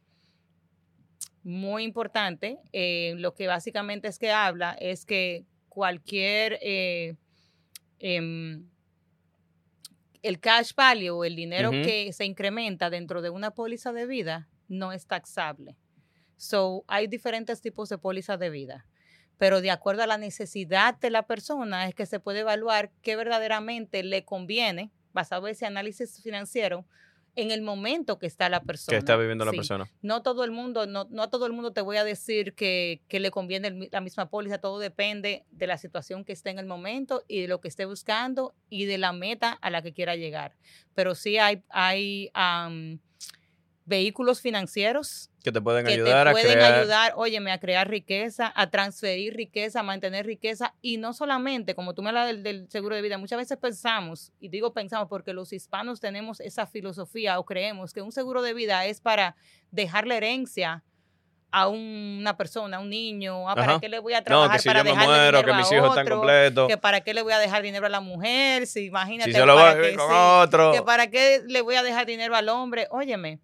Muy 1.43 1.85
importante. 1.85 2.59
Eh, 2.73 3.14
lo 3.16 3.35
que 3.35 3.47
básicamente 3.47 4.07
es 4.09 4.19
que 4.19 4.31
habla 4.31 4.73
es 4.79 5.05
que 5.07 5.45
cualquier... 5.71 6.59
eh, 6.61 7.17
em, 7.99 8.69
el 10.23 10.39
cash 10.41 10.73
value 10.75 11.11
o 11.11 11.25
el 11.25 11.37
dinero 11.37 11.71
que 11.71 12.13
se 12.13 12.25
incrementa 12.25 12.91
dentro 12.91 13.23
de 13.23 13.31
una 13.31 13.53
póliza 13.53 13.93
de 13.93 14.07
vida 14.07 14.49
no 14.69 14.93
es 14.93 15.07
taxable. 15.07 15.77
So, 16.37 16.85
hay 16.89 17.07
diferentes 17.07 17.61
tipos 17.61 17.89
de 17.89 17.99
pólizas 17.99 18.39
de 18.39 18.51
vida, 18.51 18.87
pero 19.39 19.61
de 19.61 19.71
acuerdo 19.71 20.03
a 20.03 20.07
la 20.07 20.19
necesidad 20.19 20.99
de 20.99 21.11
la 21.11 21.27
persona 21.27 21.89
es 21.89 21.95
que 21.95 22.07
se 22.07 22.21
puede 22.21 22.41
evaluar 22.41 22.91
qué 23.03 23.17
verdaderamente 23.17 24.03
le 24.03 24.25
conviene, 24.25 24.91
basado 25.13 25.49
en 25.49 25.53
ese 25.53 25.67
análisis 25.67 26.23
financiero, 26.23 26.87
en 27.37 27.51
el 27.51 27.62
momento 27.62 28.19
que 28.19 28.27
está 28.27 28.49
la 28.49 28.62
persona. 28.62 28.95
Que 28.95 28.99
está 28.99 29.16
viviendo 29.16 29.45
la 29.45 29.51
Sí. 29.53 29.59
persona. 29.59 29.88
No 30.03 30.23
todo 30.23 30.45
el 30.45 30.51
mundo, 30.51 30.87
no, 30.87 31.07
no 31.11 31.23
a 31.23 31.31
todo 31.31 31.47
el 31.47 31.53
mundo 31.53 31.73
te 31.73 31.81
voy 31.81 31.97
a 31.97 32.05
decir 32.05 32.55
que, 32.55 33.01
que 33.09 33.21
le 33.21 33.31
conviene 33.31 33.69
el 33.69 33.88
la 33.93 34.01
misma 34.01 34.29
póliza, 34.29 34.59
todo 34.59 34.79
depende 34.79 35.45
de 35.51 35.66
la 35.66 35.79
situación 35.79 36.25
que 36.25 36.33
esté 36.33 36.51
en 36.51 36.59
el 36.59 36.66
momento 36.66 37.23
y 37.29 37.43
de 37.43 37.49
lo 37.49 37.61
que 37.61 37.69
esté 37.69 37.85
buscando 37.85 38.55
y 38.69 38.85
de 38.85 38.99
la 38.99 39.12
meta 39.12 39.53
a 39.53 39.71
la 39.71 39.83
que 39.83 39.93
quiera 39.93 40.16
llegar. 40.16 40.57
Pero 40.95 41.14
sí 41.14 41.38
hay, 41.38 41.62
hay 41.69 42.31
am, 42.35 42.99
vehículos 43.87 44.40
financieros 44.40 45.31
Que 45.43 45.51
te 45.51 45.61
pueden 45.61 45.85
que 45.87 45.93
ayudar 45.95 46.25
te 46.27 46.31
a 46.31 46.33
pueden 46.33 46.53
crear. 46.53 46.75
ayudar, 46.75 47.12
óyeme, 47.16 47.51
a 47.51 47.59
crear 47.59 47.88
riqueza, 47.88 48.53
a 48.55 48.71
transferir 48.71 49.35
riqueza, 49.35 49.81
a 49.81 49.83
mantener 49.83 50.27
riqueza 50.27 50.75
y 50.83 50.99
no 50.99 51.12
solamente, 51.12 51.75
como 51.75 51.95
tú 51.95 52.03
me 52.03 52.11
hablas 52.11 52.27
del, 52.29 52.43
del 52.43 52.71
seguro 52.71 52.95
de 52.95 53.03
vida, 53.03 53.19
muchas 53.19 53.38
veces 53.38 53.57
pensamos, 53.59 54.33
y 54.38 54.49
digo 54.49 54.73
pensamos 54.73 55.09
porque 55.09 55.33
los 55.33 55.53
hispanos 55.53 56.01
tenemos 56.01 56.40
esa 56.40 56.66
filosofía 56.66 57.38
o 57.38 57.45
creemos 57.45 57.93
que 57.93 58.03
un 58.03 58.12
seguro 58.12 58.43
de 58.43 58.55
vida 58.55 58.85
es 58.87 59.01
para 59.01 59.35
dejarle 59.71 60.16
herencia 60.19 60.85
a 61.53 61.66
una 61.66 62.37
persona, 62.37 62.77
a 62.77 62.81
un 62.81 62.90
niño, 62.90 63.51
ah, 63.51 63.57
¿para 63.57 63.73
Ajá. 63.73 63.81
qué 63.81 63.88
le 63.88 63.99
voy 63.99 64.12
a 64.12 64.19
No, 64.19 64.25
trabajar 64.25 64.57
que 64.59 64.62
si 64.62 64.69
para 64.69 64.85
yo 64.85 64.85
me 64.85 64.93
muero, 65.05 65.14
dinero 65.38 65.45
que 65.45 65.51
a 65.51 65.57
mis 65.57 65.73
hijos 65.73 65.88
están 65.88 66.05
otro? 66.07 66.16
completos. 66.19 66.69
Que 66.69 66.77
para 66.79 67.01
qué 67.01 67.12
le 67.12 67.23
voy 67.23 67.33
a 67.33 67.38
dejar 67.40 67.62
dinero 67.62 67.87
a 67.87 67.88
la 67.88 67.99
mujer, 68.01 68.69
si 68.69 68.85
imagínate. 68.87 69.33
Si 69.33 69.37
se 69.37 69.45
lo 69.45 69.57
va 69.57 69.71
a 69.71 69.75
vivir 69.75 69.90
qué 69.90 69.97
con 69.97 70.09
sí 70.11 70.14
otro. 70.16 70.71
que 70.73 70.83
para 70.83 71.09
qué 71.11 71.43
le 71.49 71.61
voy 71.62 71.75
a 71.75 71.83
dejar 71.83 72.07
dinero 72.07 72.37
al 72.37 72.49
hombre. 72.51 72.87
Óyeme, 72.93 73.40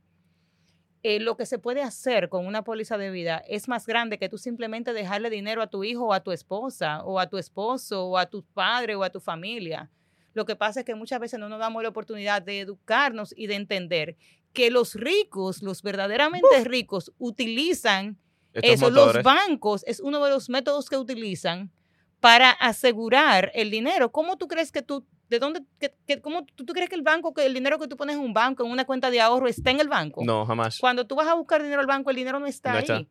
eh, 1.09 1.21
lo 1.21 1.37
que 1.37 1.47
se 1.47 1.61
puede 1.61 1.83
hacer 1.83 2.29
con 2.29 2.47
una 2.47 2.64
póliza 2.64 2.99
de 2.99 3.12
vida 3.12 3.40
es 3.47 3.69
más 3.69 3.87
grande 3.87 4.19
que 4.19 4.29
tú 4.29 4.38
simplemente 4.38 4.92
dejarle 4.92 5.31
dinero 5.31 5.62
a 5.62 5.69
tu 5.69 5.85
hijo 5.85 6.07
o 6.07 6.12
a 6.12 6.19
tu 6.19 6.33
esposa 6.33 7.05
o 7.05 7.21
a 7.21 7.29
tu 7.29 7.38
esposo 7.38 8.07
o 8.07 8.19
a 8.19 8.27
tu 8.27 8.42
padre 8.42 8.97
o 8.97 9.05
a 9.05 9.11
tu 9.11 9.21
familia. 9.21 9.88
Lo 10.35 10.45
que 10.45 10.57
pasa 10.57 10.81
es 10.81 10.87
que 10.87 10.97
muchas 10.97 11.21
veces 11.21 11.38
no 11.38 11.49
nos 11.49 11.61
damos 11.61 11.85
la 11.85 11.90
oportunidad 11.90 12.42
de 12.42 12.59
educarnos 12.59 13.33
y 13.37 13.47
de 13.47 13.55
entender 13.55 14.16
que 14.53 14.73
los 14.73 14.95
ricos, 14.97 15.62
los 15.62 15.81
verdaderamente 15.81 16.64
ricos, 16.64 17.12
utilizan 17.19 18.19
eso. 18.53 18.90
Los 18.90 19.23
bancos 19.23 19.85
es 19.87 20.01
uno 20.01 20.25
de 20.25 20.31
los 20.31 20.49
métodos 20.49 20.88
que 20.88 20.97
utilizan 20.97 21.71
para 22.19 22.51
asegurar 22.51 23.53
el 23.55 23.71
dinero. 23.71 24.11
¿Cómo 24.11 24.38
tú 24.38 24.49
crees 24.49 24.73
que 24.73 24.83
tú, 24.83 25.07
de 25.29 25.39
dónde, 25.39 25.62
que, 25.81 25.95
que- 26.07 26.21
cómo 26.21 26.45
tú, 26.45 26.65
tú 26.65 26.73
crees 26.73 26.89
que 26.89 26.95
el 26.97 27.03
banco, 27.03 27.35
que 27.35 27.45
el 27.47 27.55
dinero 27.55 27.79
que 27.79 27.89
tú 27.89 27.97
pones 27.97 28.17
en 28.17 28.23
un 28.23 28.33
banco, 28.33 28.65
en 28.65 28.71
una 28.71 28.85
cuenta 28.85 29.11
de 29.11 29.21
ahorro, 29.21 29.49
está 29.49 29.71
en 29.71 29.81
el 29.81 29.89
banco? 29.89 30.25
No, 30.25 30.47
jamás. 30.47 30.79
Cuando 30.79 31.07
tú 31.07 31.15
vas 31.17 31.29
a 31.29 31.35
buscar 31.35 31.62
dinero 31.62 31.81
al 31.81 31.87
banco, 31.87 32.11
el 32.11 32.17
dinero 32.17 32.39
no 32.39 32.47
está 32.47 32.73
No 32.73 32.77
ahí. 32.79 32.83
está. 32.85 33.05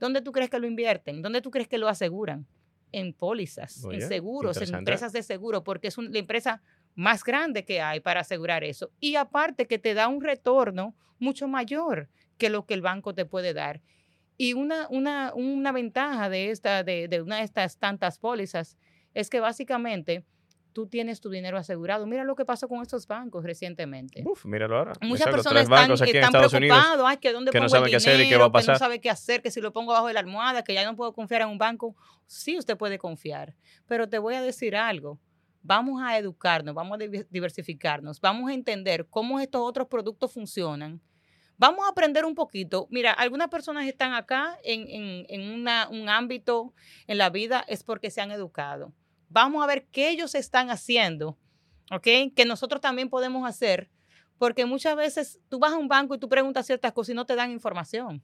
¿Dónde 0.00 0.20
tú 0.20 0.32
crees 0.32 0.50
que 0.50 0.58
lo 0.58 0.66
invierten? 0.66 1.22
¿Dónde 1.22 1.40
tú 1.40 1.50
crees 1.50 1.68
que 1.68 1.78
lo 1.78 1.88
aseguran? 1.88 2.46
En 2.94 3.14
pólizas, 3.14 3.82
Oye, 3.86 4.02
en 4.02 4.08
seguros, 4.08 4.56
en 4.60 4.74
empresas 4.74 5.12
de 5.12 5.22
seguro, 5.22 5.64
porque 5.64 5.88
es 5.88 5.96
un- 5.96 6.12
la 6.12 6.18
empresa 6.18 6.60
más 6.94 7.24
grande 7.24 7.64
que 7.64 7.80
hay 7.80 8.00
para 8.00 8.20
asegurar 8.20 8.64
eso. 8.64 8.90
Y 9.00 9.16
aparte 9.16 9.66
que 9.66 9.78
te 9.78 9.94
da 9.94 10.08
un 10.08 10.20
retorno 10.22 10.94
mucho 11.18 11.48
mayor 11.48 12.10
que 12.36 12.50
lo 12.50 12.66
que 12.66 12.74
el 12.74 12.82
banco 12.82 13.14
te 13.14 13.24
puede 13.24 13.54
dar. 13.54 13.80
Y 14.36 14.52
una, 14.54 14.88
una, 14.90 15.32
una 15.34 15.72
ventaja 15.72 16.28
de, 16.28 16.50
esta, 16.50 16.82
de, 16.84 17.08
de 17.08 17.22
una 17.22 17.36
de 17.36 17.44
estas 17.44 17.78
tantas 17.78 18.18
pólizas 18.18 18.76
es 19.14 19.30
que 19.30 19.40
básicamente 19.40 20.24
tú 20.72 20.86
tienes 20.86 21.20
tu 21.20 21.30
dinero 21.30 21.56
asegurado. 21.58 22.06
Mira 22.06 22.24
lo 22.24 22.34
que 22.34 22.44
pasó 22.44 22.68
con 22.68 22.82
estos 22.82 23.06
bancos 23.06 23.44
recientemente. 23.44 24.22
Uf, 24.26 24.44
míralo 24.46 24.78
ahora. 24.78 24.92
Muchas 25.00 25.26
Exacto, 25.28 25.36
personas 25.36 25.62
están, 25.64 25.90
aquí 25.92 26.16
están 26.18 26.32
preocupados, 26.32 27.06
ay, 27.06 27.16
que 27.18 27.32
dónde 27.32 27.50
que 27.50 27.58
no 27.58 27.66
pongo 27.66 27.68
saben 27.70 27.84
el 27.86 27.90
qué 27.90 27.96
hacer 27.96 28.14
y 28.14 28.16
qué 28.18 28.22
dinero, 28.24 28.50
va 28.50 28.58
a 28.60 28.62
que 28.62 28.72
no 28.72 28.78
sabe 28.78 29.00
qué 29.00 29.10
hacer, 29.10 29.42
que 29.42 29.50
si 29.50 29.60
lo 29.60 29.72
pongo 29.72 29.92
abajo 29.92 30.08
de 30.08 30.14
la 30.14 30.20
almohada, 30.20 30.64
que 30.64 30.74
ya 30.74 30.84
no 30.84 30.96
puedo 30.96 31.12
confiar 31.12 31.42
en 31.42 31.48
un 31.48 31.58
banco. 31.58 31.94
Sí, 32.26 32.56
usted 32.58 32.76
puede 32.76 32.98
confiar, 32.98 33.54
pero 33.86 34.08
te 34.08 34.18
voy 34.18 34.34
a 34.34 34.42
decir 34.42 34.74
algo. 34.76 35.18
Vamos 35.64 36.02
a 36.02 36.18
educarnos, 36.18 36.74
vamos 36.74 36.98
a 37.00 37.04
diversificarnos, 37.30 38.20
vamos 38.20 38.50
a 38.50 38.54
entender 38.54 39.06
cómo 39.08 39.38
estos 39.40 39.60
otros 39.62 39.86
productos 39.88 40.32
funcionan. 40.32 41.00
Vamos 41.58 41.86
a 41.86 41.90
aprender 41.90 42.24
un 42.24 42.34
poquito. 42.34 42.88
Mira, 42.90 43.12
algunas 43.12 43.48
personas 43.48 43.86
están 43.86 44.14
acá 44.14 44.58
en, 44.64 44.88
en- 44.88 45.26
en 45.28 45.60
una- 45.60 45.88
un 45.88 46.08
ámbito 46.08 46.74
en 47.06 47.18
la 47.18 47.30
vida 47.30 47.64
es 47.68 47.84
porque 47.84 48.10
se 48.10 48.20
han 48.20 48.32
educado. 48.32 48.92
Vamos 49.32 49.64
a 49.64 49.66
ver 49.66 49.86
qué 49.90 50.10
ellos 50.10 50.34
están 50.34 50.70
haciendo, 50.70 51.38
¿ok? 51.90 52.06
Que 52.36 52.44
nosotros 52.46 52.80
también 52.80 53.08
podemos 53.08 53.48
hacer, 53.48 53.88
porque 54.38 54.66
muchas 54.66 54.94
veces 54.94 55.40
tú 55.48 55.58
vas 55.58 55.72
a 55.72 55.78
un 55.78 55.88
banco 55.88 56.14
y 56.14 56.18
tú 56.18 56.28
preguntas 56.28 56.66
ciertas 56.66 56.92
cosas 56.92 57.10
y 57.12 57.14
no 57.14 57.24
te 57.24 57.34
dan 57.34 57.50
información. 57.50 58.22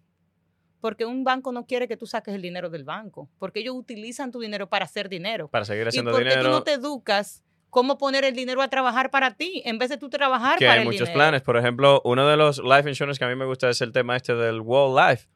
Porque 0.80 1.04
un 1.06 1.24
banco 1.24 1.50
no 1.50 1.66
quiere 1.66 1.88
que 1.88 1.96
tú 1.96 2.06
saques 2.06 2.34
el 2.34 2.42
dinero 2.42 2.70
del 2.70 2.84
banco, 2.84 3.28
porque 3.38 3.60
ellos 3.60 3.74
utilizan 3.74 4.30
tu 4.30 4.38
dinero 4.38 4.68
para 4.68 4.84
hacer 4.84 5.08
dinero. 5.08 5.48
Para 5.48 5.64
seguir 5.64 5.86
¿Y 5.86 5.88
haciendo 5.88 6.10
por 6.12 6.20
qué 6.22 6.28
tú 6.30 6.36
dinero. 6.36 6.50
no 6.50 6.62
te 6.62 6.74
educas 6.74 7.42
cómo 7.70 7.98
poner 7.98 8.24
el 8.24 8.34
dinero 8.34 8.62
a 8.62 8.68
trabajar 8.68 9.10
para 9.10 9.34
ti 9.34 9.62
en 9.64 9.78
vez 9.78 9.88
de 9.90 9.96
tú 9.98 10.08
trabajar 10.08 10.58
que 10.58 10.66
para 10.66 10.74
hay 10.74 10.78
el 10.80 10.84
muchos 10.84 11.00
dinero? 11.08 11.14
planes. 11.14 11.42
Por 11.42 11.56
ejemplo, 11.56 12.00
uno 12.04 12.28
de 12.28 12.36
los 12.36 12.58
life 12.62 12.88
insurance 12.88 13.18
que 13.18 13.24
a 13.24 13.28
mí 13.28 13.34
me 13.34 13.44
gusta 13.46 13.68
es 13.70 13.80
el 13.80 13.92
tema 13.92 14.14
este 14.16 14.34
del 14.34 14.60
Whole 14.60 15.10
Life. 15.10 15.26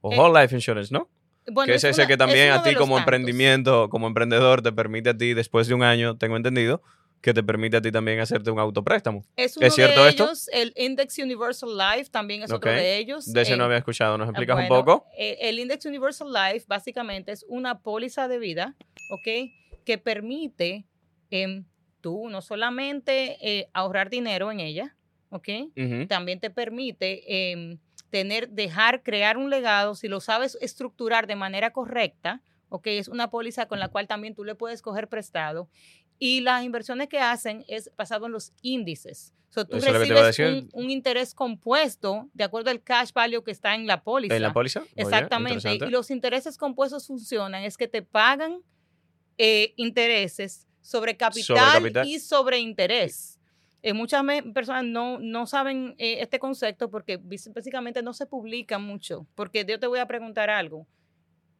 O 0.00 0.12
Eh, 0.12 0.18
Whole 0.18 0.40
Life 0.42 0.54
Insurance, 0.54 0.92
¿no? 0.92 1.08
Bueno, 1.50 1.66
que 1.70 1.74
es, 1.76 1.84
ese 1.84 2.00
una- 2.02 2.06
que 2.06 2.12
es 2.14 2.18
también 2.18 2.50
a 2.52 2.62
ti 2.62 2.74
como 2.74 2.96
tantos. 2.96 3.00
emprendimiento, 3.14 3.88
como 3.88 4.06
emprendedor, 4.06 4.62
te 4.62 4.72
permite 4.72 5.10
a 5.10 5.16
ti, 5.16 5.34
después 5.34 5.66
de 5.68 5.74
un 5.74 5.82
año, 5.82 6.16
tengo 6.16 6.36
entendido, 6.36 6.82
que 7.20 7.32
te 7.34 7.42
permite 7.42 7.76
a 7.76 7.80
ti 7.82 7.90
también 7.92 8.18
hacerte 8.20 8.50
un 8.50 8.58
autopréstamo. 8.58 9.24
Es 9.36 9.56
uno 9.56 9.66
¿Es 9.66 9.74
cierto 9.74 10.02
de 10.02 10.10
esto? 10.10 10.24
ellos, 10.24 10.48
el 10.52 10.72
Index 10.76 11.18
Universal 11.18 11.70
Life 11.76 12.10
también 12.10 12.42
es 12.42 12.50
otro 12.52 12.70
Ok. 12.70 12.76
de 12.76 12.98
ellos. 12.98 13.32
De 13.32 13.42
ese 13.42 13.54
Eh, 13.54 13.56
no 13.56 13.64
había 13.64 13.78
escuchado. 13.78 14.18
¿Nos 14.18 14.26
ah, 14.26 14.30
explicas 14.30 14.58
un 14.58 14.68
poco? 14.68 15.06
eh, 15.16 15.38
el 15.42 15.58
Index 15.60 15.84
Universal 15.86 16.32
Life 16.32 16.64
básicamente 16.68 17.30
es 17.32 17.44
una 17.48 17.78
póliza 17.80 18.26
de 18.28 18.38
vida, 18.40 18.74
¿ok? 19.10 19.28
Que 19.84 19.98
permite 19.98 20.84
em, 21.30 21.64
tú 22.00 22.28
no 22.28 22.42
solamente 22.42 23.38
eh, 23.40 23.68
ahorrar 23.72 24.10
dinero 24.10 24.50
en 24.52 24.60
ella, 24.60 24.96
¿ok? 25.30 25.48
También 26.08 26.40
te 26.40 26.50
permite 26.50 27.50
em, 27.52 27.78
tener, 28.12 28.50
dejar, 28.50 29.02
crear 29.02 29.38
un 29.38 29.48
legado, 29.48 29.94
si 29.94 30.06
lo 30.06 30.20
sabes 30.20 30.58
estructurar 30.60 31.26
de 31.26 31.34
manera 31.34 31.72
correcta, 31.72 32.42
¿ok? 32.68 32.88
Es 32.88 33.08
una 33.08 33.30
póliza 33.30 33.66
con 33.66 33.78
la 33.80 33.88
cual 33.88 34.06
también 34.06 34.34
tú 34.34 34.44
le 34.44 34.54
puedes 34.54 34.82
coger 34.82 35.08
prestado. 35.08 35.70
Y 36.18 36.42
las 36.42 36.62
inversiones 36.62 37.08
que 37.08 37.18
hacen 37.20 37.64
es 37.68 37.90
basado 37.96 38.26
en 38.26 38.32
los 38.32 38.52
índices. 38.60 39.32
O 39.48 39.52
sea, 39.54 39.64
tú 39.64 39.78
Eso 39.78 39.90
recibes 39.92 40.38
un, 40.40 40.68
un 40.74 40.90
interés 40.90 41.34
compuesto 41.34 42.28
de 42.34 42.44
acuerdo 42.44 42.70
al 42.70 42.82
cash 42.82 43.12
value 43.14 43.42
que 43.42 43.50
está 43.50 43.74
en 43.74 43.86
la 43.86 44.02
póliza. 44.02 44.36
¿En 44.36 44.42
la 44.42 44.52
póliza? 44.52 44.82
Exactamente. 44.94 45.76
Y 45.76 45.90
los 45.90 46.10
intereses 46.10 46.58
compuestos 46.58 47.06
funcionan, 47.06 47.64
es 47.64 47.78
que 47.78 47.88
te 47.88 48.02
pagan 48.02 48.60
eh, 49.38 49.72
intereses 49.76 50.68
sobre 50.82 51.16
capital, 51.16 51.56
capital. 51.56 52.06
y 52.06 52.18
sobre 52.18 52.58
interés. 52.58 53.31
Eh, 53.82 53.92
muchas 53.94 54.22
personas 54.54 54.84
no, 54.84 55.18
no 55.18 55.46
saben 55.46 55.94
eh, 55.98 56.18
este 56.20 56.38
concepto 56.38 56.88
porque 56.90 57.18
básicamente 57.54 58.02
no 58.02 58.12
se 58.12 58.26
publica 58.26 58.78
mucho. 58.78 59.26
Porque 59.34 59.64
yo 59.64 59.78
te 59.80 59.86
voy 59.88 59.98
a 59.98 60.06
preguntar 60.06 60.50
algo. 60.50 60.86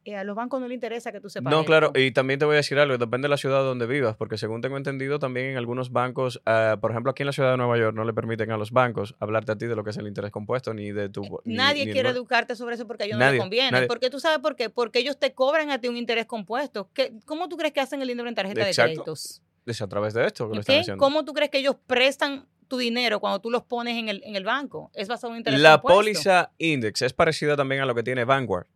Eh, 0.05 0.17
a 0.17 0.25
los 0.25 0.35
bancos 0.35 0.59
no 0.59 0.67
les 0.67 0.75
interesa 0.75 1.13
que 1.13 1.21
tú 1.21 1.29
sepas. 1.29 1.49
No, 1.49 1.63
claro, 1.63 1.91
y 1.95 2.11
también 2.11 2.37
te 2.37 2.43
voy 2.43 2.55
a 2.55 2.57
decir 2.57 2.77
algo, 2.77 2.97
depende 2.97 3.25
de 3.25 3.29
la 3.29 3.37
ciudad 3.37 3.63
donde 3.63 3.85
vivas, 3.87 4.17
porque 4.17 4.37
según 4.37 4.59
tengo 4.59 4.75
entendido, 4.75 5.17
también 5.17 5.47
en 5.51 5.57
algunos 5.57 5.91
bancos, 5.93 6.41
ah, 6.45 6.77
por 6.81 6.91
ejemplo, 6.91 7.11
aquí 7.11 7.23
en 7.23 7.27
la 7.27 7.31
ciudad 7.31 7.51
de 7.51 7.57
Nueva 7.57 7.77
York, 7.77 7.95
no 7.95 8.03
le 8.03 8.13
permiten 8.13 8.51
a 8.51 8.57
los 8.57 8.71
bancos 8.71 9.15
hablarte 9.21 9.53
a 9.53 9.57
ti 9.57 9.65
de 9.65 9.77
lo 9.77 9.83
que 9.85 9.91
es 9.91 9.97
el 9.97 10.05
interés 10.07 10.31
compuesto, 10.31 10.73
ni 10.73 10.91
de 10.91 11.07
tu... 11.07 11.21
ni- 11.45 11.55
Nadie 11.55 11.85
ni 11.85 11.93
quiere 11.93 12.09
educarte 12.09 12.55
sobre 12.57 12.75
eso 12.75 12.85
porque 12.85 13.03
a 13.03 13.05
ellos 13.05 13.17
no 13.19 13.31
les 13.31 13.39
conviene. 13.39 13.71
nadie. 13.71 13.87
Porque 13.87 14.09
tú 14.09 14.19
sabes 14.19 14.39
por 14.39 14.57
qué. 14.57 14.69
Porque 14.69 14.99
ellos 14.99 15.17
te 15.17 15.33
cobran 15.33 15.71
a 15.71 15.79
ti 15.79 15.87
un 15.87 15.95
interés 15.95 16.25
compuesto. 16.25 16.89
¿Qué, 16.93 17.13
¿Cómo 17.25 17.47
tú 17.47 17.55
crees 17.55 17.73
que 17.73 17.79
hacen 17.79 18.01
el 18.01 18.07
dinero 18.09 18.27
en 18.27 18.35
tarjeta 18.35 18.67
Exacto. 18.67 18.89
de 18.89 18.95
créditos? 18.95 19.41
Es 19.65 19.81
a 19.81 19.87
través 19.87 20.13
de 20.13 20.25
esto 20.25 20.49
que 20.49 20.55
lo 20.55 20.61
están 20.61 20.79
haciendo. 20.79 20.99
¿Cómo 21.03 21.23
tú 21.25 21.33
crees 21.33 21.49
que 21.49 21.59
ellos 21.59 21.75
prestan 21.87 22.47
tu 22.67 22.77
dinero 22.77 23.19
cuando 23.19 23.39
tú 23.39 23.49
los 23.49 23.63
pones 23.63 23.97
en 23.97 24.09
el, 24.09 24.21
en 24.25 24.35
el 24.35 24.43
banco? 24.43 24.91
Es 24.93 25.07
basado 25.07 25.33
en 25.33 25.39
interés 25.39 25.59
La 25.59 25.81
póliza 25.81 26.51
Index 26.57 27.01
es 27.01 27.13
parecida 27.13 27.55
también 27.55 27.81
a 27.81 27.85
lo 27.85 27.95
que 27.95 28.03
tiene 28.03 28.25
Vanguard, 28.25 28.67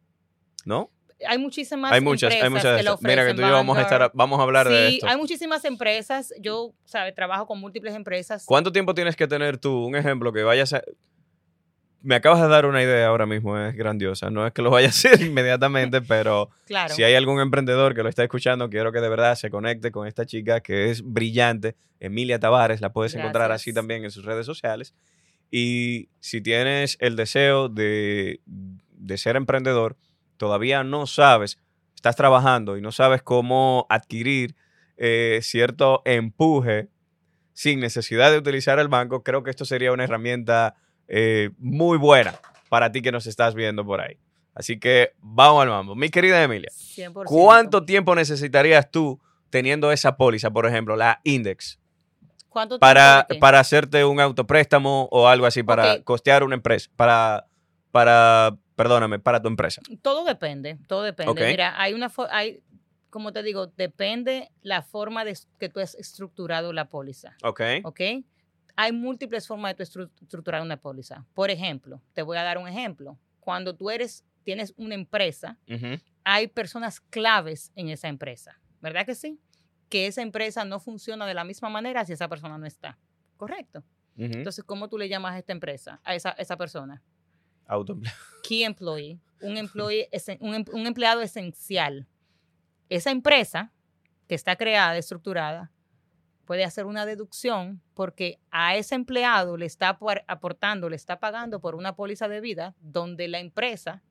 ¿no? 0.66 0.92
Hay 1.28 1.40
muchísimas 1.40 1.92
hay 1.92 2.00
muchas, 2.02 2.32
hay 2.32 2.42
empresas 2.42 2.52
muchas 2.52 2.72
de 2.74 2.78
que 2.78 2.84
lo 2.84 2.94
estas. 2.94 3.10
Mira 3.10 3.26
que 3.26 3.34
tú 3.34 3.42
y 3.42 3.42
yo 3.42 3.48
ofrecen, 3.48 3.68
vamos 3.68 3.78
a 3.78 3.82
estar, 3.82 4.12
vamos 4.14 4.40
a 4.40 4.44
hablar 4.44 4.70
de 4.70 4.88
Sí, 4.90 4.96
esto. 4.96 5.08
hay 5.08 5.18
muchísimas 5.18 5.66
empresas. 5.66 6.34
Yo, 6.40 6.74
sabe, 6.86 7.12
trabajo 7.12 7.48
con 7.48 7.60
múltiples 7.60 7.96
empresas. 7.96 8.46
¿Cuánto 8.46 8.72
tiempo 8.72 8.94
tienes 8.94 9.16
que 9.16 9.28
tener 9.28 9.58
tú? 9.58 9.86
Un 9.86 9.96
ejemplo 9.96 10.32
que 10.32 10.44
vayas 10.44 10.74
a... 10.74 10.84
Me 12.08 12.16
acabas 12.16 12.40
de 12.40 12.48
dar 12.48 12.66
una 12.66 12.82
idea 12.82 13.06
ahora 13.08 13.26
mismo, 13.26 13.60
es 13.60 13.76
grandiosa. 13.76 14.30
No 14.30 14.48
es 14.48 14.54
que 14.54 14.62
lo 14.62 14.72
vaya 14.72 14.88
a 14.88 14.92
hacer 14.92 15.22
inmediatamente, 15.22 16.02
pero 16.02 16.50
Claro. 16.66 16.94
si 16.94 17.04
hay 17.04 17.16
algún 17.16 17.42
emprendedor 17.42 17.94
que 17.96 18.02
lo 18.02 18.08
está 18.08 18.24
escuchando, 18.24 18.70
quiero 18.70 18.94
que 18.94 19.02
de 19.02 19.10
verdad 19.10 19.36
se 19.36 19.50
conecte 19.50 19.92
con 19.92 20.08
esta 20.08 20.26
chica 20.26 20.62
que 20.62 20.90
es 20.90 21.04
brillante, 21.04 21.76
Emilia 22.00 22.40
Tavares, 22.40 22.80
la 22.80 22.94
puedes 22.94 23.14
encontrar 23.14 23.52
así 23.52 23.74
también 23.74 24.06
en 24.06 24.12
sus 24.12 24.24
redes 24.24 24.46
sociales. 24.46 24.94
Y 25.52 26.08
si 26.22 26.40
tienes 26.40 26.96
el 27.02 27.18
deseo 27.18 27.68
de, 27.68 28.40
de 28.46 29.18
ser 29.18 29.36
emprendedor, 29.36 29.98
todavía 30.38 30.86
no 30.86 31.08
sabes, 31.08 31.60
estás 31.94 32.16
trabajando 32.16 32.78
y 32.78 32.82
no 32.82 32.94
sabes 32.94 33.22
cómo 33.22 33.86
adquirir 33.90 34.56
eh, 34.96 35.40
cierto 35.42 36.04
empuje 36.06 36.88
sin 37.52 37.82
necesidad 37.82 38.32
de 38.32 38.38
utilizar 38.38 38.80
el 38.80 38.88
banco, 38.88 39.24
creo 39.24 39.44
que 39.44 39.50
esto 39.50 39.66
sería 39.66 39.92
una 39.92 40.06
herramienta 40.06 40.76
eh, 41.08 41.52
muy 41.58 41.98
buena 41.98 42.36
para 42.70 42.92
ti 42.92 43.02
que 43.02 43.12
nos 43.12 43.28
estás 43.28 43.56
viendo 43.56 43.86
por 43.86 44.02
ahí. 44.02 44.18
Así 44.54 44.80
que 44.80 45.14
vamos 45.20 45.62
al 45.62 45.70
mambo. 45.70 45.96
Mi 45.96 46.10
querida 46.10 46.42
Emilia, 46.42 46.70
100%. 46.72 47.26
¿cuánto 47.26 47.86
tiempo 47.86 48.16
necesitarías 48.16 48.90
tú 48.90 49.20
teniendo 49.50 49.92
esa 49.92 50.18
póliza, 50.18 50.52
por 50.52 50.66
ejemplo, 50.66 50.96
la 50.96 51.22
Index, 51.24 51.80
¿Cuánto 52.50 52.80
para, 52.80 53.28
para 53.40 53.60
hacerte 53.60 54.04
un 54.04 54.20
autopréstamo 54.20 55.08
o 55.12 55.28
algo 55.28 55.46
así, 55.46 55.62
para 55.62 56.02
costear 56.02 56.44
una 56.44 56.56
empresa, 56.56 56.90
para, 56.96 57.46
para, 57.92 58.58
perdóname, 58.76 59.20
para 59.20 59.42
tu 59.42 59.48
empresa? 59.48 59.82
Todo 60.02 60.26
depende, 60.26 60.80
todo 60.88 61.04
depende. 61.04 61.48
Mira, 61.48 61.80
hay 61.80 61.94
una, 61.94 62.12
hay, 62.32 62.64
como 63.12 63.32
te 63.32 63.44
digo, 63.44 63.68
depende 63.68 64.50
la 64.64 64.82
forma 64.82 65.24
de 65.24 65.38
que 65.60 65.70
tú 65.70 65.80
has 65.80 65.94
estructurado 65.96 66.74
la 66.74 66.90
póliza. 66.90 67.38
Ok. 67.44 67.62
¿ok? 67.84 68.02
Hay 68.78 68.92
múltiples 68.94 69.46
formas 69.48 69.76
de 69.76 69.84
estru- 69.84 70.10
estructurar 70.22 70.62
una 70.62 70.78
póliza. 70.78 71.26
Por 71.34 71.50
ejemplo, 71.50 72.02
te 72.14 72.22
voy 72.22 72.38
a 72.38 72.44
dar 72.44 72.58
un 72.58 72.68
ejemplo. 72.68 73.18
Cuando 73.42 73.76
tú 73.76 73.90
eres, 73.90 74.24
tienes 74.44 74.74
una 74.78 74.96
empresa, 74.96 75.58
hay 76.24 76.48
personas 76.48 77.02
claves 77.02 77.72
en 77.76 77.90
esa 77.90 78.08
empresa, 78.08 78.60
¿verdad 78.82 79.06
que 79.06 79.16
sí? 79.16 79.40
Que 79.90 80.08
esa 80.08 80.22
empresa 80.22 80.64
no 80.64 80.80
funciona 80.80 81.26
de 81.26 81.34
la 81.34 81.44
misma 81.44 81.70
manera 81.70 82.06
si 82.06 82.14
esa 82.14 82.28
persona 82.30 82.58
no 82.58 82.66
está. 82.66 82.98
¿Correcto? 83.36 83.84
Entonces, 84.38 84.64
¿cómo 84.64 84.90
tú 84.90 84.98
le 84.98 85.10
llamas 85.10 85.34
a 85.36 85.40
esta 85.40 85.52
empresa, 85.54 86.00
a 86.04 86.16
esa, 86.16 86.32
esa 86.32 86.56
persona? 86.58 87.02
Autoempleado. 87.68 88.18
Key 88.44 88.64
employee, 88.64 89.20
un, 89.42 89.58
employee 89.58 90.08
un, 90.40 90.56
em- 90.56 90.66
un 90.74 90.88
empleado 90.88 91.22
esencial. 91.22 92.08
Esa 92.90 93.12
empresa 93.12 93.72
que 94.28 94.36
está 94.36 94.56
creada, 94.56 94.98
estructurada, 94.98 95.72
puede 96.48 96.64
hacer 96.64 96.86
una 96.86 97.06
deducción 97.06 97.84
porque 97.94 98.40
a 98.50 98.76
ese 98.76 98.96
empleado 98.96 99.58
le 99.58 99.68
está 99.68 100.00
apor- 100.00 100.24
aportando, 100.28 100.90
le 100.90 100.96
está 100.96 101.20
pagando 101.20 101.60
por 101.60 101.76
una 101.76 101.96
póliza 101.96 102.28
de 102.28 102.42
vida 102.42 102.74
donde 102.80 103.28
la 103.28 103.40
empresa 103.40 104.02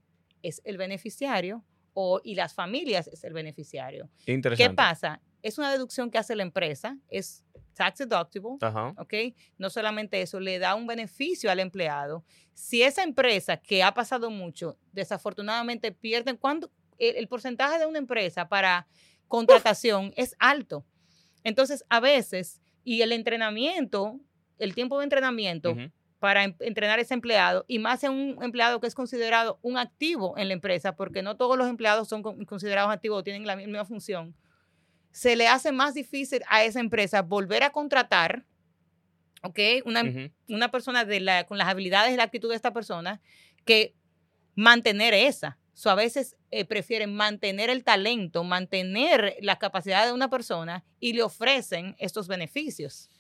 es 0.43 0.61
el 0.65 0.77
beneficiario 0.77 1.65
o, 1.95 2.21
y 2.23 2.35
las 2.37 2.55
familias 2.55 3.09
es 3.09 3.25
el 3.25 3.33
beneficiario. 3.33 4.09
Interesante. 4.27 4.71
¿Qué 4.71 4.77
pasa? 4.77 5.21
Es 5.43 5.59
una 5.59 5.73
deducción 5.73 6.11
que 6.11 6.19
hace 6.19 6.37
la 6.37 6.43
empresa, 6.43 6.99
es 7.09 7.43
tax 7.73 7.99
deductible, 7.99 8.59
Ajá. 8.61 8.95
¿ok? 8.99 9.15
No 9.59 9.71
solamente 9.71 10.21
eso, 10.21 10.39
le 10.39 10.59
da 10.59 10.75
un 10.75 10.87
beneficio 10.87 11.51
al 11.51 11.59
empleado. 11.61 12.25
Si 12.53 12.83
esa 12.83 13.03
empresa, 13.03 13.57
que 13.57 13.83
ha 13.83 13.93
pasado 13.95 14.31
mucho, 14.31 14.79
desafortunadamente 14.93 15.91
pierden, 15.91 16.37
¿cuánto? 16.37 16.71
El, 16.99 17.17
el 17.17 17.29
porcentaje 17.29 17.79
de 17.79 17.87
una 17.87 17.99
empresa 17.99 18.49
para 18.49 18.87
contratación 19.29 20.13
es 20.17 20.37
alto. 20.39 20.85
Entonces, 21.47 21.85
a 21.89 22.01
veces, 22.01 22.61
y 22.83 23.03
el 23.03 23.13
entrenamiento, 23.13 24.19
el 24.59 24.75
tiempo 24.75 24.99
de 24.99 25.05
entrenamiento 25.05 25.75
para 26.19 26.43
em- 26.43 26.57
entrenar 26.59 26.99
a 26.99 27.03
ese 27.03 27.15
empleado, 27.15 27.65
y 27.69 27.79
más 27.79 28.03
en 28.03 28.11
un 28.13 28.43
empleado 28.43 28.81
que 28.81 28.89
es 28.89 28.95
considerado 28.97 29.59
un 29.63 29.79
activo 29.79 30.37
en 30.39 30.49
la 30.49 30.55
empresa, 30.55 30.97
porque 30.97 31.23
no 31.23 31.37
todos 31.37 31.57
los 31.57 31.69
empleados 31.69 32.09
son 32.09 32.23
con- 32.23 32.45
considerados 32.47 32.91
activos 32.93 33.21
o 33.21 33.23
tienen 33.23 33.47
la 33.47 33.55
misma 33.55 33.85
función, 33.85 34.35
se 35.13 35.37
le 35.37 35.47
hace 35.47 35.71
más 35.71 35.95
difícil 35.95 36.43
a 36.49 36.65
esa 36.65 36.81
empresa 36.81 37.23
volver 37.23 37.63
a 37.63 37.71
contratar, 37.71 38.45
¿ok? 39.45 39.59
Una, 39.85 40.71
persona 40.73 41.05
de 41.05 41.21
la, 41.21 41.45
con 41.45 41.59
las 41.59 41.69
habilidades 41.69 42.13
y 42.13 42.17
la 42.17 42.25
actitud 42.25 42.49
de 42.51 42.57
esta 42.57 42.73
persona, 42.73 43.21
que 43.65 43.95
mantener 44.57 45.15
esa. 45.15 45.59
So, 45.77 45.91
a 45.91 45.95
veces 45.95 46.39
eh, 46.51 46.65
prefieren 46.65 47.15
mantener 47.15 47.69
el 47.69 47.85
talento, 47.85 48.45
mantener 48.45 49.37
la 49.43 49.59
capacidad 49.59 50.07
de 50.07 50.15
una 50.15 50.31
persona 50.31 50.87
y 51.01 51.13
le 51.13 51.23
ofrecen 51.23 51.95
estos 51.99 52.29
beneficios. 52.29 53.11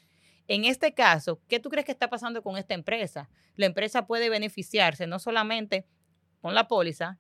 En 0.49 0.65
este 0.65 0.95
caso, 0.95 1.43
¿qué 1.49 1.61
tú 1.61 1.69
crees 1.69 1.85
que 1.85 1.93
está 1.93 2.09
pasando 2.09 2.43
con 2.43 2.57
esta 2.57 2.73
empresa? 2.73 3.29
La 3.57 3.67
empresa 3.67 4.07
puede 4.07 4.31
beneficiarse 4.31 5.07
no 5.07 5.19
solamente 5.19 5.87
con 6.41 6.55
la 6.55 6.67
póliza, 6.67 7.19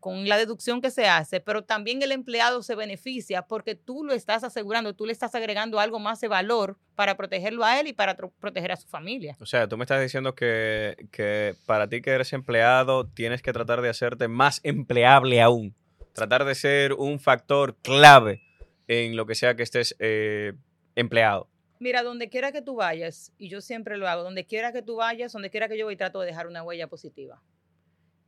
con 0.00 0.28
la 0.28 0.38
deducción 0.38 0.80
que 0.80 0.90
se 0.90 1.06
hace, 1.06 1.40
pero 1.40 1.62
también 1.62 2.02
el 2.02 2.10
empleado 2.10 2.62
se 2.62 2.74
beneficia 2.74 3.42
porque 3.42 3.74
tú 3.74 4.02
lo 4.02 4.12
estás 4.14 4.42
asegurando, 4.42 4.94
tú 4.94 5.06
le 5.06 5.12
estás 5.12 5.34
agregando 5.34 5.78
algo 5.78 5.98
más 5.98 6.20
de 6.20 6.28
valor 6.28 6.78
para 6.96 7.16
protegerlo 7.16 7.64
a 7.64 7.78
él 7.78 7.88
y 7.88 7.92
para 7.92 8.16
proteger 8.16 8.72
a 8.72 8.76
su 8.76 8.88
familia. 8.88 9.36
O 9.40 9.46
sea, 9.46 9.68
tú 9.68 9.76
me 9.76 9.84
estás 9.84 10.00
diciendo 10.00 10.34
que, 10.34 10.96
que 11.12 11.54
para 11.66 11.88
ti 11.88 12.00
que 12.00 12.10
eres 12.10 12.32
empleado 12.32 13.06
tienes 13.06 13.42
que 13.42 13.52
tratar 13.52 13.82
de 13.82 13.90
hacerte 13.90 14.26
más 14.26 14.60
empleable 14.64 15.40
aún. 15.40 15.74
Tratar 16.14 16.44
de 16.44 16.54
ser 16.54 16.94
un 16.94 17.20
factor 17.20 17.76
clave 17.82 18.42
en 18.88 19.16
lo 19.16 19.26
que 19.26 19.34
sea 19.34 19.54
que 19.54 19.62
estés 19.62 19.94
eh, 20.00 20.54
empleado. 20.96 21.48
Mira, 21.78 22.02
donde 22.02 22.28
quiera 22.28 22.52
que 22.52 22.60
tú 22.60 22.74
vayas, 22.76 23.32
y 23.38 23.48
yo 23.48 23.60
siempre 23.60 23.96
lo 23.96 24.06
hago, 24.08 24.22
donde 24.22 24.44
quiera 24.44 24.72
que 24.72 24.82
tú 24.82 24.96
vayas, 24.96 25.32
donde 25.32 25.48
quiera 25.48 25.68
que 25.68 25.78
yo 25.78 25.86
voy, 25.86 25.96
trato 25.96 26.20
de 26.20 26.26
dejar 26.26 26.46
una 26.46 26.62
huella 26.62 26.88
positiva. 26.88 27.40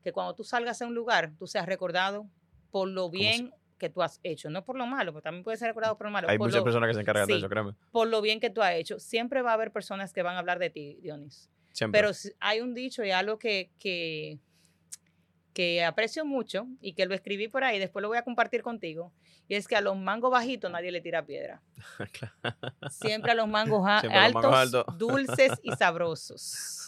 Que 0.03 0.13
cuando 0.13 0.35
tú 0.35 0.45
salgas 0.45 0.81
a 0.83 0.87
un 0.87 0.95
lugar, 0.95 1.33
tú 1.39 1.47
seas 1.47 1.67
recordado 1.67 2.27
por 2.71 2.89
lo 2.89 3.11
bien 3.11 3.53
que 3.79 3.89
tú 3.91 4.01
has 4.03 4.21
hecho, 4.23 4.49
no 4.49 4.65
por 4.65 4.77
lo 4.77 4.87
malo, 4.87 5.13
porque 5.13 5.25
también 5.25 5.43
puedes 5.45 5.59
ser 5.59 5.69
recordado 5.69 5.97
por 5.99 6.07
lo 6.07 6.13
malo. 6.13 6.29
Hay 6.29 6.39
por 6.39 6.47
muchas 6.49 6.61
lo- 6.61 6.65
personas 6.65 6.89
que 6.89 6.95
se 6.95 7.01
encargan 7.01 7.27
de 7.27 7.33
sí. 7.35 7.39
eso, 7.39 7.49
créeme. 7.49 7.73
por 7.91 8.07
lo 8.09 8.21
bien 8.21 8.39
que 8.41 8.49
tú 8.51 8.63
has 8.63 8.75
hecho. 8.75 8.99
Siempre 9.01 9.43
va 9.43 9.51
a 9.51 9.55
haber 9.55 9.73
personas 9.73 10.13
que 10.13 10.23
van 10.23 10.37
a 10.37 10.39
hablar 10.39 10.59
de 10.61 10.71
ti, 10.71 10.99
Dionis. 11.03 11.51
Siempre. 11.73 12.01
Pero 12.01 12.13
hay 12.41 12.61
un 12.61 12.75
dicho 12.75 13.03
y 13.05 13.11
algo 13.11 13.39
que, 13.39 13.71
que, 13.81 14.39
que 15.53 15.85
aprecio 15.85 16.25
mucho 16.25 16.67
y 16.81 16.93
que 16.95 17.07
lo 17.07 17.15
escribí 17.15 17.49
por 17.49 17.65
ahí, 17.65 17.79
después 17.79 18.03
lo 18.03 18.09
voy 18.09 18.19
a 18.19 18.23
compartir 18.23 18.63
contigo, 18.63 19.13
y 19.49 19.55
es 19.57 19.67
que 19.67 19.75
a 19.77 19.81
los 19.81 19.97
mangos 19.99 20.31
bajitos 20.31 20.71
nadie 20.71 20.93
le 20.93 21.01
tira 21.01 21.25
piedra. 21.27 21.61
Siempre 22.91 23.33
a 23.33 23.35
los 23.35 23.49
mangos, 23.49 23.83
a- 23.87 24.01
Siempre 24.01 24.19
a 24.21 24.29
los 24.29 24.37
altos, 24.37 24.51
mangos 24.51 24.75
altos. 24.75 24.99
dulces 24.99 25.53
y 25.63 25.73
sabrosos. 25.77 26.87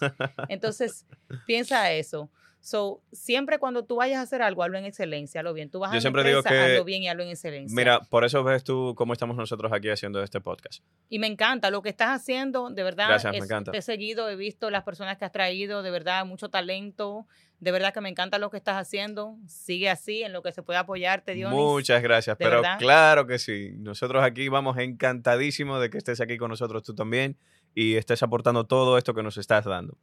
Entonces, 0.48 1.06
piensa 1.46 1.90
eso. 1.92 2.30
So, 2.66 3.02
siempre 3.12 3.58
cuando 3.58 3.84
tú 3.84 3.96
vayas 3.96 4.20
a 4.20 4.22
hacer 4.22 4.40
algo, 4.40 4.62
hazlo 4.62 4.78
en 4.78 4.86
excelencia, 4.86 5.40
hazlo 5.42 5.52
bien. 5.52 5.68
Tú 5.70 5.80
vas 5.80 5.92
Yo 5.92 5.98
a 5.98 6.00
siempre 6.00 6.24
digo 6.24 6.38
empresa, 6.38 6.64
que- 6.66 6.72
hazlo 6.72 6.84
bien 6.86 7.02
y 7.02 7.08
hazlo 7.10 7.22
en 7.22 7.28
excelencia. 7.28 7.76
Mira, 7.76 8.00
por 8.00 8.24
eso 8.24 8.42
ves 8.42 8.64
tú 8.64 8.94
cómo 8.96 9.12
estamos 9.12 9.36
nosotros 9.36 9.70
aquí 9.70 9.90
haciendo 9.90 10.22
este 10.22 10.40
podcast. 10.40 10.82
Y 11.10 11.18
me 11.18 11.26
encanta 11.26 11.68
lo 11.70 11.82
que 11.82 11.90
estás 11.90 12.08
haciendo, 12.08 12.70
de 12.70 12.82
verdad. 12.82 13.08
Gracias, 13.08 13.32
me 13.32 13.36
es- 13.38 13.44
encanta. 13.44 13.70
Te 13.70 13.76
he 13.76 13.82
seguido, 13.82 14.30
he 14.30 14.36
visto 14.36 14.70
las 14.70 14.82
personas 14.82 15.18
que 15.18 15.26
has 15.26 15.32
traído, 15.32 15.82
de 15.82 15.90
verdad, 15.90 16.24
mucho 16.24 16.48
talento. 16.48 17.26
De 17.60 17.70
verdad 17.70 17.92
que 17.92 18.00
me 18.00 18.08
encanta 18.08 18.38
lo 18.38 18.48
que 18.48 18.56
estás 18.56 18.76
haciendo. 18.76 19.36
Sigue 19.46 19.90
así, 19.90 20.22
en 20.22 20.32
lo 20.32 20.42
que 20.42 20.50
se 20.52 20.62
puede 20.62 20.78
apoyarte, 20.78 21.34
Dionis. 21.34 21.58
Muchas 21.58 22.02
gracias, 22.02 22.38
¿De 22.38 22.44
pero 22.46 22.62
verdad? 22.62 22.78
claro 22.78 23.26
que 23.26 23.38
sí. 23.38 23.72
Nosotros 23.76 24.24
aquí 24.24 24.48
vamos 24.48 24.78
encantadísimos 24.78 25.82
de 25.82 25.90
que 25.90 25.98
estés 25.98 26.18
aquí 26.22 26.38
con 26.38 26.48
nosotros 26.48 26.82
tú 26.82 26.94
también 26.94 27.36
y 27.74 27.96
estés 27.96 28.22
aportando 28.22 28.64
todo 28.64 28.96
esto 28.96 29.12
que 29.12 29.22
nos 29.22 29.36
estás 29.36 29.66
dando. 29.66 29.98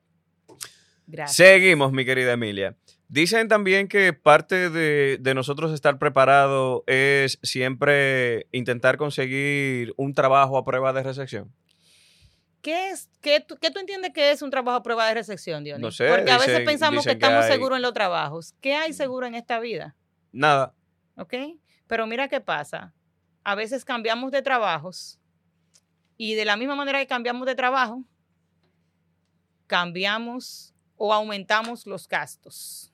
Gracias. 1.11 1.35
Seguimos, 1.35 1.91
mi 1.91 2.05
querida 2.05 2.31
Emilia. 2.33 2.75
Dicen 3.09 3.49
también 3.49 3.89
que 3.89 4.13
parte 4.13 4.69
de, 4.69 5.17
de 5.19 5.33
nosotros 5.33 5.73
estar 5.73 5.99
preparado 5.99 6.85
es 6.87 7.37
siempre 7.43 8.47
intentar 8.53 8.95
conseguir 8.95 9.93
un 9.97 10.13
trabajo 10.13 10.57
a 10.57 10.63
prueba 10.63 10.93
de 10.93 11.03
recepción. 11.03 11.53
¿Qué, 12.61 12.91
es, 12.91 13.09
qué, 13.21 13.41
tú, 13.41 13.57
qué 13.59 13.69
tú 13.71 13.79
entiendes 13.79 14.11
que 14.13 14.31
es 14.31 14.41
un 14.41 14.49
trabajo 14.51 14.77
a 14.77 14.83
prueba 14.83 15.07
de 15.07 15.15
recepción, 15.15 15.63
Dionis? 15.63 15.81
No 15.81 15.91
sé, 15.91 16.07
Porque 16.07 16.31
a 16.31 16.37
veces 16.37 16.61
pensamos 16.61 17.03
que 17.03 17.11
estamos 17.11 17.43
hay- 17.45 17.51
seguros 17.51 17.75
en 17.77 17.81
los 17.81 17.93
trabajos. 17.93 18.53
¿Qué 18.61 18.75
hay 18.75 18.93
seguro 18.93 19.25
en 19.25 19.35
esta 19.35 19.59
vida? 19.59 19.95
Nada. 20.31 20.73
¿Ok? 21.17 21.33
Pero 21.87 22.07
mira 22.07 22.29
qué 22.29 22.39
pasa. 22.39 22.93
A 23.43 23.55
veces 23.55 23.83
cambiamos 23.83 24.31
de 24.31 24.41
trabajos 24.43 25.19
y 26.15 26.35
de 26.35 26.45
la 26.45 26.55
misma 26.55 26.75
manera 26.75 26.99
que 26.99 27.07
cambiamos 27.07 27.45
de 27.47 27.55
trabajo, 27.55 28.05
cambiamos 29.67 30.73
o 31.03 31.11
aumentamos 31.11 31.87
los 31.87 32.07
gastos. 32.07 32.93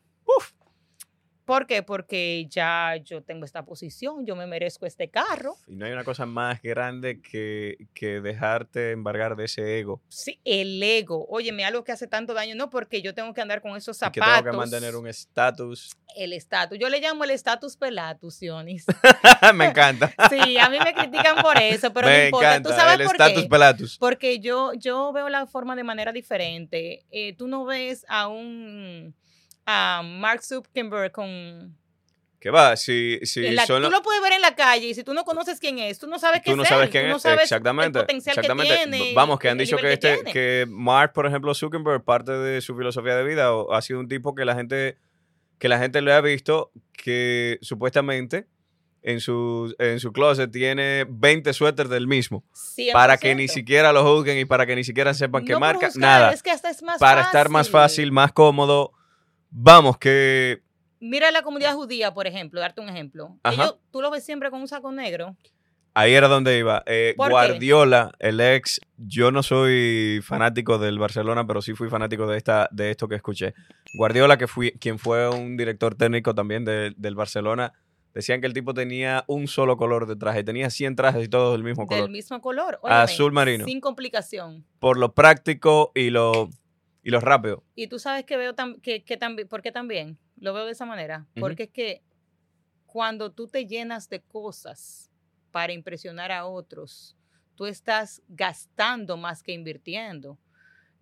¿Por 1.47 1.65
qué? 1.65 1.81
Porque 1.81 2.45
ya 2.49 2.97
yo 2.97 3.23
tengo 3.23 3.45
esta 3.45 3.63
posición, 3.63 4.25
yo 4.25 4.35
me 4.35 4.45
merezco 4.47 4.85
este 4.85 5.09
carro. 5.09 5.55
Y 5.65 5.77
no 5.77 5.85
hay 5.85 5.93
una 5.93 6.03
cosa 6.03 6.25
más 6.25 6.61
grande 6.61 7.21
que, 7.21 7.87
que 7.93 8.19
dejarte 8.19 8.91
embargar 8.91 9.37
de 9.37 9.45
ese 9.45 9.79
ego. 9.79 10.01
Sí, 10.09 10.41
el 10.43 10.83
ego. 10.83 11.25
Óyeme, 11.29 11.63
algo 11.63 11.85
que 11.85 11.93
hace 11.93 12.05
tanto 12.05 12.33
daño, 12.33 12.53
no 12.55 12.69
porque 12.69 13.01
yo 13.01 13.13
tengo 13.13 13.33
que 13.33 13.39
andar 13.39 13.61
con 13.61 13.77
esos 13.77 13.95
Y 13.95 13.99
zapatos. 13.99 14.27
que 14.35 14.41
tengo 14.41 14.51
que 14.51 14.57
mantener 14.57 14.97
un 14.97 15.07
estatus. 15.07 15.95
El 16.17 16.33
estatus. 16.33 16.77
Yo 16.79 16.89
le 16.89 16.99
llamo 16.99 17.23
el 17.23 17.29
estatus 17.29 17.77
pelatus, 17.77 18.35
Sionis. 18.35 18.85
me 19.55 19.67
encanta. 19.67 20.13
Sí, 20.29 20.57
a 20.57 20.69
mí 20.69 20.77
me 20.83 20.93
critican 20.93 21.37
por 21.41 21.57
eso, 21.57 21.93
pero 21.93 22.07
me 22.09 22.17
no 22.17 22.25
importa. 22.25 22.49
encanta. 22.55 22.69
¿Tú 22.69 22.75
sabes 22.75 22.99
el 22.99 23.05
por 23.05 23.15
estatus 23.15 23.43
qué? 23.43 23.49
pelatus. 23.49 23.97
Porque 23.97 24.39
yo, 24.39 24.73
yo 24.73 25.13
veo 25.13 25.29
la 25.29 25.47
forma 25.47 25.77
de 25.77 25.85
manera 25.85 26.11
diferente. 26.11 27.05
Eh, 27.09 27.37
tú 27.37 27.47
no 27.47 27.63
ves 27.63 28.05
a 28.09 28.27
un 28.27 29.15
a 29.67 30.01
Mark 30.03 30.41
Zuckerberg 30.43 31.11
con... 31.11 31.77
Que 32.39 32.51
va, 32.51 32.77
si, 32.77 33.19
si 33.23 33.49
la- 33.49 33.65
tú 33.65 33.79
lo- 33.79 34.01
puedes 34.03 34.21
ver 34.21 34.33
en 34.33 34.41
la 34.41 34.55
calle 34.55 34.87
y 34.87 34.93
si 34.93 35.03
tú 35.03 35.13
no 35.15 35.23
conoces 35.25 35.59
quién 35.59 35.79
es, 35.79 35.97
tú 35.97 36.05
no 36.07 36.19
sabes 36.19 36.41
quién 36.43 36.53
tú 36.53 36.57
no 36.57 36.63
es 36.63 36.69
sabes 36.69 36.85
él, 36.85 36.91
quién 36.91 37.03
tú 37.05 37.09
no 37.09 37.15
es. 37.17 37.21
sabes 37.23 37.41
exactamente. 37.43 37.99
el 37.99 38.05
potencial 38.05 38.37
exactamente. 38.37 38.73
que 38.77 38.89
tiene. 38.91 39.13
Vamos, 39.15 39.39
que 39.39 39.49
han 39.49 39.57
dicho 39.57 39.75
que 39.77 39.91
este, 39.93 40.19
que 40.31 40.65
Mark, 40.69 41.13
por 41.13 41.25
ejemplo, 41.25 41.53
Zuckerberg, 41.55 42.03
parte 42.03 42.31
de 42.31 42.61
su 42.61 42.77
filosofía 42.77 43.15
de 43.15 43.23
vida 43.23 43.53
o- 43.53 43.73
ha 43.73 43.81
sido 43.81 43.99
un 43.99 44.07
tipo 44.07 44.35
que 44.35 44.45
la 44.45 44.53
gente, 44.53 44.97
que 45.57 45.67
la 45.67 45.79
gente 45.79 45.99
le 46.03 46.13
ha 46.13 46.21
visto 46.21 46.71
que 46.93 47.57
supuestamente 47.63 48.45
en 49.01 49.19
su, 49.19 49.73
en 49.79 49.99
su 49.99 50.11
closet 50.13 50.51
tiene 50.51 51.05
20 51.09 51.53
suéteres 51.53 51.89
del 51.89 52.05
mismo. 52.07 52.43
Para 52.93 53.17
que 53.17 53.33
ni 53.33 53.45
100%. 53.45 53.47
siquiera 53.49 53.91
lo 53.93 54.03
juzguen 54.03 54.37
y 54.37 54.45
para 54.45 54.67
que 54.67 54.75
ni 54.75 54.83
siquiera 54.83 55.13
sepan 55.15 55.43
qué 55.43 55.53
No 55.53 55.59
marca. 55.59 55.89
Nada. 55.95 56.31
Es 56.33 56.43
que 56.43 56.51
hasta 56.51 56.69
es 56.69 56.83
más 56.83 56.99
para 56.99 57.21
estar 57.23 57.49
más 57.49 57.67
fácil, 57.69 58.11
más 58.11 58.31
cómodo. 58.31 58.91
Vamos, 59.49 59.97
que 59.97 60.61
Mira 60.99 61.31
la 61.31 61.41
comunidad 61.43 61.73
judía, 61.73 62.13
por 62.13 62.27
ejemplo, 62.27 62.59
darte 62.59 62.81
un 62.81 62.89
ejemplo. 62.89 63.37
Ellos, 63.43 63.77
tú 63.91 64.01
lo 64.01 64.09
ves 64.09 64.23
siempre 64.23 64.49
con 64.49 64.61
un 64.61 64.67
saco 64.67 64.91
negro. 64.91 65.35
Ahí 65.93 66.13
era 66.13 66.27
donde 66.27 66.57
iba. 66.57 66.83
Eh. 66.85 67.15
Guardiola, 67.17 68.11
el 68.19 68.39
ex, 68.39 68.79
yo 68.97 69.31
no 69.31 69.41
soy 69.41 70.19
fanático 70.23 70.77
del 70.77 70.99
Barcelona, 70.99 71.47
pero 71.47 71.61
sí 71.61 71.73
fui 71.73 71.89
fanático 71.89 72.27
de, 72.27 72.37
esta, 72.37 72.69
de 72.71 72.91
esto 72.91 73.07
que 73.07 73.15
escuché. 73.15 73.55
Guardiola, 73.95 74.37
que 74.37 74.47
fui, 74.47 74.71
quien 74.73 74.99
fue 74.99 75.27
un 75.29 75.57
director 75.57 75.95
técnico 75.95 76.35
también 76.35 76.65
de- 76.65 76.93
del 76.97 77.15
Barcelona, 77.15 77.73
decían 78.13 78.41
que 78.41 78.47
el 78.47 78.53
tipo 78.53 78.75
tenía 78.75 79.23
un 79.27 79.47
solo 79.47 79.75
color 79.77 80.05
de 80.07 80.15
traje, 80.15 80.43
tenía 80.43 80.69
100 80.69 80.95
trajes 80.95 81.25
y 81.25 81.29
todos 81.29 81.53
del 81.53 81.63
mismo 81.63 81.87
color. 81.87 82.03
Del 82.03 82.11
mismo 82.11 82.41
color. 82.41 82.79
Azul 82.83 83.31
marino. 83.31 83.65
Sin 83.65 83.81
complicación. 83.81 84.65
Por 84.79 84.97
lo 84.97 85.13
práctico 85.15 85.91
y 85.95 86.11
lo, 86.11 86.49
y 87.07 87.11
lo 87.11 87.21
rápido. 87.21 87.63
Y 87.73 87.87
tú 87.87 87.99
sabes 87.99 88.25
que 88.25 88.35
veo 88.35 88.53
tam- 88.53 88.81
que, 88.81 89.03
que 89.03 89.15
también, 89.15 89.47
¿por 89.47 89.61
qué 89.61 89.71
también? 89.71 90.17
Lo 90.37 90.53
veo 90.53 90.65
de 90.65 90.73
esa 90.73 90.85
manera. 90.85 91.25
Porque 91.39 91.63
es 91.63 91.69
que 91.69 92.01
cuando 92.85 93.31
tú 93.31 93.47
te 93.47 93.65
llenas 93.65 94.09
de 94.09 94.21
cosas 94.21 95.09
para 95.51 95.71
impresionar 95.73 96.31
a 96.31 96.45
otros, 96.45 97.15
tú 97.55 97.65
estás 97.65 98.21
gastando 98.27 99.15
más 99.17 99.41
que 99.41 99.53
invirtiendo. 99.53 100.37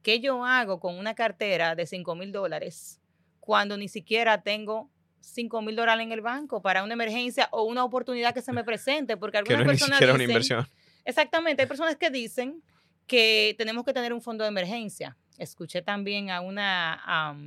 ¿Qué 0.04 0.20
yo 0.20 0.46
hago 0.46 0.80
con 0.80 0.96
una 0.96 1.16
cartera 1.16 1.74
de 1.76 1.86
5 1.88 2.14
mil 2.16 2.32
dólares 2.32 3.02
cuando 3.40 3.76
ni 3.76 3.88
siquiera 3.88 4.42
tengo 4.44 4.92
5 5.22 5.62
mil 5.64 5.76
dólares 5.76 6.04
en 6.06 6.12
el 6.12 6.22
banco 6.22 6.62
para 6.62 6.84
una 6.84 6.94
emergencia 6.94 7.50
o 7.52 7.64
una 7.64 7.84
oportunidad 7.84 8.32
que 8.34 8.44
se 8.44 8.54
me 8.54 8.64
presente? 8.72 9.18
Porque 9.18 9.42
Que 9.44 9.54
algunas 9.56 9.66
no 9.66 9.72
es 9.72 9.76
ni 9.76 9.80
personas 9.80 9.98
siquiera 9.98 10.14
una 10.14 10.20
dicen, 10.22 10.32
inversión. 10.32 10.68
Exactamente, 11.04 11.64
hay 11.64 11.68
personas 11.68 11.96
que 11.96 12.12
dicen 12.12 12.62
que 13.08 13.56
tenemos 13.58 13.84
que 13.86 13.94
tener 13.94 14.14
un 14.14 14.22
fondo 14.22 14.44
de 14.44 14.50
emergencia. 14.50 15.18
Escuché 15.38 15.82
también 15.82 16.30
a 16.30 16.42
una 16.42 17.46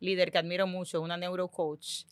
líder 0.00 0.32
que 0.32 0.38
admiro 0.38 0.66
mucho, 0.66 1.00
una 1.00 1.16
neurocoach, 1.16 2.04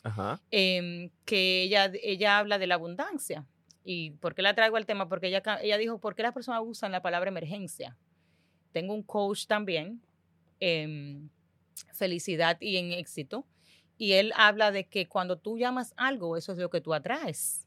em, 0.50 1.10
que 1.24 1.62
ella, 1.62 1.90
ella 2.02 2.38
habla 2.38 2.58
de 2.58 2.66
la 2.66 2.74
abundancia. 2.74 3.46
¿Y 3.84 4.10
por 4.12 4.34
qué 4.34 4.42
la 4.42 4.54
traigo 4.54 4.76
al 4.76 4.86
tema? 4.86 5.08
Porque 5.08 5.28
ella, 5.28 5.42
ella 5.62 5.78
dijo, 5.78 5.98
¿por 5.98 6.14
qué 6.14 6.22
las 6.22 6.34
personas 6.34 6.60
usan 6.64 6.92
la 6.92 7.00
palabra 7.02 7.30
emergencia? 7.30 7.96
Tengo 8.72 8.94
un 8.94 9.02
coach 9.02 9.46
también, 9.46 10.02
em, 10.60 11.28
felicidad 11.94 12.58
y 12.60 12.76
en 12.76 12.92
éxito, 12.92 13.46
y 13.96 14.12
él 14.12 14.32
habla 14.36 14.70
de 14.70 14.84
que 14.84 15.08
cuando 15.08 15.38
tú 15.38 15.58
llamas 15.58 15.94
algo, 15.96 16.36
eso 16.36 16.52
es 16.52 16.58
lo 16.58 16.68
que 16.70 16.80
tú 16.80 16.92
atraes. 16.92 17.66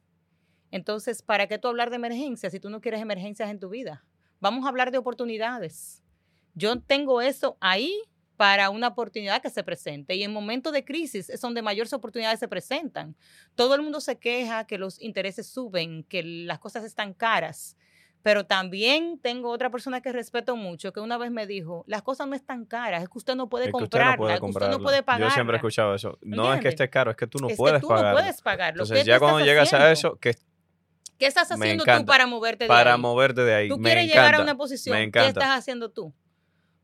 Entonces, 0.70 1.22
¿para 1.22 1.48
qué 1.48 1.58
tú 1.58 1.68
hablar 1.68 1.90
de 1.90 1.98
emergencias 1.98 2.54
si 2.54 2.60
tú 2.60 2.70
no 2.70 2.80
quieres 2.80 3.02
emergencias 3.02 3.50
en 3.50 3.60
tu 3.60 3.70
vida? 3.70 4.06
Vamos 4.40 4.66
a 4.66 4.70
hablar 4.70 4.92
de 4.92 4.98
oportunidades. 4.98 6.02
Yo 6.54 6.80
tengo 6.80 7.22
eso 7.22 7.58
ahí 7.60 8.02
para 8.42 8.72
una 8.72 8.88
oportunidad 8.88 9.42
que 9.42 9.52
se 9.52 9.64
presente. 9.64 10.16
Y 10.16 10.24
en 10.24 10.34
momentos 10.34 10.74
de 10.74 10.84
crisis 10.84 11.30
es 11.30 11.40
donde 11.42 11.62
mayores 11.62 11.94
oportunidades 11.94 12.40
se 12.40 12.48
presentan. 12.48 13.16
Todo 13.54 13.76
el 13.76 13.84
mundo 13.84 14.02
se 14.02 14.18
queja 14.18 14.66
que 14.66 14.80
los 14.80 15.00
intereses 15.00 15.48
suben, 15.48 16.04
que 16.06 16.24
las 16.24 16.58
cosas 16.58 16.84
están 16.84 17.14
caras. 17.14 17.78
Pero 18.24 18.46
también 18.46 19.20
tengo 19.20 19.50
otra 19.50 19.70
persona 19.70 20.02
que 20.02 20.12
respeto 20.12 20.56
mucho 20.56 20.92
que 20.94 21.00
una 21.00 21.18
vez 21.18 21.32
me 21.32 21.46
dijo, 21.48 21.84
las 21.88 22.02
cosas 22.02 22.28
no 22.28 22.36
están 22.36 22.66
caras, 22.66 23.04
es 23.04 23.10
que 23.10 23.18
usted 23.18 23.36
no 23.36 23.48
puede 23.48 23.66
Es 23.66 23.72
que 23.72 23.84
usted 23.84 24.00
comprarlas, 24.00 24.18
no 24.18 24.18
puede 24.18 24.30
que 24.30 24.36
usted 24.38 24.46
comprarlo. 24.54 24.78
no 24.78 24.84
puede 24.84 25.04
pagarlas. 25.04 25.30
Yo 25.30 25.34
siempre 25.36 25.56
he 25.56 25.58
escuchado 25.58 25.96
eso. 25.96 26.18
No 26.22 26.54
es 26.54 26.62
que 26.62 26.68
esté 26.68 26.90
caro, 26.90 27.12
es 27.12 27.18
que 27.18 27.28
tú 27.28 27.38
no 27.40 27.50
es 27.50 27.58
puedes 27.58 27.80
que 27.80 27.88
tú 27.88 27.94
no 27.94 28.12
puedes 28.12 28.42
pagarlo. 28.42 28.84
Entonces, 28.84 29.06
¿Qué 29.06 29.12
ya 29.12 29.20
cuando 29.20 29.46
llegas 29.46 29.74
a 29.74 29.92
eso, 29.92 30.16
que 30.18 30.36
¿Qué 31.20 31.28
estás 31.28 31.52
haciendo 31.52 31.84
tú 31.84 32.06
para 32.08 32.26
moverte 32.26 32.64
de 32.64 32.68
para 32.68 32.96
ahí? 32.96 33.00
moverte 33.00 33.44
de 33.44 33.54
ahí. 33.54 33.70
Tú 33.70 33.78
me 33.78 33.90
quieres 33.90 34.06
encanta, 34.06 34.22
llegar 34.22 34.40
a 34.40 34.42
una 34.42 34.58
posición, 34.58 34.98
me 34.98 35.12
¿qué 35.12 35.28
estás 35.28 35.50
haciendo 35.56 35.92
tú? 35.92 36.12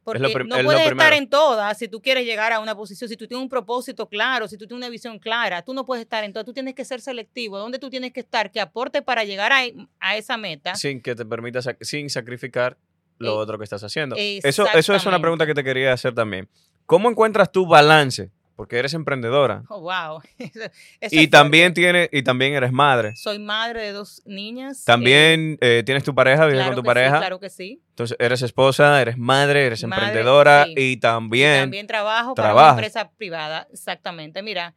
Porque 0.07 0.19
lo 0.21 0.45
no 0.45 0.55
puedes 0.63 0.81
estar 0.91 1.13
en 1.17 1.29
todas 1.29 1.77
si 1.77 1.87
tú 1.89 2.01
quieres 2.01 2.25
llegar 2.25 2.53
a 2.53 2.59
una 2.61 2.73
posición, 2.75 3.09
si 3.09 3.17
tú 3.17 3.27
tienes 3.27 3.43
un 3.43 3.49
propósito 3.49 4.07
claro, 4.07 4.47
si 4.47 4.57
tú 4.57 4.65
tienes 4.65 4.79
una 4.79 4.89
visión 4.89 5.19
clara, 5.19 5.61
tú 5.63 5.73
no 5.73 5.85
puedes 5.85 6.01
estar 6.03 6.23
en 6.23 6.31
todas, 6.31 6.45
tú 6.45 6.53
tienes 6.53 6.73
que 6.75 6.85
ser 6.85 7.01
selectivo, 7.01 7.57
¿dónde 7.57 7.77
tú 7.77 7.89
tienes 7.89 8.13
que 8.13 8.21
estar? 8.21 8.51
Que 8.51 8.61
aporte 8.61 9.01
para 9.01 9.25
llegar 9.25 9.51
a, 9.51 9.63
a 9.99 10.15
esa 10.15 10.37
meta. 10.37 10.75
Sin 10.75 11.01
que 11.01 11.13
te 11.13 11.25
permita, 11.25 11.59
sac- 11.59 11.77
sin 11.81 12.09
sacrificar 12.09 12.77
lo 13.19 13.33
Eh, 13.33 13.37
otro 13.37 13.57
que 13.57 13.65
estás 13.65 13.83
haciendo. 13.83 14.15
Eso, 14.17 14.65
eso 14.73 14.93
es 14.95 15.05
una 15.05 15.19
pregunta 15.19 15.45
que 15.45 15.53
te 15.53 15.63
quería 15.63 15.91
hacer 15.91 16.13
también. 16.13 16.47
¿Cómo 16.85 17.09
encuentras 17.09 17.51
tu 17.51 17.65
balance? 17.67 18.31
Porque 18.57 18.77
eres 18.79 18.93
emprendedora. 18.95 19.63
Oh, 19.69 19.79
wow. 19.81 20.19
Eso- 20.39 20.69
eso 20.99 21.15
Y 21.15 21.27
también, 21.27 21.73
tiene, 21.75 22.09
y 22.11 22.23
también 22.23 22.53
eres 22.55 22.71
madre. 22.71 23.15
Soy 23.15 23.37
madre 23.39 23.83
de 23.83 23.91
dos 23.93 24.23
niñas. 24.25 24.79
eh, 24.79 24.83
También 24.87 25.57
eh, 25.61 25.83
tienes 25.85 26.03
tu 26.03 26.13
pareja, 26.15 26.45
vives 26.47 26.57
claro 26.57 26.69
con 26.73 26.75
tu 26.77 26.81
sí, 26.81 26.85
pareja. 26.87 27.17
claro 27.19 27.39
que 27.39 27.49
sí. 27.51 27.81
Entonces, 27.91 28.17
eres 28.19 28.41
esposa, 28.41 28.99
eres 29.01 29.15
madre, 29.17 29.67
eres 29.67 29.83
Madre, 29.85 30.05
emprendedora 30.07 30.65
sí. 30.65 30.73
y 30.75 30.97
también, 30.97 31.61
También 31.61 31.85
trabajo 31.87 32.33
para 32.33 32.47
trabajas. 32.49 32.73
una 32.73 32.79
empresa 32.81 33.11
privada. 33.11 33.67
Exactamente. 33.71 34.41
Mira, 34.41 34.73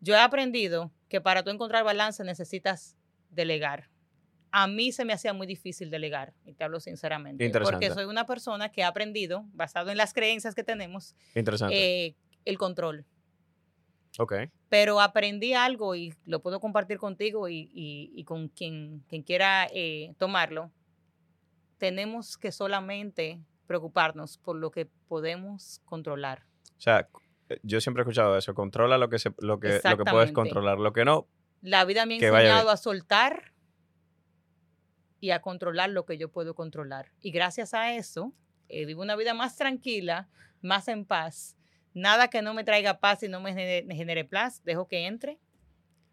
yo 0.00 0.14
he 0.16 0.20
aprendido 0.20 0.90
que 1.08 1.20
para 1.20 1.44
tú 1.44 1.50
encontrar 1.50 1.84
balance 1.84 2.24
necesitas 2.24 2.96
delegar. 3.30 3.88
A 4.50 4.66
mí 4.66 4.90
se 4.90 5.04
me 5.04 5.12
hacía 5.12 5.32
muy 5.32 5.46
difícil 5.46 5.88
delegar, 5.90 6.34
y 6.44 6.54
te 6.54 6.64
hablo 6.64 6.80
sinceramente. 6.80 7.44
Interesante. 7.44 7.86
Porque 7.86 7.94
soy 7.94 8.10
una 8.10 8.26
persona 8.26 8.70
que 8.72 8.82
ha 8.82 8.88
aprendido, 8.88 9.44
basado 9.52 9.92
en 9.92 9.96
las 9.96 10.12
creencias 10.12 10.56
que 10.56 10.64
tenemos, 10.64 11.14
interesante. 11.36 11.76
eh, 12.06 12.16
el 12.44 12.58
control. 12.58 13.04
Ok. 14.18 14.34
Pero 14.68 15.00
aprendí 15.00 15.52
algo 15.54 15.94
y 15.94 16.14
lo 16.26 16.40
puedo 16.40 16.60
compartir 16.60 16.98
contigo 16.98 17.48
y, 17.48 17.70
y- 17.74 18.10
y 18.14 18.24
con 18.24 18.48
quien, 18.48 19.04
quien 19.08 19.22
quiera 19.22 19.66
eh, 19.72 20.14
tomarlo. 20.18 20.70
Tenemos 21.78 22.36
que 22.36 22.52
solamente 22.52 23.40
preocuparnos 23.66 24.36
por 24.38 24.56
lo 24.56 24.70
que 24.70 24.86
podemos 25.08 25.80
controlar. 25.84 26.44
O 26.76 26.80
sea, 26.80 27.08
eh, 27.48 27.58
yo 27.62 27.80
siempre 27.80 28.02
he 28.02 28.04
escuchado 28.04 28.36
eso. 28.36 28.54
Controla 28.54 28.98
lo 28.98 29.08
que, 29.08 29.18
se, 29.18 29.30
lo 29.38 29.58
que, 29.60 29.68
lo 29.90 29.96
que 29.96 30.04
puedes 30.10 30.32
controlar. 30.32 30.78
Lo 30.78 30.92
que 30.92 31.04
no, 31.04 31.26
La 31.62 31.84
vida 31.84 32.04
me 32.06 32.14
ha 32.14 32.18
enseñado 32.48 32.70
a 32.70 32.76
soltar 32.76 33.52
y 35.20 35.30
a 35.30 35.40
controlar 35.42 35.90
lo 35.90 36.04
que 36.06 36.18
yo 36.18 36.30
puedo 36.30 36.54
controlar. 36.54 37.12
Y 37.20 37.30
gracias 37.30 37.74
a 37.74 37.94
eso, 37.94 38.32
eh, 38.68 38.86
vivo 38.86 39.02
una 39.02 39.16
vida 39.16 39.34
más 39.34 39.56
tranquila, 39.56 40.28
más 40.62 40.88
en 40.88 41.04
paz. 41.04 41.56
Nada 41.94 42.28
que 42.28 42.42
no 42.42 42.54
me 42.54 42.64
traiga 42.64 43.00
paz 43.00 43.22
y 43.22 43.28
no 43.28 43.40
me 43.40 43.52
genere, 43.52 44.24
paz. 44.24 44.62
Dejo 44.64 44.86
que 44.86 45.06
entre, 45.06 45.38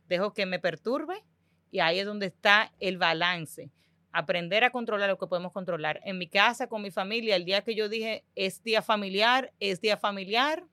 dejo 0.08 0.34
que 0.34 0.46
me 0.46 0.60
perturbe 0.60 1.24
y 1.72 1.80
ahí 1.80 2.00
es 2.00 2.06
donde 2.06 2.28
está 2.28 2.74
el 2.80 2.98
balance. 2.98 3.72
Aprender 4.12 4.64
a 4.64 4.72
controlar 4.72 5.10
lo 5.10 5.18
que 5.18 5.28
podemos 5.28 5.52
controlar. 5.52 6.02
En 6.04 6.18
mi 6.18 6.28
casa, 6.28 6.68
con 6.68 6.82
mi 6.82 6.90
familia, 6.90 7.36
el 7.36 7.46
día 7.46 7.64
que 7.64 7.76
yo 7.76 7.90
dije 7.90 8.24
es 8.36 8.64
día 8.64 8.82
familiar, 8.82 9.54
es 9.60 9.80
día 9.80 9.98
familiar, 9.98 10.66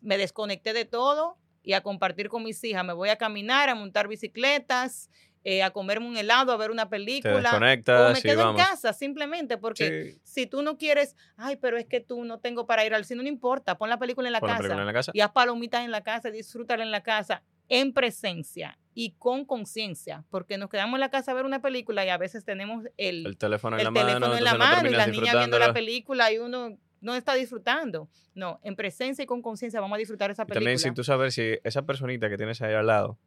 me 0.00 0.16
desconecté 0.16 0.72
de 0.72 0.86
todo 0.86 1.36
y 1.62 1.74
a 1.74 1.82
compartir 1.82 2.28
con 2.28 2.42
mis 2.42 2.62
hijas. 2.64 2.84
Me 2.84 2.92
voy 2.94 3.10
a 3.10 3.16
caminar, 3.16 3.68
a 3.68 3.74
montar 3.74 4.08
bicicletas, 4.08 5.10
eh, 5.44 5.62
a 5.62 5.70
comerme 5.70 6.06
un 6.08 6.16
helado, 6.16 6.52
a 6.52 6.56
ver 6.56 6.70
una 6.70 6.88
película. 6.88 7.56
O 7.56 7.60
me 7.60 7.74
y 7.74 8.22
quedo 8.22 8.40
en 8.40 8.46
vamos. 8.56 8.62
casa 8.62 8.92
simplemente 8.92 9.58
porque 9.58 10.14
Sí, 10.14 10.20
si 10.24 10.46
tú 10.46 10.62
no 10.62 10.78
quieres, 10.78 11.14
ay, 11.36 11.56
pero 11.56 11.76
es 11.76 11.86
que 11.86 12.00
tú 12.00 12.24
no 12.24 12.40
tengo 12.40 12.66
para 12.66 12.84
ir 12.86 12.94
al 12.94 13.04
cine, 13.04 13.22
no 13.22 13.28
importa, 13.28 13.76
pon 13.76 13.90
la 13.90 13.98
película 13.98 14.26
en 14.28 14.32
la 14.32 14.40
pon 14.40 14.48
la 14.48 14.54
casa 14.56 14.62
película 14.62 14.82
en 14.82 14.86
la 14.86 14.92
casa. 14.94 15.12
y 15.14 15.20
haz 15.20 15.30
palomitas 15.32 15.84
en 15.84 15.90
la 15.90 16.02
casa, 16.02 16.30
disfrútala 16.30 16.82
en 16.82 16.90
la 16.90 17.02
casa, 17.02 17.42
en 17.68 17.92
presencia 17.92 18.78
y 18.94 19.12
con 19.18 19.44
conciencia, 19.44 20.24
porque 20.30 20.56
nos 20.58 20.70
quedamos 20.70 20.94
en 20.96 21.00
la 21.00 21.10
casa 21.10 21.32
a 21.32 21.34
ver 21.34 21.44
una 21.44 21.60
película 21.60 22.04
y 22.06 22.08
a 22.08 22.16
veces 22.18 22.44
tenemos 22.44 22.84
el, 22.96 23.26
El 23.26 23.36
teléfono 23.36 23.76
en 23.76 23.80
el 23.80 23.84
la 23.84 23.90
mano, 23.90 24.06
teléfono 24.06 24.36
en 24.36 24.44
la 24.44 24.50
entonces 24.52 24.58
no 24.70 24.76
mano 24.76 24.88
y 24.90 24.92
la 24.94 25.06
niña 25.08 25.36
viendo 25.36 25.58
la 25.58 25.72
película 25.74 26.32
y 26.32 26.38
uno 26.38 26.78
no 27.00 27.14
está 27.14 27.34
disfrutando. 27.34 28.08
No, 28.34 28.60
en 28.62 28.76
presencia 28.76 29.22
y 29.22 29.26
con 29.26 29.42
conciencia 29.42 29.78
vamos 29.80 29.96
a 29.96 29.98
disfrutar 29.98 30.30
esa 30.30 30.42
Y 30.42 30.46
película. 30.46 30.60
también 30.60 30.78
sin 30.78 30.94
tú 30.94 31.04
saber 31.04 31.32
si 31.32 31.58
esa 31.64 31.82
personita 31.82 32.30
que 32.30 32.36
tienes 32.38 32.62
ahí 32.62 32.72
al 32.72 32.86
lado 32.86 33.18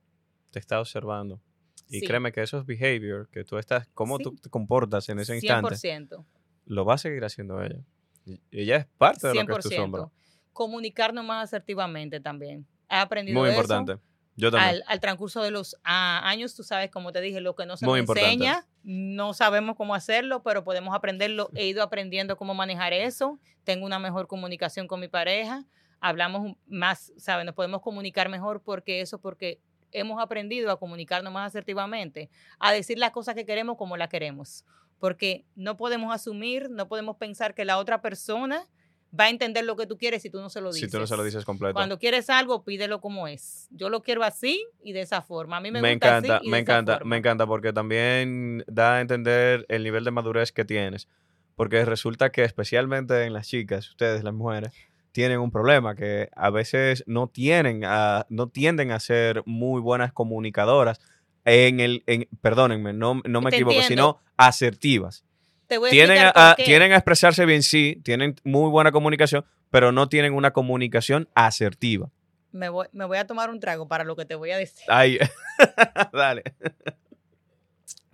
te 0.51 0.57
está 0.59 0.80
observando. 0.80 1.39
Y 1.89 1.99
Sí. 2.01 2.05
créeme 2.07 2.31
que 2.31 2.41
esos 2.41 2.65
behavior 2.65 3.29
que 3.29 3.43
tú 3.43 3.57
estás, 3.57 3.88
cómo 3.93 4.17
Sí. 4.17 4.23
tú 4.23 4.35
te 4.35 4.49
comportas 4.49 5.07
en 5.09 5.19
ese 5.19 5.35
instante, 5.35 5.75
100%. 5.75 6.25
lo 6.65 6.85
va 6.85 6.95
a 6.95 6.97
seguir 6.97 7.23
haciendo 7.23 7.61
ella. 7.63 7.79
Ella 8.51 8.75
es 8.77 8.85
parte 8.97 9.27
de 9.27 9.35
lo 9.35 9.45
que 9.45 9.51
es 9.53 9.59
tu 9.59 9.69
sombra. 9.69 10.01
100%. 10.03 10.11
Comunicarnos 10.53 11.23
más 11.23 11.43
asertivamente 11.45 12.19
también. 12.19 12.65
He 12.89 12.95
aprendido 12.95 13.39
Muy 13.39 13.49
eso 13.49 13.55
importante. 13.61 14.01
Yo 14.35 14.51
también. 14.51 14.75
al, 14.75 14.83
al 14.88 14.99
transcurso 14.99 15.41
de 15.41 15.49
los 15.51 15.77
ah, 15.83 16.21
años, 16.23 16.55
tú 16.55 16.63
sabes, 16.63 16.91
como 16.91 17.11
te 17.11 17.21
dije, 17.21 17.41
lo 17.41 17.55
que 17.55 17.65
no 17.65 17.75
se 17.77 17.85
nos 17.85 17.97
enseña, 17.97 18.67
no 18.83 19.33
sabemos 19.33 19.75
cómo 19.75 19.95
hacerlo, 19.95 20.43
pero 20.43 20.63
podemos 20.63 20.93
aprenderlo. 20.95 21.49
He 21.55 21.67
ido 21.67 21.81
aprendiendo 21.81 22.38
cómo 22.38 22.53
manejar 22.53 22.93
eso. 22.93 23.39
Tengo 23.63 23.85
una 23.85 23.97
mejor 23.97 24.27
comunicación 24.27 24.88
con 24.88 24.99
mi 24.99 25.07
pareja. 25.07 25.65
Hablamos 25.99 26.55
más, 26.67 27.11
¿sabes? 27.17 27.45
Nos 27.45 27.55
podemos 27.55 27.81
comunicar 27.81 28.29
mejor 28.29 28.61
porque 28.61 29.01
eso, 29.01 29.19
porque 29.19 29.59
hemos 29.91 30.21
aprendido 30.21 30.71
a 30.71 30.79
comunicarnos 30.79 31.31
más 31.33 31.47
asertivamente, 31.47 32.29
a 32.59 32.71
decir 32.71 32.97
las 32.97 33.11
cosas 33.11 33.35
que 33.35 33.45
queremos 33.45 33.77
como 33.77 33.97
las 33.97 34.09
queremos. 34.09 34.65
Porque 34.99 35.45
no 35.55 35.77
podemos 35.77 36.13
asumir, 36.13 36.69
no 36.69 36.88
podemos 36.88 37.17
pensar 37.17 37.53
que 37.53 37.65
la 37.65 37.77
otra 37.77 38.01
persona 38.01 38.67
va 39.17 39.25
a 39.25 39.29
entender 39.29 39.63
lo 39.63 39.75
que 39.75 39.85
tú 39.85 39.97
quieres 39.97 40.21
si 40.21 40.29
tú 40.29 40.39
no 40.39 40.49
se 40.49 40.59
lo 40.61 40.71
dices. 40.71 40.89
si 40.89 40.91
tú 40.91 40.99
no 40.99 41.07
se 41.07 41.15
lo 41.15 41.23
dices 41.23 41.45
completo. 41.45 41.73
Cuando 41.73 41.99
quieres 41.99 42.29
algo, 42.29 42.63
pídelo 42.63 42.99
como 42.99 43.27
es. 43.27 43.67
Yo 43.71 43.89
lo 43.89 44.01
quiero 44.03 44.23
así 44.23 44.65
y 44.83 44.93
de 44.93 45.01
esa 45.01 45.21
forma. 45.21 45.57
A 45.57 45.61
mí 45.61 45.71
me, 45.71 45.81
me 45.81 45.93
gusta 45.93 46.07
encanta, 46.07 46.38
así 46.38 46.47
y 46.47 46.49
me 46.49 46.57
de 46.57 46.63
esa 46.63 46.71
encanta, 46.73 46.93
forma. 46.97 47.09
me 47.09 47.17
encanta 47.17 47.47
porque 47.47 47.73
también 47.73 48.63
da 48.67 48.95
a 48.95 49.01
entender 49.01 49.65
el 49.69 49.83
nivel 49.83 50.03
de 50.03 50.11
madurez 50.11 50.51
que 50.51 50.65
tienes. 50.65 51.07
Porque 51.55 51.83
resulta 51.85 52.31
que 52.31 52.43
especialmente 52.43 53.23
en 53.23 53.33
las 53.33 53.47
chicas, 53.47 53.89
ustedes 53.89 54.23
las 54.23 54.33
mujeres, 54.33 54.71
tienen 55.18 55.39
un 55.39 55.49
problema 55.49 55.95
que 55.95 56.30
a 56.36 56.51
veces 56.51 57.03
no 57.07 57.28
tienen, 57.28 57.84
a- 57.86 58.28
no 58.30 58.49
tienden 58.49 58.91
a 58.91 58.99
ser 58.99 59.41
muy 59.47 59.82
buenas 59.82 60.13
comunicadoras 60.13 60.99
en 61.43 61.80
el, 61.80 62.03
en, 62.05 62.28
perdónenme, 62.39 62.93
no, 62.93 63.20
no 63.26 63.41
me 63.41 63.49
Te 63.49 63.55
equivoco, 63.55 63.80
entiendo. 63.82 63.88
sino 64.20 64.32
asertivas. 64.38 65.26
Te 65.65 65.80
voy 65.80 65.88
a 65.89 65.91
Tienen 65.91 66.18
a, 66.20 66.22
explicar 66.26 66.43
a- 66.45 66.49
por 66.49 66.55
qué. 66.57 66.63
tienen 66.65 66.91
a 66.91 66.95
expresarse 66.97 67.45
bien, 67.47 67.63
sí, 67.63 67.99
tienen 68.03 68.36
muy 68.43 68.70
buena 68.70 68.91
comunicación, 68.91 69.43
pero 69.72 69.91
no 69.91 70.07
tienen 70.07 70.36
una 70.36 70.51
comunicación 70.53 71.28
asertiva. 71.34 72.11
Me 72.51 72.70
voy, 72.70 72.86
me 72.91 73.05
voy 73.05 73.18
a 73.18 73.26
tomar 73.26 73.49
un 73.49 73.59
trago 73.59 73.88
para 73.88 74.03
lo 74.03 74.15
que 74.15 74.26
te 74.26 74.36
voy 74.36 74.51
a 74.51 74.57
decir. 74.57 74.86
Ay, 74.88 75.18
dale. 76.13 76.43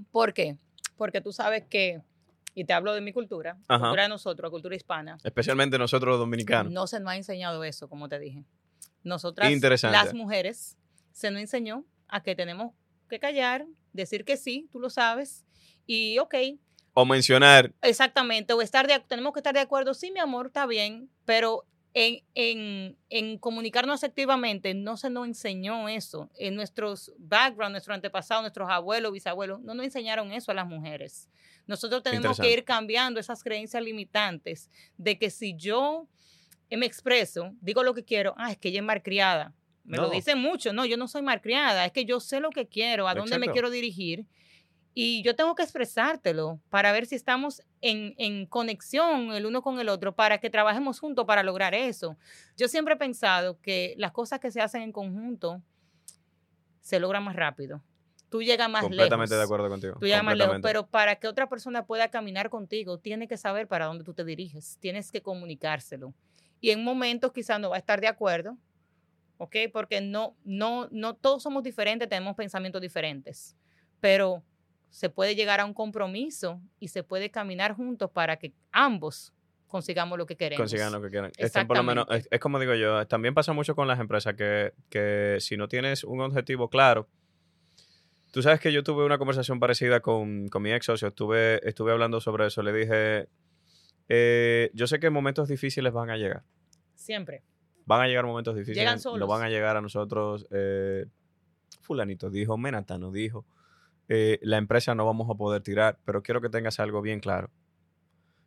¿Por 0.10 0.34
qué? 0.34 0.56
Porque 0.96 1.20
tú 1.20 1.34
sabes 1.34 1.66
que, 1.70 2.02
y 2.56 2.66
te 2.66 2.74
hablo 2.74 2.94
de 2.94 3.02
mi 3.02 3.14
cultura, 3.14 3.58
la 3.68 3.76
Ajá. 3.76 3.86
cultura 3.86 4.04
de 4.04 4.10
nosotros, 4.10 4.48
la 4.48 4.52
cultura 4.52 4.76
hispana, 4.76 5.18
Especialmente 5.24 5.78
nosotros 5.78 6.12
los 6.12 6.20
dominicanos. 6.20 6.72
no 6.72 6.88
se 6.88 7.00
nos 7.00 7.12
ha 7.12 7.16
enseñado 7.16 7.64
eso, 7.64 7.88
como 7.90 8.08
te 8.10 8.20
dije. 8.20 8.44
Nosotras, 9.04 9.52
las 9.84 10.14
mujeres, 10.14 10.78
se 11.12 11.30
nos 11.32 11.42
enseñó 11.42 11.86
a 12.08 12.24
que 12.24 12.36
tenemos 12.36 12.74
que 13.10 13.20
callar, 13.20 13.66
decir 13.92 14.24
que 14.24 14.38
sí, 14.38 14.70
tú 14.72 14.80
lo 14.80 14.90
sabes, 14.90 15.46
y 15.86 16.20
ok, 16.20 16.36
O 16.94 17.06
mencionar 17.06 17.74
Exactamente, 17.82 18.54
o 18.54 18.62
estar 18.62 18.88
de, 18.88 19.00
tenemos 19.00 19.34
que 19.34 19.40
estar 19.40 19.54
de 19.54 19.60
acuerdo, 19.60 19.94
sí, 19.94 20.12
mi 20.12 20.20
amor, 20.20 20.48
está 20.48 20.66
bien, 20.68 21.10
pero 21.26 21.66
en, 21.94 22.24
en, 22.34 22.98
en 23.10 23.38
comunicarnos 23.38 24.04
afectivamente 24.04 24.74
no 24.74 24.98
se 24.98 25.10
nos 25.10 25.28
enseñó 25.28 25.88
eso. 25.88 26.30
En 26.38 26.56
nuestros 26.56 27.14
background, 27.18 27.74
nuestros 27.74 27.94
antepasados, 27.94 28.44
nuestros 28.44 28.70
abuelos, 28.70 29.12
bisabuelos, 29.12 29.62
no 29.62 29.74
nos 29.74 29.86
enseñaron 29.86 30.32
eso 30.32 30.52
a 30.52 30.56
las 30.56 30.68
mujeres. 30.68 31.30
Nosotros 31.68 32.04
tenemos 32.04 32.40
que 32.40 32.52
ir 32.52 32.64
cambiando 32.64 33.20
esas 33.20 33.44
creencias 33.44 33.82
limitantes 33.82 34.70
de 34.98 35.18
que 35.18 35.30
si 35.30 35.56
yo 35.56 36.08
eh, 36.70 36.78
me 36.78 36.86
expreso, 36.86 37.54
digo 37.62 37.84
lo 37.84 37.94
que 37.94 38.04
quiero, 38.04 38.34
ah, 38.38 38.52
es 38.52 38.58
que 38.58 38.70
ella 38.70 38.80
es 38.80 38.86
malcriada. 38.86 39.54
Me 39.86 39.98
lo 39.98 40.10
dicen 40.10 40.40
mucho, 40.40 40.72
no, 40.72 40.86
yo 40.86 40.96
no 40.96 41.10
soy 41.10 41.22
malcriada, 41.22 41.86
es 41.86 41.92
que 41.92 42.06
yo 42.06 42.22
sé 42.22 42.40
lo 42.40 42.52
que 42.52 42.68
quiero, 42.68 43.08
a 43.08 43.16
dónde 43.16 43.38
me 43.38 43.50
quiero 43.50 43.70
dirigir 43.70 44.26
y 44.94 45.24
yo 45.24 45.36
tengo 45.36 45.56
que 45.56 45.64
expresártelo 45.64 46.60
para 46.70 46.92
ver 46.92 47.06
si 47.06 47.16
estamos 47.16 47.64
en, 47.82 48.14
en 48.18 48.46
conexión 48.46 49.32
el 49.32 49.46
uno 49.46 49.62
con 49.62 49.80
el 49.80 49.90
otro, 49.90 50.16
para 50.16 50.38
que 50.38 50.50
trabajemos 50.50 51.00
juntos 51.00 51.26
para 51.26 51.42
lograr 51.42 51.74
eso. 51.74 52.18
Yo 52.58 52.68
siempre 52.68 52.94
he 52.94 52.98
pensado 52.98 53.60
que 53.62 53.96
las 53.98 54.12
cosas 54.12 54.40
que 54.40 54.52
se 54.52 54.62
hacen 54.62 54.84
en 54.84 54.92
conjunto 54.92 55.62
se 56.82 57.00
logran 57.00 57.24
más 57.24 57.36
rápido. 57.36 57.82
Tú 58.30 58.42
llegas 58.42 58.70
más 58.70 58.82
completamente 58.82 59.36
lejos. 59.36 59.38
de 59.38 59.44
acuerdo 59.44 59.70
contigo. 59.70 59.96
Tú 60.00 60.06
llegas 60.06 60.24
más 60.24 60.36
lejos, 60.36 60.54
completamente. 60.54 60.68
pero 60.68 60.88
para 60.92 61.16
que 61.18 61.28
otra 61.28 61.48
persona 61.48 61.86
pueda 61.86 62.10
caminar 62.10 62.50
contigo, 62.50 63.00
tiene 63.00 63.28
que 63.28 63.38
saber 63.38 63.68
para 63.68 63.86
dónde 63.86 64.04
tú 64.04 64.14
te 64.14 64.24
diriges, 64.24 64.78
tienes 64.80 65.12
que 65.12 65.22
comunicárselo. 65.22 66.14
Y 66.60 66.72
en 66.72 66.84
momentos 66.84 67.32
quizás 67.32 67.60
no 67.60 67.70
va 67.70 67.76
a 67.76 67.80
estar 67.80 68.02
de 68.02 68.08
acuerdo, 68.08 68.58
¿ok? 69.38 69.56
Porque 69.72 70.02
no, 70.02 70.36
no, 70.44 70.88
no 70.92 71.16
todos 71.16 71.44
somos 71.44 71.64
diferentes, 71.64 72.10
tenemos 72.10 72.36
pensamientos 72.36 72.82
diferentes, 72.82 73.56
pero 74.00 74.44
se 74.94 75.10
puede 75.10 75.34
llegar 75.34 75.60
a 75.60 75.66
un 75.66 75.74
compromiso 75.74 76.62
y 76.80 76.90
se 76.90 77.02
puede 77.02 77.32
caminar 77.32 77.76
juntos 77.76 78.12
para 78.12 78.38
que 78.38 78.54
ambos 78.72 79.34
consigamos 79.68 80.20
lo 80.20 80.28
que 80.28 80.36
queremos. 80.38 80.60
consigan 80.62 80.92
lo 80.92 81.02
que 81.02 81.10
quieran. 81.10 81.32
Estén 81.36 81.66
por 81.66 81.78
lo 81.78 81.82
menos, 81.84 82.06
es, 82.12 82.28
es 82.30 82.40
como 82.40 82.60
digo 82.60 82.76
yo, 82.76 83.08
también 83.08 83.34
pasa 83.34 83.54
mucho 83.54 83.74
con 83.74 83.88
las 83.88 84.00
empresas 84.00 84.36
que, 84.36 84.74
que 84.90 85.38
si 85.40 85.58
no 85.58 85.68
tienes 85.68 86.04
un 86.04 86.22
objetivo 86.22 86.70
claro, 86.70 87.10
tú 88.30 88.44
sabes 88.44 88.60
que 88.60 88.72
yo 88.72 88.84
tuve 88.84 89.04
una 89.04 89.18
conversación 89.18 89.60
parecida 89.60 90.00
con, 90.00 90.48
con 90.50 90.62
mi 90.62 90.72
ex 90.72 90.86
socio, 90.86 91.08
estuve, 91.08 91.68
estuve 91.68 91.92
hablando 91.92 92.22
sobre 92.22 92.46
eso, 92.46 92.62
le 92.62 92.72
dije, 92.72 93.30
eh, 94.10 94.70
yo 94.76 94.86
sé 94.86 95.00
que 95.00 95.10
momentos 95.10 95.48
difíciles 95.48 95.92
van 95.92 96.12
a 96.12 96.18
llegar. 96.18 96.44
Siempre. 96.94 97.42
Van 97.88 98.00
a 98.02 98.08
llegar 98.08 98.26
momentos 98.28 98.54
difíciles. 98.54 98.78
Llegan 98.78 98.98
Lo 98.98 99.02
solos. 99.02 99.28
van 99.28 99.42
a 99.42 99.50
llegar 99.50 99.76
a 99.76 99.82
nosotros. 99.82 100.46
eh, 100.52 101.08
fulanito 101.82 102.30
dijo, 102.30 102.60
Menatano 102.60 103.12
dijo. 103.12 103.44
Eh, 104.10 104.40
la 104.42 104.58
empresa 104.58 104.96
no 104.96 105.06
vamos 105.06 105.30
a 105.30 105.36
poder 105.36 105.62
tirar, 105.62 106.00
pero 106.06 106.24
quiero 106.24 106.42
que 106.42 106.50
tengas 106.50 106.80
algo 106.80 107.02
bien 107.02 107.20
claro. 107.20 107.50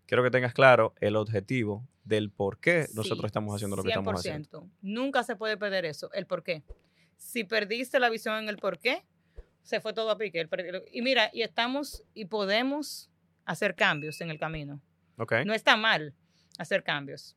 Quiero 0.07 0.23
que 0.23 0.31
tengas 0.31 0.55
claro 0.55 0.95
el 1.01 1.17
objetivo 1.17 1.87
del 2.05 2.31
por 2.31 2.59
qué 2.61 2.87
nosotros 2.95 3.27
estamos 3.27 3.55
haciendo 3.55 3.77
lo 3.77 3.83
que 3.83 3.89
estamos 3.89 4.15
haciendo. 4.15 4.63
100%. 4.63 4.71
Nunca 4.83 5.25
se 5.25 5.35
puede 5.35 5.57
perder 5.57 5.85
eso, 5.85 6.13
el 6.13 6.27
por 6.27 6.43
qué. 6.43 6.63
Si 7.17 7.45
perdiste 7.45 7.99
la 7.99 8.09
visión 8.09 8.37
en 8.37 8.49
el 8.49 8.59
por 8.59 8.79
qué, 8.79 9.05
se 9.63 9.81
fue 9.81 9.93
todo 9.93 10.11
a 10.11 10.19
pique. 10.19 10.49
Y 10.93 11.03
mira, 11.03 11.31
y 11.33 11.43
estamos 11.43 12.05
y 12.15 12.27
podemos 12.27 13.11
hacer 13.45 13.75
cambios 13.75 14.21
en 14.21 14.31
el 14.31 14.39
camino. 14.39 14.81
¿Ok? 15.19 15.33
No 15.45 15.55
está 15.55 15.77
mal 15.77 16.15
hacer 16.59 16.85
cambios. 16.85 17.37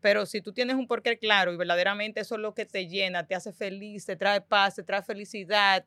Pero 0.00 0.26
si 0.26 0.40
tú 0.40 0.52
tienes 0.52 0.76
un 0.76 0.86
porqué 0.86 1.18
claro 1.18 1.52
y 1.52 1.56
verdaderamente 1.56 2.20
eso 2.20 2.34
es 2.34 2.40
lo 2.40 2.54
que 2.54 2.66
te 2.66 2.88
llena, 2.88 3.26
te 3.26 3.34
hace 3.34 3.52
feliz, 3.52 4.06
te 4.06 4.16
trae 4.16 4.40
paz, 4.40 4.76
te 4.76 4.82
trae 4.82 5.02
felicidad, 5.02 5.84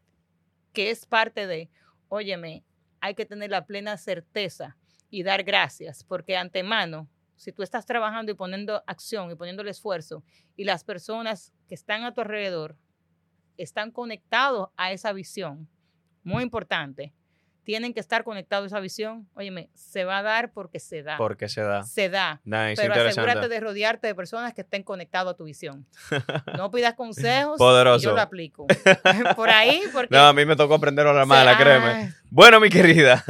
que 0.74 0.89
es 0.89 1.05
parte 1.05 1.47
de, 1.47 1.69
óyeme, 2.09 2.65
hay 2.99 3.15
que 3.15 3.26
tener 3.26 3.49
la 3.49 3.65
plena 3.65 3.97
certeza 3.97 4.78
y 5.09 5.24
dar 5.24 5.43
gracias, 5.43 6.03
porque 6.03 6.36
antemano, 6.36 7.07
si 7.36 7.51
tú 7.51 7.63
estás 7.63 7.86
trabajando 7.86 8.32
y 8.32 8.36
poniendo 8.36 8.84
acción 8.88 9.32
y 9.32 9.36
poniendo 9.36 9.61
el 9.61 9.67
esfuerzo 9.67 10.24
y 10.55 10.63
las 10.63 10.84
personas 10.84 11.53
que 11.67 11.76
están 11.76 12.03
a 12.03 12.13
tu 12.13 12.21
alrededor 12.21 12.78
están 13.57 13.91
conectados 13.91 14.69
a 14.76 14.91
esa 14.91 15.13
visión, 15.13 15.69
muy 16.24 16.43
importante, 16.43 17.13
tienen 17.64 17.93
que 17.93 17.99
estar 17.99 18.24
conectados 18.24 18.66
a 18.66 18.68
esa 18.68 18.80
visión, 18.80 19.28
óyeme, 19.36 19.70
se 19.74 20.03
va 20.03 20.20
a 20.20 20.24
dar 20.24 20.51
porque 20.51 20.80
se 20.80 21.03
da. 21.03 21.18
Porque 21.18 21.49
se 21.49 21.61
da. 21.61 21.84
Se 21.84 22.09
da. 22.09 22.41
Nice, 22.43 22.76
Pero 22.76 22.93
asegúrate 22.93 23.47
de 23.47 23.59
rodearte 23.59 24.07
de 24.07 24.16
personas 24.16 24.53
que 24.53 24.61
estén 24.61 24.84
conectadas 24.84 25.34
a 25.34 25.38
tu 25.38 25.45
visión. 25.45 25.86
No 26.57 26.70
pidas 26.72 26.93
consejos. 26.93 27.57
y 27.57 27.59
Poderoso. 27.59 28.03
yo 28.03 28.16
lo 28.16 28.22
aplico. 28.22 28.68
Por 29.36 29.49
ahí, 29.49 29.82
porque. 29.91 30.16
No, 30.16 30.28
a 30.28 30.34
mí 30.34 30.45
me 30.45 30.55
tocó 30.55 30.76
aprender 30.76 31.07
a 31.07 31.14
la 31.14 31.26
mala, 31.26 31.57
créeme. 31.57 32.14
Bueno, 32.30 32.59
mi 32.59 32.70
querida. 32.70 33.24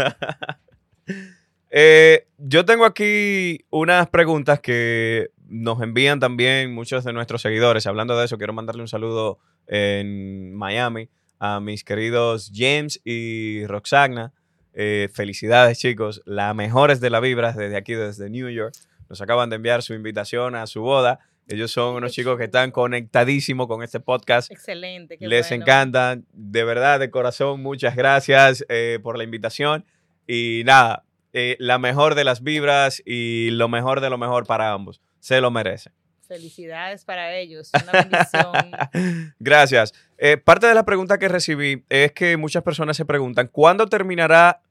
eh, 1.70 2.28
yo 2.38 2.66
tengo 2.66 2.86
aquí 2.86 3.66
unas 3.70 4.10
preguntas 4.10 4.60
que 4.60 5.32
nos 5.48 5.82
envían 5.82 6.20
también 6.20 6.74
muchos 6.74 7.04
de 7.04 7.14
nuestros 7.14 7.42
seguidores. 7.42 7.88
Hablando 7.88 8.18
de 8.18 8.26
eso, 8.26 8.38
quiero 8.38 8.54
mandarle 8.54 8.82
un 8.82 8.88
saludo 8.88 9.40
en 9.68 10.54
Miami 10.54 11.10
a 11.44 11.60
mis 11.60 11.84
queridos 11.84 12.54
James 12.56 13.02
y 13.04 13.68
Roxana. 13.68 14.32
Eh, 14.74 15.10
felicidades, 15.14 15.78
chicos. 15.78 16.22
Las 16.26 16.56
mejores 16.56 17.02
de 17.02 17.10
la 17.10 17.20
vibras 17.20 17.58
desde 17.58 17.76
aquí, 17.76 17.96
desde 17.96 18.30
New 18.30 18.48
York. 18.48 18.74
Nos 19.10 19.20
acaban 19.20 19.50
de 19.50 19.58
enviar 19.58 19.84
su 19.84 19.94
invitación 19.94 20.56
a 20.56 20.66
su 20.68 20.82
boda. 20.82 21.20
Ellos 21.50 21.70
son 21.70 21.96
unos 21.96 22.14
chicos 22.14 22.38
que 22.38 22.46
están 22.46 22.72
conectadísimos 22.72 23.68
con 23.68 23.84
este 23.84 24.00
podcast. 24.00 24.50
Excelente. 24.50 25.18
qué 25.18 25.28
Les 25.28 25.50
bueno. 25.50 25.64
encanta, 25.64 26.18
de 26.32 26.64
verdad, 26.64 27.02
de 27.02 27.12
corazón, 27.12 27.62
muchas 27.62 27.98
gracias 27.98 28.66
eh, 28.70 29.00
por 29.04 29.18
la 29.18 29.26
invitación. 29.26 29.84
Y 30.26 30.62
nada, 30.64 31.04
eh, 31.34 31.58
la 31.60 31.78
mejor 31.78 32.16
de 32.16 32.24
las 32.24 32.42
vibras 32.42 33.04
y 33.06 33.50
lo 33.52 33.68
mejor 33.68 34.00
de 34.00 34.10
lo 34.10 34.18
mejor 34.18 34.48
para 34.48 34.72
ambos. 34.72 35.02
Se 35.20 35.42
lo 35.42 35.52
merecen. 35.52 35.92
Felicidades 36.34 37.06
para 37.06 37.36
ellos. 37.36 37.70
Una 37.84 37.92
bendición. 37.92 39.34
gracias. 39.40 39.94
Eh, 40.18 40.38
parte 40.38 40.66
de 40.66 40.74
la 40.74 40.84
pregunta 40.84 41.20
que 41.20 41.28
recibí 41.28 41.86
es 41.90 42.12
que 42.12 42.38
muchas 42.38 42.64
personas 42.64 42.98
se 42.98 43.06
preguntan, 43.06 43.48
¿cuándo 43.48 43.86
terminará? 43.86 44.64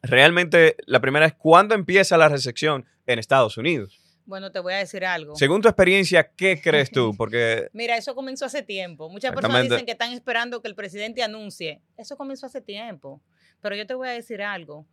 Realmente, 0.00 0.76
la 0.86 1.00
primera 1.00 1.26
es, 1.26 1.34
¿cuándo 1.34 1.74
empieza 1.74 2.16
la 2.16 2.28
recepción 2.28 2.86
en 3.06 3.18
Estados 3.18 3.56
Unidos? 3.56 4.00
Bueno, 4.26 4.52
te 4.52 4.60
voy 4.60 4.74
a 4.74 4.76
decir 4.76 5.04
algo. 5.04 5.34
Según 5.34 5.60
tu 5.60 5.66
experiencia, 5.66 6.30
¿qué 6.36 6.60
crees 6.62 6.92
tú? 6.92 7.16
Porque 7.16 7.68
Mira, 7.72 7.96
eso 7.96 8.14
comenzó 8.14 8.44
hace 8.44 8.62
tiempo. 8.62 9.08
Muchas 9.08 9.34
personas 9.34 9.64
dicen 9.64 9.84
que 9.84 9.92
están 9.92 10.12
esperando 10.12 10.62
que 10.62 10.68
el 10.68 10.76
presidente 10.76 11.24
anuncie. 11.24 11.82
Eso 11.96 12.16
comenzó 12.16 12.46
hace 12.46 12.60
tiempo. 12.60 13.20
Pero 13.60 13.74
yo 13.74 13.88
te 13.88 13.94
voy 13.94 14.06
a 14.06 14.12
decir 14.12 14.40
algo. 14.40 14.86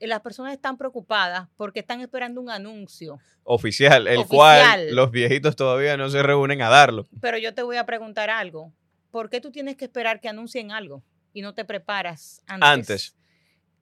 Eh, 0.00 0.06
Las 0.06 0.20
personas 0.20 0.52
están 0.52 0.76
preocupadas 0.76 1.48
porque 1.56 1.80
están 1.80 2.00
esperando 2.00 2.40
un 2.40 2.50
anuncio. 2.50 3.18
oficial, 3.44 4.06
el 4.08 4.18
Oficial. 4.18 4.28
cual 4.36 4.94
los 4.94 5.10
viejitos 5.10 5.54
todavía 5.56 5.96
no 5.96 6.08
se 6.08 6.22
reúnen 6.22 6.62
a 6.62 6.68
darlo. 6.70 7.06
Pero 7.20 7.36
yo 7.38 7.52
te 7.54 7.62
voy 7.62 7.76
a 7.76 7.84
preguntar 7.86 8.30
algo. 8.30 8.72
¿Por 9.10 9.28
qué 9.30 9.40
tú 9.40 9.50
tienes 9.50 9.76
que 9.76 9.84
esperar 9.84 10.20
que 10.20 10.28
anuncien 10.28 10.72
algo 10.72 11.02
y 11.32 11.42
no 11.42 11.54
te 11.54 11.64
preparas 11.64 12.42
antes? 12.46 12.68
Antes. 12.68 13.16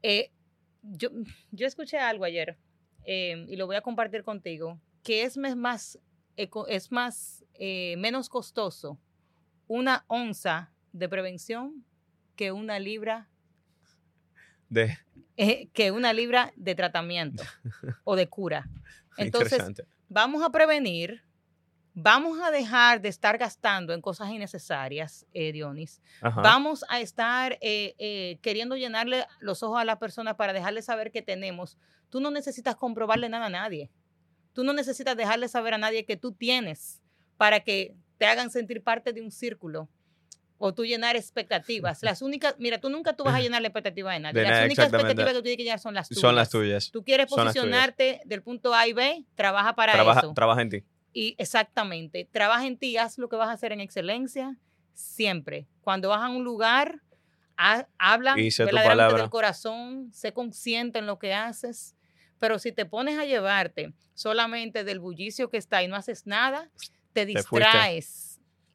Eh, 0.03 0.31
yo, 0.83 1.11
yo 1.53 1.67
escuché 1.67 1.99
algo 1.99 2.25
ayer 2.25 2.59
eh, 3.05 3.47
y 3.49 3.57
lo 3.57 3.67
voy 3.67 3.77
a 3.77 3.81
compartir 3.83 4.25
contigo, 4.25 4.81
que 5.05 5.23
es 5.23 5.37
más, 5.37 5.99
es 6.37 6.91
más 6.93 7.45
eh, 7.55 7.95
menos 7.99 8.29
costoso 8.29 8.99
una 9.69 10.05
onza 10.09 10.73
de 10.93 11.09
prevención 11.09 11.85
que 12.37 12.51
una 12.53 12.79
libra 12.81 13.29
De, 14.69 14.99
eh, 15.37 15.69
que 15.73 15.91
una 15.91 16.13
libra 16.13 16.53
de 16.57 16.75
tratamiento 16.75 17.43
o 18.05 18.17
de 18.17 18.29
cura. 18.29 18.69
Entonces, 19.17 19.63
vamos 20.09 20.43
a 20.43 20.51
prevenir, 20.51 21.23
vamos 21.95 22.41
a 22.41 22.51
dejar 22.51 23.01
de 23.01 23.09
estar 23.09 23.39
gastando 23.39 23.93
en 23.93 24.01
cosas 24.01 24.31
innecesarias, 24.31 25.27
eh, 25.33 25.53
Dionis. 25.53 26.01
Ajá. 26.21 26.41
Vamos 26.41 26.85
a 26.89 27.01
estar 27.01 27.59
eh, 27.61 27.95
eh, 27.99 28.39
queriendo 28.43 28.77
llenarle 28.77 29.27
los 29.41 29.63
ojos 29.63 29.81
a 29.81 29.85
la 29.85 29.99
persona 29.99 30.37
para 30.37 30.53
dejarle 30.53 30.83
saber 30.83 31.11
que 31.11 31.23
tenemos. 31.23 31.79
Tú 32.09 32.21
no 32.21 32.31
necesitas 32.31 32.77
comprobarle 32.77 33.29
nada 33.29 33.47
a 33.47 33.51
nadie. 33.51 33.91
Tú 34.53 34.65
no 34.65 34.73
necesitas 34.73 35.17
dejarle 35.17 35.49
saber 35.49 35.75
a 35.75 35.79
nadie 35.79 36.05
que 36.05 36.17
tú 36.17 36.33
tienes 36.33 37.01
para 37.39 37.61
que 37.61 37.97
te 38.19 38.27
hagan 38.27 38.51
sentir 38.51 38.83
parte 38.83 39.13
de 39.13 39.23
un 39.23 39.31
círculo 39.31 39.89
o 40.65 40.73
tú 40.73 40.85
llenar 40.85 41.17
expectativas. 41.17 42.05
Las 42.05 42.23
únicas, 42.23 42.55
mira, 42.59 42.79
tú 42.79 42.89
nunca 42.89 43.15
tú 43.17 43.25
vas 43.25 43.35
a 43.35 43.41
llenar 43.51 43.63
la 43.63 43.69
expectativa 43.69 44.13
de 44.13 44.21
nadie. 44.21 44.35
De 44.39 44.43
las 44.45 44.53
nada, 44.53 44.65
únicas 44.67 44.85
expectativas 44.87 45.27
que 45.33 45.35
tú 45.39 45.43
tienes 45.43 45.57
que 45.57 45.65
llenar 45.65 45.79
son 45.81 45.95
las 45.95 46.09
tuyas. 46.09 46.21
Son 46.21 46.37
las 46.37 46.51
tuyas. 46.51 46.91
Tú 46.93 47.03
quieres 47.03 47.27
posicionarte 47.27 48.21
del 48.25 48.43
punto 48.43 48.73
A 48.73 48.87
y 48.87 48.93
B, 48.93 49.25
trabaja 49.35 49.75
para 49.75 49.93
Trabaja, 49.93 50.21
eso. 50.21 50.33
trabaja 50.35 50.63
en 50.63 50.71
ti. 50.71 50.85
Y 51.13 51.35
exactamente, 51.39 52.29
trabaja 52.31 52.65
en 52.67 52.79
ti, 52.79 52.97
haz 52.97 53.19
lo 53.19 53.29
que 53.29 53.35
vas 53.35 53.49
a 53.49 53.53
hacer 53.53 53.73
en 53.73 53.81
excelencia 53.81 54.57
siempre. 54.95 55.67
Cuando 55.81 56.11
vas 56.11 56.23
a 56.23 56.29
un 56.29 56.45
lugar, 56.45 57.03
ha- 57.57 57.89
habla 57.99 58.37
verdaderamente 58.67 59.05
del 59.23 59.31
corazón, 59.31 60.11
sé 60.13 60.33
consciente 60.33 61.01
en 61.01 61.07
lo 61.07 61.19
que 61.19 61.35
haces. 61.35 61.97
Pero 62.39 62.59
si 62.61 62.71
te 62.73 62.87
pones 62.87 63.19
a 63.19 63.25
llevarte 63.25 63.95
solamente 64.15 64.85
del 64.85 65.01
bullicio 65.01 65.51
que 65.51 65.57
está 65.57 65.83
y 65.83 65.89
no 65.89 65.97
haces 65.97 66.25
nada, 66.27 66.71
te 67.13 67.27
distraes. 67.27 68.32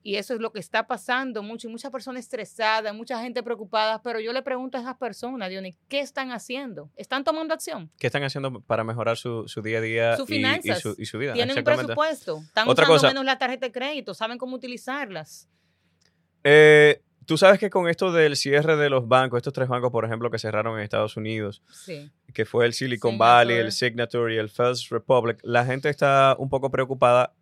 Y 0.07 0.15
eso 0.15 0.33
es 0.33 0.39
lo 0.39 0.53
que 0.53 0.59
está 0.61 0.87
pasando 0.87 1.43
mucho. 1.43 1.67
Y 1.67 1.71
muchas 1.71 1.91
personas 1.91 2.21
estresadas, 2.23 2.95
mucha 2.95 3.21
gente 3.21 3.43
preocupada. 3.43 4.01
Pero 4.01 4.21
yo 4.21 4.31
le 4.31 4.41
pregunto 4.41 4.77
a 4.77 4.81
esas 4.81 4.95
personas, 4.95 5.49
Diony, 5.49 5.75
¿qué 5.89 5.99
están 5.99 6.31
haciendo? 6.31 6.89
¿Están 6.95 7.25
tomando 7.25 7.53
acción? 7.53 7.91
¿Qué 7.97 8.07
están 8.07 8.23
haciendo 8.23 8.61
para 8.61 8.85
mejorar 8.85 9.17
su, 9.17 9.49
su 9.49 9.61
día 9.61 9.79
a 9.79 9.81
día 9.81 10.15
y- 10.17 10.21
y, 10.21 10.25
finanzas. 10.25 10.79
su, 10.81 10.95
y 10.97 11.05
su 11.05 11.17
vida? 11.17 11.33
Tienen 11.33 11.57
un 11.57 11.63
presupuesto, 11.65 12.37
están 12.41 12.69
Otra 12.69 12.83
usando 12.85 12.93
cosa. 13.01 13.07
menos 13.09 13.25
la 13.25 13.37
tarjeta 13.37 13.65
de 13.65 13.71
crédito, 13.73 14.13
saben 14.13 14.37
cómo 14.37 14.55
utilizarlas. 14.55 15.49
Eh, 16.43 17.01
Tú 17.25 17.37
sabes 17.37 17.59
que 17.59 17.69
con 17.69 17.89
esto 17.89 18.13
del 18.13 18.37
cierre 18.37 18.77
de 18.77 18.89
los 18.89 19.05
bancos, 19.09 19.35
estos 19.39 19.51
tres 19.51 19.67
bancos, 19.67 19.91
por 19.91 20.05
ejemplo, 20.05 20.31
que 20.31 20.39
cerraron 20.39 20.77
en 20.77 20.83
Estados 20.85 21.17
Unidos, 21.17 21.61
Sí. 21.69 22.09
que 22.33 22.45
fue 22.45 22.65
el 22.65 22.71
Silicon 22.71 23.11
Signature. 23.15 23.29
Valley, 23.33 23.57
el 23.57 23.71
Signature 23.73 24.33
y 24.33 24.37
el 24.37 24.49
First 24.49 24.89
Republic, 24.89 25.37
la 25.43 25.65
gente 25.65 25.89
está 25.89 26.37
un 26.39 26.47
poco 26.49 26.71
preocupada 26.71 27.33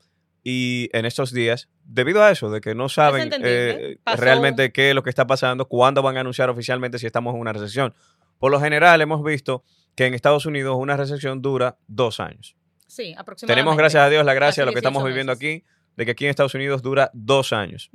y 0.47 0.89
en 0.93 1.05
estos 1.05 1.33
días, 1.33 1.69
debido 1.83 2.23
a 2.23 2.29
eso, 2.29 2.51
de 2.51 2.61
que 2.61 2.75
no 2.75 2.87
saben 2.87 3.31
eh, 3.41 3.97
realmente 4.15 4.71
qué 4.71 4.89
es 4.89 4.95
lo 4.95 5.01
que 5.01 5.09
está 5.09 5.25
pasando, 5.25 5.67
cuándo 5.67 6.03
van 6.03 6.17
a 6.17 6.19
anunciar 6.19 6.51
oficialmente 6.51 6.99
si 6.99 7.07
estamos 7.07 7.33
en 7.33 7.41
una 7.41 7.51
recesión. 7.51 7.95
Por 8.37 8.51
lo 8.51 8.61
general 8.61 9.01
hemos 9.01 9.23
visto 9.23 9.63
que 9.95 10.05
en 10.05 10.13
Estados 10.13 10.45
Unidos 10.45 10.77
una 10.79 10.95
recesión 10.95 11.41
dura 11.41 11.79
dos 11.87 12.19
años. 12.19 12.55
Sí, 12.85 13.15
aproximadamente. 13.17 13.47
Tenemos, 13.47 13.75
gracias 13.75 14.03
a 14.03 14.09
Dios, 14.09 14.23
la 14.23 14.35
gracia 14.35 14.61
de 14.61 14.67
lo 14.67 14.73
que 14.73 14.79
estamos 14.79 15.01
18 15.01 15.07
viviendo 15.07 15.31
meses. 15.31 15.43
aquí, 15.43 15.65
de 15.97 16.05
que 16.05 16.11
aquí 16.11 16.25
en 16.25 16.29
Estados 16.29 16.53
Unidos 16.53 16.83
dura 16.83 17.09
dos 17.13 17.51
años. 17.51 17.89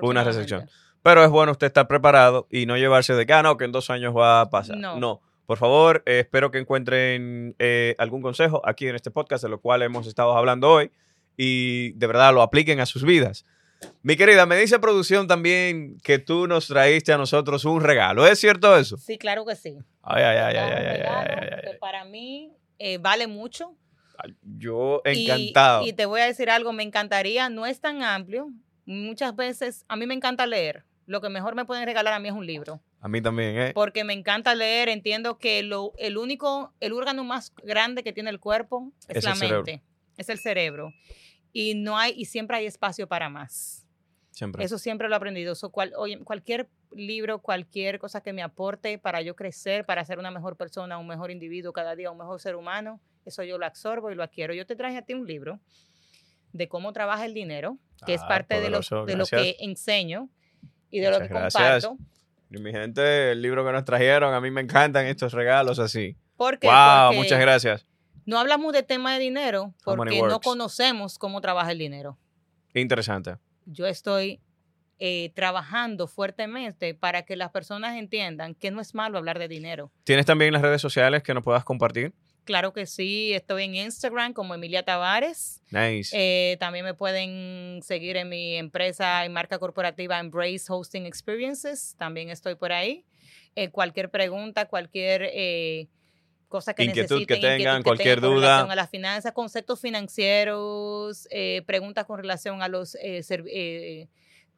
Una 0.00 0.24
recesión. 0.24 0.70
Pero 1.02 1.22
es 1.22 1.28
bueno 1.28 1.52
usted 1.52 1.66
estar 1.66 1.86
preparado 1.86 2.48
y 2.50 2.64
no 2.64 2.78
llevarse 2.78 3.12
de 3.12 3.26
que, 3.26 3.32
ah, 3.34 3.42
no, 3.42 3.58
que 3.58 3.66
en 3.66 3.72
dos 3.72 3.90
años 3.90 4.16
va 4.16 4.40
a 4.40 4.48
pasar. 4.48 4.78
No. 4.78 4.98
No. 4.98 5.20
Por 5.44 5.58
favor, 5.58 6.02
eh, 6.06 6.20
espero 6.20 6.50
que 6.50 6.58
encuentren 6.58 7.56
eh, 7.58 7.94
algún 7.98 8.22
consejo 8.22 8.62
aquí 8.64 8.86
en 8.86 8.94
este 8.94 9.10
podcast, 9.10 9.42
de 9.42 9.50
lo 9.50 9.60
cual 9.60 9.82
hemos 9.82 10.06
estado 10.06 10.34
hablando 10.34 10.70
hoy, 10.70 10.92
y 11.42 11.92
de 11.92 12.06
verdad 12.06 12.34
lo 12.34 12.42
apliquen 12.42 12.80
a 12.80 12.86
sus 12.86 13.02
vidas. 13.02 13.46
Mi 14.02 14.14
querida, 14.16 14.44
me 14.44 14.56
dice 14.56 14.78
producción 14.78 15.26
también 15.26 15.98
que 16.02 16.18
tú 16.18 16.46
nos 16.46 16.66
traíste 16.66 17.14
a 17.14 17.16
nosotros 17.16 17.64
un 17.64 17.82
regalo. 17.82 18.26
¿Es 18.26 18.38
cierto 18.38 18.76
eso? 18.76 18.98
Sí, 18.98 19.16
claro 19.16 19.46
que 19.46 19.56
sí. 19.56 19.78
Ay, 20.02 20.22
ay, 20.22 20.36
ay, 20.36 20.56
ay, 20.56 21.02
ay, 21.02 21.78
para 21.80 22.04
mí 22.04 22.52
eh, 22.78 22.98
vale 22.98 23.26
mucho. 23.26 23.74
Yo 24.42 25.00
encantado. 25.06 25.86
Y, 25.86 25.94
te 25.94 26.04
voy 26.04 26.20
a 26.20 26.26
decir 26.26 26.50
algo, 26.50 26.74
me 26.74 26.82
encantaría, 26.82 27.48
no 27.48 27.64
es 27.64 27.80
tan 27.80 28.02
amplio. 28.02 28.50
Muchas 28.84 29.34
veces, 29.34 29.86
a 29.88 29.96
mí 29.96 30.06
me 30.06 30.12
encanta 30.12 30.46
leer. 30.46 30.84
Lo 31.06 31.22
que 31.22 31.30
mejor 31.30 31.54
me 31.54 31.64
pueden 31.64 31.86
regalar 31.86 32.12
a 32.12 32.18
mí 32.18 32.28
es 32.28 32.34
un 32.34 32.46
libro. 32.46 32.82
A 33.00 33.08
mí 33.08 33.22
también, 33.22 33.58
¿eh? 33.58 33.72
Porque 33.74 34.04
me 34.04 34.12
encanta 34.12 34.54
leer, 34.54 34.90
entiendo 34.90 35.38
que 35.38 35.62
lo, 35.62 35.94
el 35.96 36.18
único, 36.18 36.74
el 36.80 36.92
órgano 36.92 37.24
más 37.24 37.54
grande 37.64 38.02
que 38.02 38.12
tiene 38.12 38.28
el 38.28 38.40
cuerpo 38.40 38.92
es, 39.08 39.16
Es 39.16 39.24
la 39.24 39.34
cerebro. 39.34 39.64
mente, 39.64 39.82
es 40.18 40.28
el 40.28 40.38
cerebro. 40.38 40.92
Y 41.52 41.74
no 41.74 41.98
hay, 41.98 42.12
y 42.16 42.24
siempre 42.26 42.56
hay 42.56 42.66
espacio 42.66 43.06
para 43.06 43.28
más. 43.28 43.86
Siempre. 44.30 44.64
Eso 44.64 44.78
siempre 44.78 45.08
lo 45.08 45.14
he 45.14 45.16
aprendido. 45.16 45.54
So, 45.54 45.70
cual- 45.70 45.92
oye, 45.96 46.18
cualquier 46.24 46.68
libro, 46.92 47.40
cualquier 47.40 47.98
cosa 47.98 48.20
que 48.22 48.32
me 48.32 48.42
aporte 48.42 48.98
para 48.98 49.20
yo 49.22 49.34
crecer, 49.36 49.84
para 49.84 50.04
ser 50.04 50.18
una 50.18 50.30
mejor 50.30 50.56
persona, 50.56 50.98
un 50.98 51.06
mejor 51.06 51.30
individuo 51.30 51.72
cada 51.72 51.94
día, 51.96 52.10
un 52.10 52.18
mejor 52.18 52.40
ser 52.40 52.56
humano, 52.56 53.00
eso 53.24 53.42
yo 53.42 53.58
lo 53.58 53.66
absorbo 53.66 54.10
y 54.10 54.14
lo 54.14 54.22
adquiero. 54.22 54.54
Yo 54.54 54.64
te 54.66 54.76
traje 54.76 54.96
a 54.96 55.02
ti 55.02 55.14
un 55.14 55.26
libro 55.26 55.60
de 56.52 56.68
cómo 56.68 56.92
trabaja 56.92 57.26
el 57.26 57.34
dinero, 57.34 57.78
que 58.06 58.14
es 58.14 58.22
Ah, 58.24 58.28
parte 58.28 58.60
de, 58.60 58.70
lo, 58.70 58.80
de 59.06 59.16
lo 59.16 59.26
que 59.26 59.56
enseño 59.60 60.28
y 60.90 61.00
de 61.00 61.10
lo 61.10 61.18
que 61.20 61.28
gracias. 61.28 61.84
comparto. 61.86 61.98
Y 62.50 62.58
mi 62.60 62.72
gente, 62.72 63.32
el 63.32 63.42
libro 63.42 63.64
que 63.64 63.72
nos 63.72 63.84
trajeron, 63.84 64.34
a 64.34 64.40
mí 64.40 64.50
me 64.50 64.60
encantan 64.62 65.06
estos 65.06 65.32
regalos 65.32 65.78
así. 65.78 66.16
¿Por 66.36 66.58
qué? 66.58 66.66
Wow, 66.66 67.08
Porque 67.08 67.16
muchas 67.18 67.40
gracias. 67.40 67.86
No 68.30 68.38
hablamos 68.38 68.72
de 68.72 68.84
tema 68.84 69.12
de 69.14 69.18
dinero 69.18 69.74
porque 69.82 70.22
no 70.22 70.38
conocemos 70.38 71.18
cómo 71.18 71.40
trabaja 71.40 71.72
el 71.72 71.78
dinero. 71.78 72.16
Interesante. 72.74 73.38
Yo 73.66 73.86
estoy 73.86 74.40
eh, 75.00 75.32
trabajando 75.34 76.06
fuertemente 76.06 76.94
para 76.94 77.24
que 77.24 77.34
las 77.34 77.50
personas 77.50 77.96
entiendan 77.96 78.54
que 78.54 78.70
no 78.70 78.80
es 78.80 78.94
malo 78.94 79.18
hablar 79.18 79.40
de 79.40 79.48
dinero. 79.48 79.90
¿Tienes 80.04 80.26
también 80.26 80.52
las 80.52 80.62
redes 80.62 80.80
sociales 80.80 81.24
que 81.24 81.34
nos 81.34 81.42
puedas 81.42 81.64
compartir? 81.64 82.14
Claro 82.44 82.72
que 82.72 82.86
sí, 82.86 83.32
estoy 83.32 83.64
en 83.64 83.74
Instagram 83.74 84.32
como 84.32 84.54
Emilia 84.54 84.84
Tavares. 84.84 85.60
Nice. 85.72 86.10
Eh, 86.16 86.56
también 86.60 86.84
me 86.84 86.94
pueden 86.94 87.82
seguir 87.82 88.16
en 88.16 88.28
mi 88.28 88.54
empresa 88.54 89.26
y 89.26 89.28
marca 89.28 89.58
corporativa 89.58 90.20
Embrace 90.20 90.66
Hosting 90.68 91.04
Experiences. 91.04 91.96
También 91.98 92.30
estoy 92.30 92.54
por 92.54 92.70
ahí. 92.70 93.04
Eh, 93.56 93.70
cualquier 93.70 94.08
pregunta, 94.08 94.66
cualquier 94.68 95.22
eh, 95.32 95.88
cosa 96.50 96.74
que 96.74 96.84
Inquietud 96.84 97.24
que 97.26 97.34
necesiten, 97.34 97.58
tengan, 97.58 97.78
que 97.78 97.84
cualquier 97.84 98.20
con 98.20 98.34
duda. 98.34 98.48
relación 98.48 98.70
a 98.70 98.74
las 98.74 98.90
finanzas, 98.90 99.32
conceptos 99.32 99.80
financieros, 99.80 101.26
eh, 101.30 101.62
preguntas 101.66 102.04
con 102.04 102.18
relación 102.18 102.60
a 102.60 102.68
los 102.68 102.94
eh, 102.96 103.22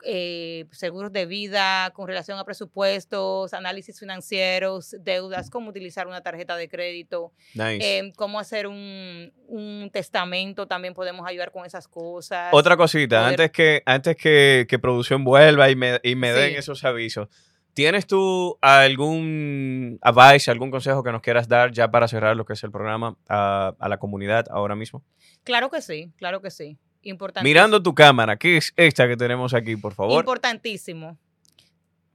eh, 0.05 0.65
seguros 0.73 1.13
de 1.13 1.27
vida, 1.27 1.93
con 1.95 2.09
relación 2.09 2.37
a 2.39 2.45
presupuestos, 2.45 3.55
análisis 3.55 4.01
financieros, 4.01 4.97
deudas, 4.99 5.49
cómo 5.49 5.71
utilizar 5.71 6.09
una 6.09 6.23
tarjeta 6.23 6.57
de 6.57 6.69
crédito, 6.69 7.33
nice. 7.55 7.99
eh, 7.99 8.13
cómo 8.17 8.41
hacer 8.41 8.67
un, 8.67 9.33
un 9.47 9.91
testamento, 9.93 10.67
también 10.67 10.93
podemos 10.95 11.25
ayudar 11.29 11.53
con 11.53 11.65
esas 11.67 11.87
cosas. 11.87 12.49
Otra 12.53 12.77
cosita, 12.77 13.19
poder- 13.21 13.31
antes 13.31 13.51
que, 13.53 13.83
antes 13.87 14.17
que, 14.17 14.67
que 14.69 14.79
producción 14.81 15.23
vuelva 15.23 15.71
y 15.71 15.77
me, 15.77 16.01
y 16.03 16.17
me 16.17 16.33
den 16.33 16.57
esos 16.57 16.83
avisos, 16.85 17.29
¿tienes 17.75 18.07
tú 18.07 18.59
algún 18.61 19.99
advice, 20.03 20.51
algún 20.51 20.71
consejo 20.71 21.03
que 21.03 21.13
nos 21.13 21.23
quieras 21.23 21.49
dar 21.49 21.73
ya 21.73 21.91
para 21.91 22.09
cerrar 22.09 22.37
lo 22.37 22.45
que 22.45 22.53
es 22.53 22.63
el 22.65 22.71
programa 22.71 23.17
a, 23.29 23.75
a 23.79 23.89
la 23.89 23.99
comunidad 23.99 24.47
ahora 24.51 24.75
mismo? 24.75 25.03
Claro 25.45 25.71
que 25.71 25.81
sí, 25.83 26.13
claro 26.17 26.41
que 26.41 26.51
sí. 26.51 26.79
Importantísimo. 27.03 27.49
Mirando 27.49 27.83
tu 27.83 27.95
cámara, 27.95 28.37
¿qué 28.37 28.57
es 28.57 28.73
esta 28.77 29.09
que 29.09 29.17
tenemos 29.17 29.55
aquí, 29.55 29.77
por 29.77 29.95
favor? 29.95 30.21
Importantísimo. 30.21 31.19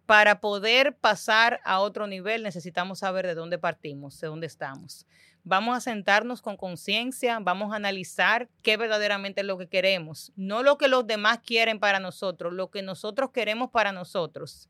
Para 0.06 0.40
poder 0.40 0.96
pasar 0.96 1.60
a 1.66 1.82
otro 1.82 2.08
nivel 2.08 2.42
necesitamos 2.44 3.00
saber 3.00 3.28
de 3.28 3.36
dónde 3.36 3.58
partimos, 3.58 4.20
de 4.22 4.28
dónde 4.28 4.48
estamos. 4.48 5.06
Vamos 5.44 5.78
a 5.78 5.82
sentarnos 5.82 6.42
con 6.42 6.56
conciencia, 6.56 7.40
vamos 7.42 7.74
a 7.74 7.78
analizar 7.78 8.50
qué 8.64 8.78
verdaderamente 8.78 9.42
es 9.42 9.48
lo 9.48 9.58
que 9.58 9.68
queremos, 9.68 10.32
no 10.36 10.64
lo 10.64 10.78
que 10.78 10.88
los 10.88 11.08
demás 11.08 11.40
quieren 11.40 11.80
para 11.80 12.00
nosotros, 12.00 12.54
lo 12.54 12.70
que 12.70 12.82
nosotros 12.82 13.32
queremos 13.32 13.70
para 13.72 13.92
nosotros 13.92 14.70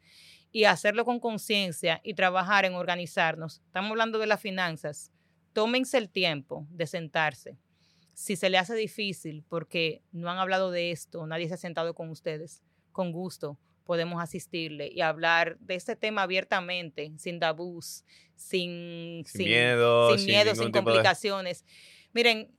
y 0.51 0.63
hacerlo 0.65 1.05
con 1.05 1.19
conciencia 1.19 2.01
y 2.03 2.13
trabajar 2.13 2.65
en 2.65 2.73
organizarnos. 2.75 3.61
Estamos 3.65 3.91
hablando 3.91 4.19
de 4.19 4.27
las 4.27 4.41
finanzas. 4.41 5.11
Tómense 5.53 5.97
el 5.97 6.09
tiempo 6.09 6.65
de 6.69 6.87
sentarse. 6.87 7.57
Si 8.13 8.35
se 8.35 8.49
le 8.49 8.57
hace 8.57 8.75
difícil 8.75 9.43
porque 9.47 10.01
no 10.11 10.29
han 10.29 10.37
hablado 10.39 10.71
de 10.71 10.91
esto, 10.91 11.27
nadie 11.27 11.47
se 11.47 11.53
ha 11.55 11.57
sentado 11.57 11.93
con 11.93 12.09
ustedes, 12.09 12.61
con 12.91 13.11
gusto 13.11 13.57
podemos 13.85 14.21
asistirle 14.21 14.89
y 14.91 14.99
hablar 14.99 15.57
de 15.59 15.75
este 15.75 15.95
tema 15.95 16.23
abiertamente, 16.23 17.13
sin 17.17 17.39
tabús, 17.39 18.03
sin, 18.35 19.23
Sin 19.25 19.45
miedo, 19.45 20.17
sin, 20.17 20.25
miedo, 20.27 20.53
sin 20.55 20.65
de- 20.65 20.71
complicaciones. 20.73 21.63
Miren, 22.11 22.51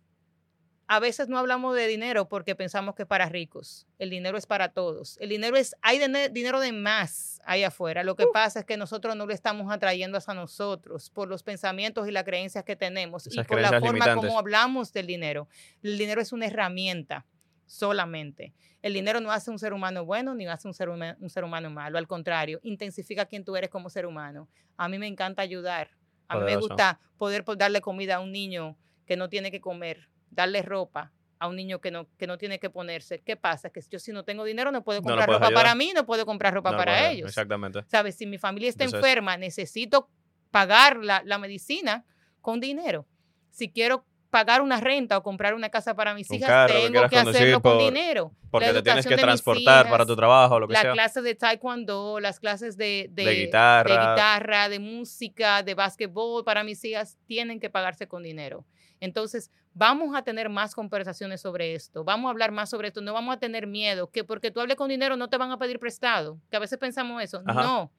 a 0.90 1.00
veces 1.00 1.28
no 1.28 1.38
hablamos 1.38 1.76
de 1.76 1.86
dinero 1.86 2.28
porque 2.28 2.54
pensamos 2.56 2.94
que 2.94 3.02
es 3.02 3.08
para 3.08 3.28
ricos. 3.28 3.86
El 3.98 4.08
dinero 4.10 4.38
es 4.38 4.46
para 4.46 4.70
todos. 4.70 5.18
El 5.20 5.28
dinero 5.28 5.56
es, 5.56 5.76
hay 5.82 5.98
dine- 5.98 6.30
dinero 6.30 6.60
de 6.60 6.72
más 6.72 7.40
ahí 7.44 7.62
afuera. 7.62 8.02
Lo 8.04 8.16
que 8.16 8.24
pasa 8.32 8.60
es 8.60 8.64
que 8.64 8.76
nosotros 8.78 9.14
no 9.14 9.26
lo 9.26 9.34
estamos 9.34 9.70
atrayendo 9.70 10.16
hacia 10.18 10.32
nosotros 10.34 11.10
por 11.10 11.28
los 11.28 11.42
pensamientos 11.42 12.08
y 12.08 12.10
las 12.10 12.24
creencias 12.24 12.64
que 12.64 12.74
tenemos 12.74 13.26
y 13.26 13.30
por 13.44 13.60
la 13.60 13.68
forma 13.80 13.92
limitantes. 14.06 14.26
como 14.26 14.38
hablamos 14.38 14.92
del 14.94 15.06
dinero. 15.06 15.46
El 15.82 15.98
dinero 15.98 16.20
es 16.22 16.32
una 16.32 16.46
herramienta 16.46 17.26
solamente. 17.66 18.54
El 18.82 18.94
dinero 18.94 19.20
no 19.20 19.30
hace 19.30 19.50
un 19.50 19.58
ser 19.58 19.72
humano 19.72 20.04
bueno 20.04 20.34
ni 20.34 20.46
hace 20.46 20.68
un 20.68 20.74
ser, 20.74 20.88
huma- 20.88 21.16
un 21.20 21.30
ser 21.30 21.44
humano 21.44 21.68
malo. 21.70 21.98
Al 21.98 22.06
contrario, 22.06 22.60
intensifica 22.62 23.26
quién 23.26 23.44
tú 23.44 23.56
eres 23.56 23.70
como 23.70 23.90
ser 23.90 24.06
humano. 24.06 24.48
A 24.76 24.88
mí 24.88 24.98
me 24.98 25.06
encanta 25.06 25.42
ayudar. 25.42 25.90
A 26.28 26.36
mí 26.36 26.40
me 26.46 26.52
gusta 26.68 27.00
poder 27.18 27.44
po- 27.44 27.56
darle 27.56 27.80
comida 27.80 28.16
a 28.16 28.20
un 28.20 28.32
niño 28.32 28.76
que 29.06 29.16
no 29.16 29.28
tiene 29.28 29.50
que 29.50 29.60
comer, 29.60 30.08
darle 30.30 30.62
ropa 30.62 31.12
a 31.40 31.46
un 31.46 31.54
niño 31.56 31.80
que 31.80 31.90
no, 31.90 32.08
que 32.18 32.26
no 32.26 32.36
tiene 32.38 32.58
que 32.58 32.68
ponerse. 32.70 33.20
¿Qué 33.20 33.36
pasa? 33.36 33.70
Que 33.70 33.80
yo 33.88 33.98
si 33.98 34.12
no 34.12 34.24
tengo 34.24 34.44
dinero 34.44 34.72
no 34.72 34.82
puedo 34.82 35.02
comprar 35.02 35.28
ropa 35.28 35.50
para 35.50 35.74
mí, 35.74 35.92
no 35.94 36.04
puedo 36.04 36.26
comprar 36.26 36.52
ropa 36.52 36.72
No 36.72 36.78
para 36.78 37.10
ellos. 37.10 37.28
Exactamente. 37.28 37.84
¿Sabes? 37.86 38.16
Si 38.16 38.26
mi 38.26 38.38
familia 38.38 38.68
está 38.68 38.84
Entonces- 38.84 39.06
enferma, 39.08 39.36
necesito 39.36 40.08
pagar 40.50 40.96
la, 40.96 41.22
la 41.24 41.38
medicina 41.38 42.04
con 42.40 42.58
dinero. 42.60 43.06
Si 43.50 43.70
quiero 43.70 44.04
pagar 44.30 44.60
una 44.60 44.78
renta 44.80 45.16
o 45.16 45.22
comprar 45.22 45.54
una 45.54 45.70
casa 45.70 45.94
para 45.94 46.12
mis 46.12 46.30
hijas, 46.30 46.48
carro 46.48 46.74
tengo 46.74 47.08
que 47.08 47.18
hacerlo 47.18 47.62
con 47.62 47.78
dinero. 47.78 48.32
Porque 48.50 48.72
te 48.72 48.82
tienes 48.82 49.06
que 49.06 49.16
transportar 49.16 49.88
para 49.88 50.04
tu 50.04 50.16
trabajo 50.16 50.58
lo 50.60 50.66
que 50.66 50.74
la 50.74 50.80
sea. 50.82 50.92
clase 50.92 51.22
de 51.22 51.34
taekwondo, 51.34 52.18
las 52.20 52.40
clases 52.40 52.76
de, 52.76 53.08
de, 53.10 53.24
De 53.24 53.34
guitarra. 53.34 53.90
de 53.90 53.96
guitarra, 53.98 54.68
de 54.68 54.78
música, 54.80 55.62
de 55.62 55.74
básquetbol 55.74 56.44
para 56.44 56.64
mis 56.64 56.82
hijas 56.84 57.16
tienen 57.26 57.58
que 57.60 57.70
pagarse 57.70 58.06
con 58.08 58.22
dinero. 58.22 58.64
Entonces, 59.00 59.50
vamos 59.74 60.16
a 60.16 60.22
tener 60.22 60.48
más 60.48 60.74
conversaciones 60.74 61.40
sobre 61.40 61.74
esto, 61.74 62.04
vamos 62.04 62.28
a 62.28 62.30
hablar 62.30 62.52
más 62.52 62.70
sobre 62.70 62.88
esto, 62.88 63.00
no 63.00 63.12
vamos 63.12 63.36
a 63.36 63.38
tener 63.38 63.66
miedo, 63.66 64.10
que 64.10 64.24
porque 64.24 64.50
tú 64.50 64.60
hables 64.60 64.76
con 64.76 64.88
dinero 64.88 65.16
no 65.16 65.28
te 65.28 65.36
van 65.36 65.50
a 65.52 65.58
pedir 65.58 65.78
prestado, 65.78 66.40
que 66.50 66.56
a 66.56 66.60
veces 66.60 66.78
pensamos 66.78 67.22
eso. 67.22 67.42
Ajá. 67.46 67.62
No, 67.62 67.92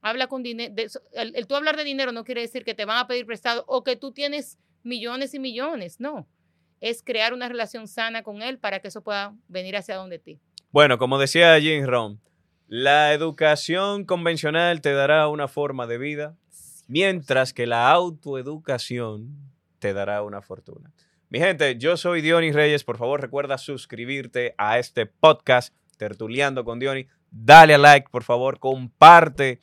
habla 0.00 0.26
con 0.26 0.42
dinero. 0.42 0.74
El, 1.12 1.34
el 1.34 1.46
tú 1.46 1.56
hablar 1.56 1.76
de 1.76 1.84
dinero 1.84 2.12
no 2.12 2.24
quiere 2.24 2.42
decir 2.42 2.64
que 2.64 2.74
te 2.74 2.84
van 2.84 2.98
a 2.98 3.06
pedir 3.06 3.26
prestado 3.26 3.64
o 3.66 3.82
que 3.82 3.96
tú 3.96 4.12
tienes 4.12 4.58
millones 4.82 5.34
y 5.34 5.38
millones, 5.38 5.98
no. 5.98 6.26
Es 6.80 7.02
crear 7.02 7.32
una 7.32 7.48
relación 7.48 7.88
sana 7.88 8.22
con 8.22 8.42
él 8.42 8.58
para 8.58 8.80
que 8.80 8.88
eso 8.88 9.02
pueda 9.02 9.34
venir 9.48 9.76
hacia 9.76 9.96
donde 9.96 10.18
ti. 10.18 10.38
Bueno, 10.70 10.98
como 10.98 11.18
decía 11.18 11.58
Jim 11.58 11.86
Rohn, 11.86 12.20
la 12.66 13.12
educación 13.12 14.04
convencional 14.04 14.80
te 14.80 14.92
dará 14.92 15.28
una 15.28 15.48
forma 15.48 15.86
de 15.86 15.98
vida, 15.98 16.36
mientras 16.88 17.52
que 17.52 17.66
la 17.66 17.90
autoeducación 17.90 19.53
te 19.84 19.92
dará 19.92 20.22
una 20.22 20.40
fortuna. 20.40 20.90
Mi 21.28 21.40
gente, 21.40 21.76
yo 21.76 21.98
soy 21.98 22.22
Diony 22.22 22.52
Reyes. 22.52 22.84
Por 22.84 22.96
favor, 22.96 23.20
recuerda 23.20 23.58
suscribirte 23.58 24.54
a 24.56 24.78
este 24.78 25.04
podcast, 25.04 25.74
Tertuleando 25.98 26.64
con 26.64 26.78
Diony. 26.78 27.06
Dale 27.30 27.74
a 27.74 27.78
like, 27.78 28.08
por 28.10 28.22
favor, 28.22 28.58
comparte 28.58 29.60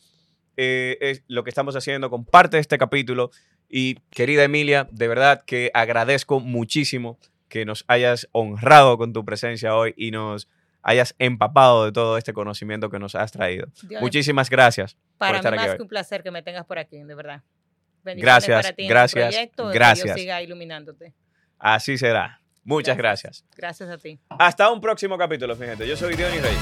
eh, 0.57 0.99
es 1.01 1.23
lo 1.27 1.43
que 1.43 1.49
estamos 1.49 1.75
haciendo, 1.75 2.11
comparte 2.11 2.59
este 2.59 2.77
capítulo. 2.77 3.31
Y 3.67 3.95
querida 4.11 4.43
Emilia, 4.43 4.87
de 4.91 5.07
verdad 5.07 5.43
que 5.43 5.71
agradezco 5.73 6.39
muchísimo 6.39 7.17
que 7.49 7.65
nos 7.65 7.83
hayas 7.87 8.29
honrado 8.31 8.99
con 8.99 9.13
tu 9.13 9.25
presencia 9.25 9.75
hoy 9.75 9.95
y 9.97 10.11
nos 10.11 10.47
hayas 10.83 11.15
empapado 11.17 11.85
de 11.85 11.91
todo 11.93 12.19
este 12.19 12.31
conocimiento 12.31 12.91
que 12.91 12.99
nos 12.99 13.15
has 13.15 13.31
traído. 13.31 13.69
Dios, 13.81 14.03
Muchísimas 14.03 14.51
gracias. 14.51 14.95
para 15.17 15.37
estar 15.37 15.51
mí 15.51 15.57
más 15.57 15.77
que 15.77 15.81
un 15.81 15.87
placer 15.87 16.21
que 16.21 16.29
me 16.29 16.43
tengas 16.43 16.67
por 16.67 16.77
aquí, 16.77 17.01
de 17.01 17.15
verdad. 17.15 17.41
Gracias, 18.03 18.63
para 18.63 18.75
ti 18.75 18.87
gracias, 18.87 19.35
gracias. 19.55 20.03
Que 20.03 20.03
Dios 20.05 20.19
siga 20.19 20.41
iluminándote. 20.41 21.13
Así 21.59 21.97
será. 21.97 22.41
Muchas 22.63 22.97
gracias. 22.97 23.43
gracias. 23.55 23.89
A 23.89 23.97
ti. 23.97 24.19
Hasta 24.29 24.69
un 24.71 24.79
próximo 24.81 25.17
capítulo, 25.17 25.55
mi. 25.55 25.87
Yo 25.87 25.97
soy 25.97 26.15
Dionis 26.15 26.41
Reyes. 26.41 26.61